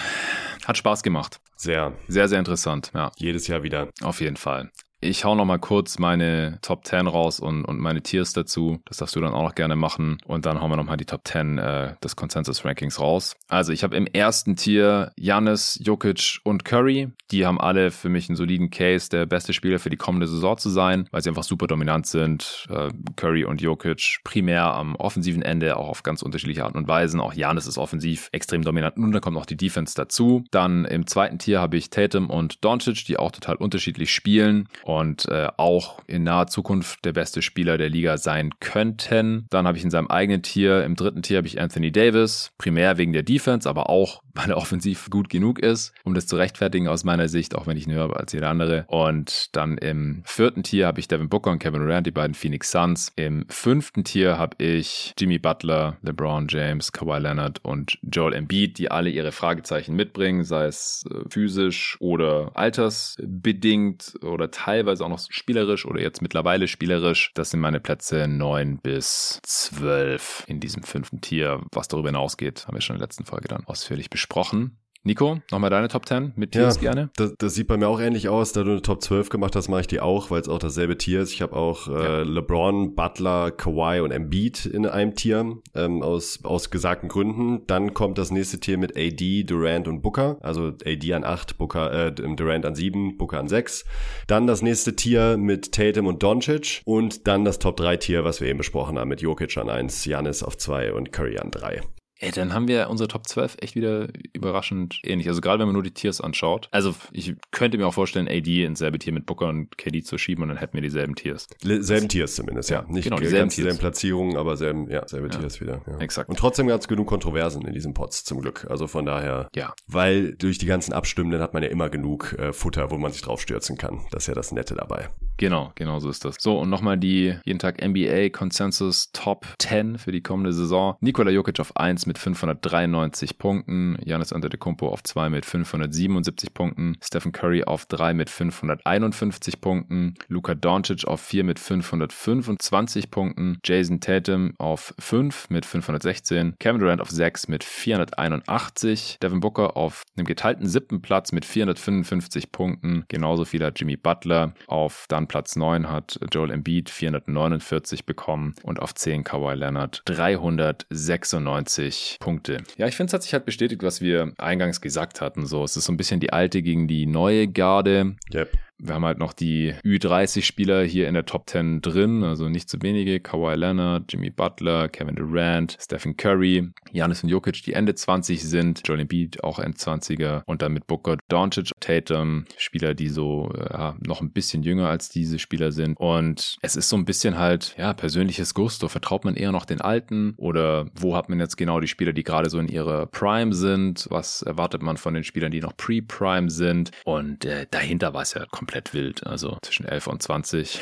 [0.67, 1.41] Hat Spaß gemacht.
[1.57, 1.93] Sehr.
[2.09, 2.91] Sehr, sehr interessant.
[2.95, 3.89] Ja, Jedes Jahr wieder.
[4.03, 4.71] auf jeden Fall.
[5.05, 8.81] Ich hau noch mal kurz meine Top 10 raus und, und meine Tiers dazu.
[8.87, 10.17] Das darfst du dann auch noch gerne machen.
[10.25, 13.37] Und dann hauen wir noch mal die Top 10 äh, des Consensus-Rankings raus.
[13.49, 17.11] Also ich habe im ersten Tier Janis, Jokic und Curry.
[17.33, 20.57] Die haben alle für mich einen soliden Case, der beste Spieler für die kommende Saison
[20.57, 22.67] zu sein, weil sie einfach super dominant sind.
[22.71, 27.21] Äh, Curry und Jokic primär am offensiven Ende, auch auf ganz unterschiedliche Arten und Weisen.
[27.21, 28.97] Auch Janis ist offensiv extrem dominant.
[28.97, 30.45] Und dann kommt noch die Defense dazu.
[30.51, 34.94] Dann im zweiten Tier habe ich Tatum und Doncic, die auch total unterschiedlich spielen und
[35.29, 39.47] äh, auch in naher Zukunft der beste Spieler der Liga sein könnten.
[39.51, 42.99] Dann habe ich in seinem eigenen Tier, im dritten Tier habe ich Anthony Davis, primär
[42.99, 46.89] wegen der Defense, aber auch, weil er offensiv gut genug ist, um das zu rechtfertigen
[46.89, 48.85] aus meiner Sicht, auch wenn ich ihn habe als jeder andere.
[48.89, 52.71] Und dann im vierten Tier habe ich Devin Booker und Kevin Durant, die beiden Phoenix
[52.71, 53.13] Suns.
[53.17, 58.91] Im fünften Tier habe ich Jimmy Butler, LeBron James, Kawhi Leonard und Joel Embiid, die
[58.91, 65.87] alle ihre Fragezeichen mitbringen, sei es äh, physisch oder altersbedingt oder teilweise auch noch spielerisch
[65.87, 67.33] oder jetzt mittlerweile spielerisch.
[67.35, 71.63] Das sind meine Plätze 9 bis 12 in diesem fünften Tier.
[71.73, 74.79] Was darüber hinausgeht, haben wir schon in der letzten Folge dann ausführlich besprochen.
[75.07, 77.11] Nico, nochmal deine Top 10 mit Tiers ja, gerne.
[77.17, 78.53] Das, das, sieht bei mir auch ähnlich aus.
[78.53, 80.97] Da du eine Top 12 gemacht hast, mache ich die auch, weil es auch dasselbe
[80.97, 81.33] Tier ist.
[81.35, 86.71] Ich habe auch äh, LeBron, Butler, Kawhi und Embiid in einem Tier ähm, aus, aus
[86.71, 87.67] gesagten Gründen.
[87.67, 90.39] Dann kommt das nächste Tier mit AD, Durant und Booker.
[90.41, 93.85] Also AD an 8, Booker, äh, Durant an 7, Booker an 6.
[94.27, 96.81] Dann das nächste Tier mit Tatum und Doncic.
[96.87, 100.07] Und dann das Top 3 Tier, was wir eben besprochen haben, mit Jokic an 1,
[100.07, 101.83] Janis auf 2 und Curry an 3.
[102.25, 105.29] Ey, dann haben wir unsere Top 12 echt wieder überraschend ähnlich.
[105.29, 106.69] Also gerade wenn man nur die Tiers anschaut.
[106.71, 110.17] Also ich könnte mir auch vorstellen, AD ins selbe Tier mit Booker und KD zu
[110.19, 111.47] schieben und dann hätten wir dieselben Tiers.
[111.63, 112.85] Selben Tiers zumindest, ja.
[112.89, 115.39] Nicht genau, dieselben, ganz dieselben Platzierungen, aber selben, ja, selbe Ja.
[115.39, 115.83] Tiers wieder.
[115.87, 115.99] Ja.
[115.99, 116.29] Exakt.
[116.31, 118.67] Und trotzdem gab es genug Kontroversen in diesen Pots zum Glück.
[118.71, 119.75] Also von daher, Ja.
[119.87, 123.23] weil durch die ganzen Abstimmenden hat man ja immer genug äh, Futter, wo man sich
[123.23, 124.01] drauf stürzen kann.
[124.11, 125.09] Das ist ja das Nette dabei.
[125.37, 126.37] Genau, genau so ist das.
[126.39, 130.97] So, und nochmal die jeden Tag NBA Consensus Top 10 für die kommende Saison.
[131.01, 137.33] Nikola Jokic auf 1 mit 593 Punkten, Giannis Antetokounmpo auf 2 mit 577 Punkten, Stephen
[137.33, 144.55] Curry auf 3 mit 551 Punkten, Luka Doncic auf 4 mit 525 Punkten, Jason Tatum
[144.59, 150.67] auf 5 mit 516, Kevin Durant auf 6 mit 481, Devin Booker auf einem geteilten
[150.67, 156.19] siebten Platz mit 455 Punkten, genauso viel hat Jimmy Butler, auf dann Platz 9 hat
[156.33, 162.59] Joel Embiid 449 bekommen und auf 10 Kawhi Leonard 396 Punkte.
[162.77, 165.47] Ja, ich finde, es hat sich halt bestätigt, was wir eingangs gesagt hatten.
[165.47, 168.17] So, es ist so ein bisschen die alte gegen die neue Garde.
[168.33, 168.51] Yep.
[168.85, 172.83] Wir haben halt noch die Ü30-Spieler hier in der Top 10 drin, also nicht zu
[172.83, 173.19] wenige.
[173.19, 178.83] Kawhi Leonard, Jimmy Butler, Kevin Durant, Stephen Curry, Giannis und Jokic, die Ende 20 sind,
[178.85, 184.21] Joel Embiid auch End-20er und dann mit Booker, Doncic, Tatum, Spieler, die so ja, noch
[184.21, 185.97] ein bisschen jünger als diese Spieler sind.
[185.99, 188.89] Und es ist so ein bisschen halt, ja, persönliches Gusto.
[188.89, 192.23] Vertraut man eher noch den Alten oder wo hat man jetzt genau die Spieler, die
[192.23, 194.07] gerade so in ihrer Prime sind?
[194.11, 196.91] Was erwartet man von den Spielern, die noch Pre-Prime sind?
[197.07, 199.27] Und äh, dahinter war es ja komplett wild.
[199.27, 200.81] Also zwischen 11 und 20.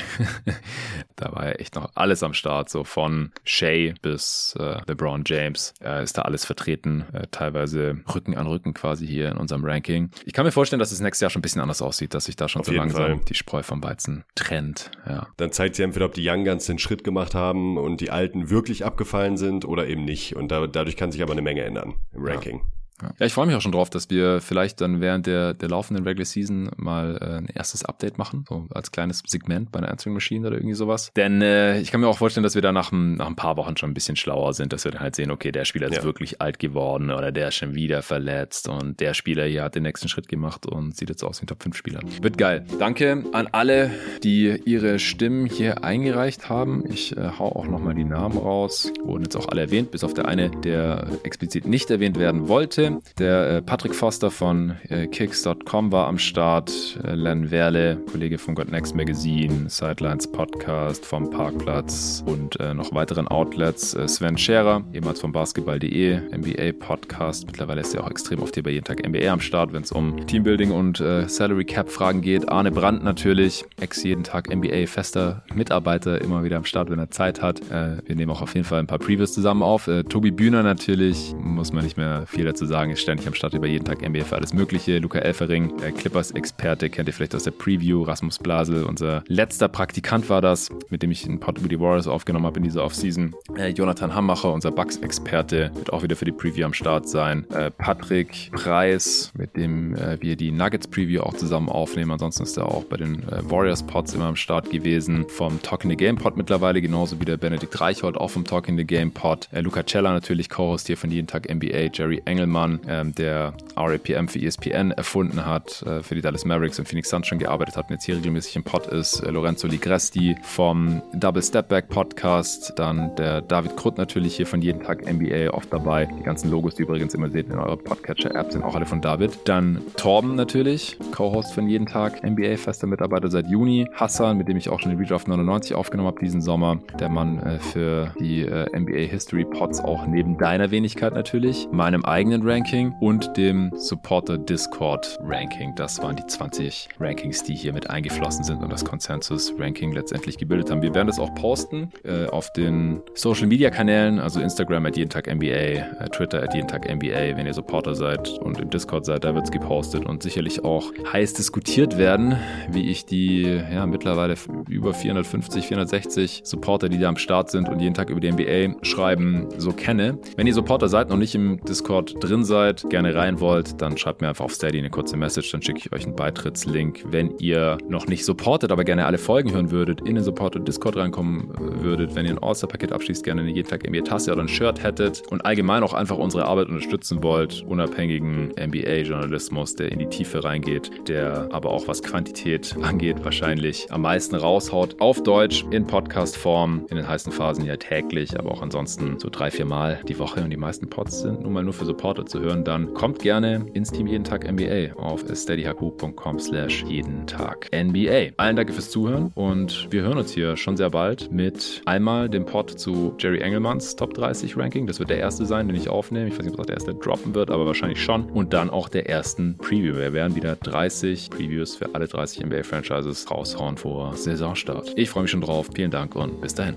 [1.17, 2.69] da war ja echt noch alles am Start.
[2.71, 7.05] So von Shea bis äh, LeBron James äh, ist da alles vertreten.
[7.13, 10.11] Äh, teilweise Rücken an Rücken quasi hier in unserem Ranking.
[10.25, 12.37] Ich kann mir vorstellen, dass es nächstes Jahr schon ein bisschen anders aussieht, dass sich
[12.37, 13.21] da schon Auf so langsam Fall.
[13.29, 14.91] die Spreu vom Weizen trennt.
[15.07, 15.29] Ja.
[15.37, 18.51] Dann zeigt sie entweder, ob die Young Guns den Schritt gemacht haben und die Alten
[18.51, 20.37] wirklich abgefallen sind oder eben nicht.
[20.37, 22.59] Und da, dadurch kann sich aber eine Menge ändern im Ranking.
[22.59, 22.82] Ja.
[23.19, 26.05] Ja, ich freue mich auch schon drauf, dass wir vielleicht dann während der, der laufenden
[26.07, 30.15] Regular Season mal äh, ein erstes Update machen, so als kleines Segment bei einer Answering
[30.15, 31.11] Machine oder irgendwie sowas.
[31.17, 33.57] Denn äh, ich kann mir auch vorstellen, dass wir da nach, ein- nach ein paar
[33.57, 35.97] Wochen schon ein bisschen schlauer sind, dass wir dann halt sehen, okay, der Spieler ist
[35.99, 36.05] Ja.
[36.05, 39.83] wirklich alt geworden oder der ist schon wieder verletzt und der Spieler hier hat den
[39.83, 42.01] nächsten Schritt gemacht und sieht jetzt aus wie ein Top-5-Spieler.
[42.21, 42.65] Wird geil.
[42.79, 43.91] Danke an alle,
[44.23, 46.85] die ihre Stimmen hier eingereicht haben.
[46.89, 48.93] Ich äh, hau auch nochmal die Namen raus.
[49.05, 52.92] Wurden jetzt auch alle erwähnt, bis auf der eine, der explizit nicht erwähnt werden wollte.
[53.19, 56.99] Der äh, Patrick Foster von äh, Kicks.com war am Start.
[57.05, 62.95] Äh, Len Werle, Kollege von Got Next Magazine, Sidelines Podcast vom Parkplatz und äh, noch
[62.95, 63.95] weiteren Outlets.
[63.95, 67.47] Äh, Sven Scherer, ehemals vom Basketball.de, NBA Podcast.
[67.47, 69.93] Mittlerweile ist er auch extrem oft hier bei jeden Tag NBA am Start, wenn es
[69.93, 72.49] um Teambuilding und äh, Salary Cap Fragen geht.
[72.49, 77.11] Arne Brandt natürlich, ex jeden Tag NBA fester Mitarbeiter, immer wieder am Start, wenn er
[77.11, 77.61] Zeit hat.
[77.71, 79.89] Wir nehmen auch auf jeden Fall ein paar Previews zusammen auf.
[80.09, 83.67] Tobi Bühner natürlich, muss man nicht mehr viel dazu sagen, ist ständig am Start über
[83.67, 84.99] jeden Tag NBA für alles Mögliche.
[84.99, 88.03] Luca Elfering, Clippers-Experte, kennt ihr vielleicht aus der Preview.
[88.03, 92.07] Rasmus Blasel, unser letzter Praktikant war das, mit dem ich einen Pod über die Warriors
[92.07, 93.35] aufgenommen habe in dieser Offseason.
[93.57, 97.49] Äh, Jonathan Hammacher, unser Bucks-Experte, wird auch wieder für die Preview am Start sein.
[97.51, 102.11] Äh, Patrick Preis, mit dem äh, wir die Nuggets-Preview auch zusammen aufnehmen.
[102.13, 105.27] Ansonsten ist er auch bei den äh, Warriors-Pods immer am Start gewesen.
[105.29, 108.85] Vom Talking the Game Pod mittlerweile, genauso wie der Benedikt Reichhold, auch vom Talking the
[108.85, 109.49] Game Pod.
[109.53, 111.91] Äh, Luca Cella natürlich, Co-Host hier von Jeden Tag NBA.
[111.93, 116.87] Jerry Engelmann, ähm, der RAPM für ESPN erfunden hat, äh, für die Dallas Mavericks und
[116.87, 119.21] Phoenix Suns schon gearbeitet hat und jetzt hier regelmäßig im Pod ist.
[119.21, 122.73] Äh, Lorenzo Ligresti vom Double Step Back Podcast.
[122.77, 126.07] Dann der David Krutt natürlich hier von Jeden Tag NBA oft dabei.
[126.07, 129.01] Die ganzen Logos, die ihr übrigens immer seht in eurer Podcatcher-App, sind auch alle von
[129.01, 129.39] David.
[129.45, 133.87] Dann Torben natürlich, Co-Host von Jeden Tag NBA, fester Mitarbeiter seit Juni.
[133.95, 136.79] Hassan, mit dem ich auch schon den Redraft 99 aufgenommen habe diesen Sommer.
[136.99, 142.05] Der Mann äh, für die äh, NBA History Pods auch neben deiner Wenigkeit natürlich, meinem
[142.05, 145.75] eigenen Ranking und dem Supporter Discord Ranking.
[145.75, 150.37] Das waren die 20 Rankings, die hier mit eingeflossen sind und das Consensus Ranking letztendlich
[150.37, 150.83] gebildet haben.
[150.83, 155.09] Wir werden das auch posten äh, auf den Social Media Kanälen, also Instagram at jeden
[155.09, 159.07] Tag NBA, äh, Twitter at jeden Tag NBA, wenn ihr Supporter seid und im Discord
[159.07, 162.37] seid, da wird es gepostet und sicherlich auch heiß diskutiert werden,
[162.69, 164.35] wie ich die ja mittlerweile
[164.69, 168.85] über 450, 460 Supporter, die da am Start sind und jeden Tag über die NBA
[168.85, 170.19] schreiben, so kenne.
[170.37, 173.97] Wenn ihr Supporter seid und nicht im Discord drin drin seid, gerne rein wollt, dann
[173.97, 177.05] schreibt mir einfach auf Steady eine kurze Message, dann schicke ich euch einen Beitrittslink.
[177.07, 180.67] Wenn ihr noch nicht supportet, aber gerne alle Folgen hören würdet, in den Support und
[180.67, 184.49] Discord reinkommen äh, würdet, wenn ihr ein All-Star-Paket abschließt, gerne jeden Tag NBA-Tasse oder ein
[184.49, 190.07] Shirt hättet und allgemein auch einfach unsere Arbeit unterstützen wollt, unabhängigen NBA-Journalismus, der in die
[190.07, 195.87] Tiefe reingeht, der aber auch was Quantität angeht, wahrscheinlich am meisten raushaut, auf Deutsch, in
[195.87, 200.19] Podcast-Form, in den heißen Phasen ja täglich, aber auch ansonsten so drei, vier Mal die
[200.19, 203.19] Woche und die meisten Pods sind nun mal nur für Supporter zu hören, dann kommt
[203.19, 208.31] gerne ins Team Jeden Tag NBA auf steadyhq.com slash jeden Tag NBA.
[208.39, 212.47] Allen danke fürs Zuhören und wir hören uns hier schon sehr bald mit einmal dem
[212.47, 214.87] Pod zu Jerry Engelmanns Top 30 Ranking.
[214.87, 216.29] Das wird der erste sein, den ich aufnehme.
[216.29, 218.25] Ich weiß nicht, ob das der erste droppen wird, aber wahrscheinlich schon.
[218.31, 219.97] Und dann auch der ersten Preview.
[219.97, 224.95] Wir werden wieder 30 Previews für alle 30 NBA-Franchises raushauen vor Saisonstart.
[224.97, 225.69] Ich freue mich schon drauf.
[225.75, 226.77] Vielen Dank und bis dahin.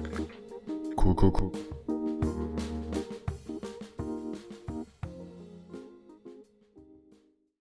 [0.98, 1.52] Cool, cool, cool.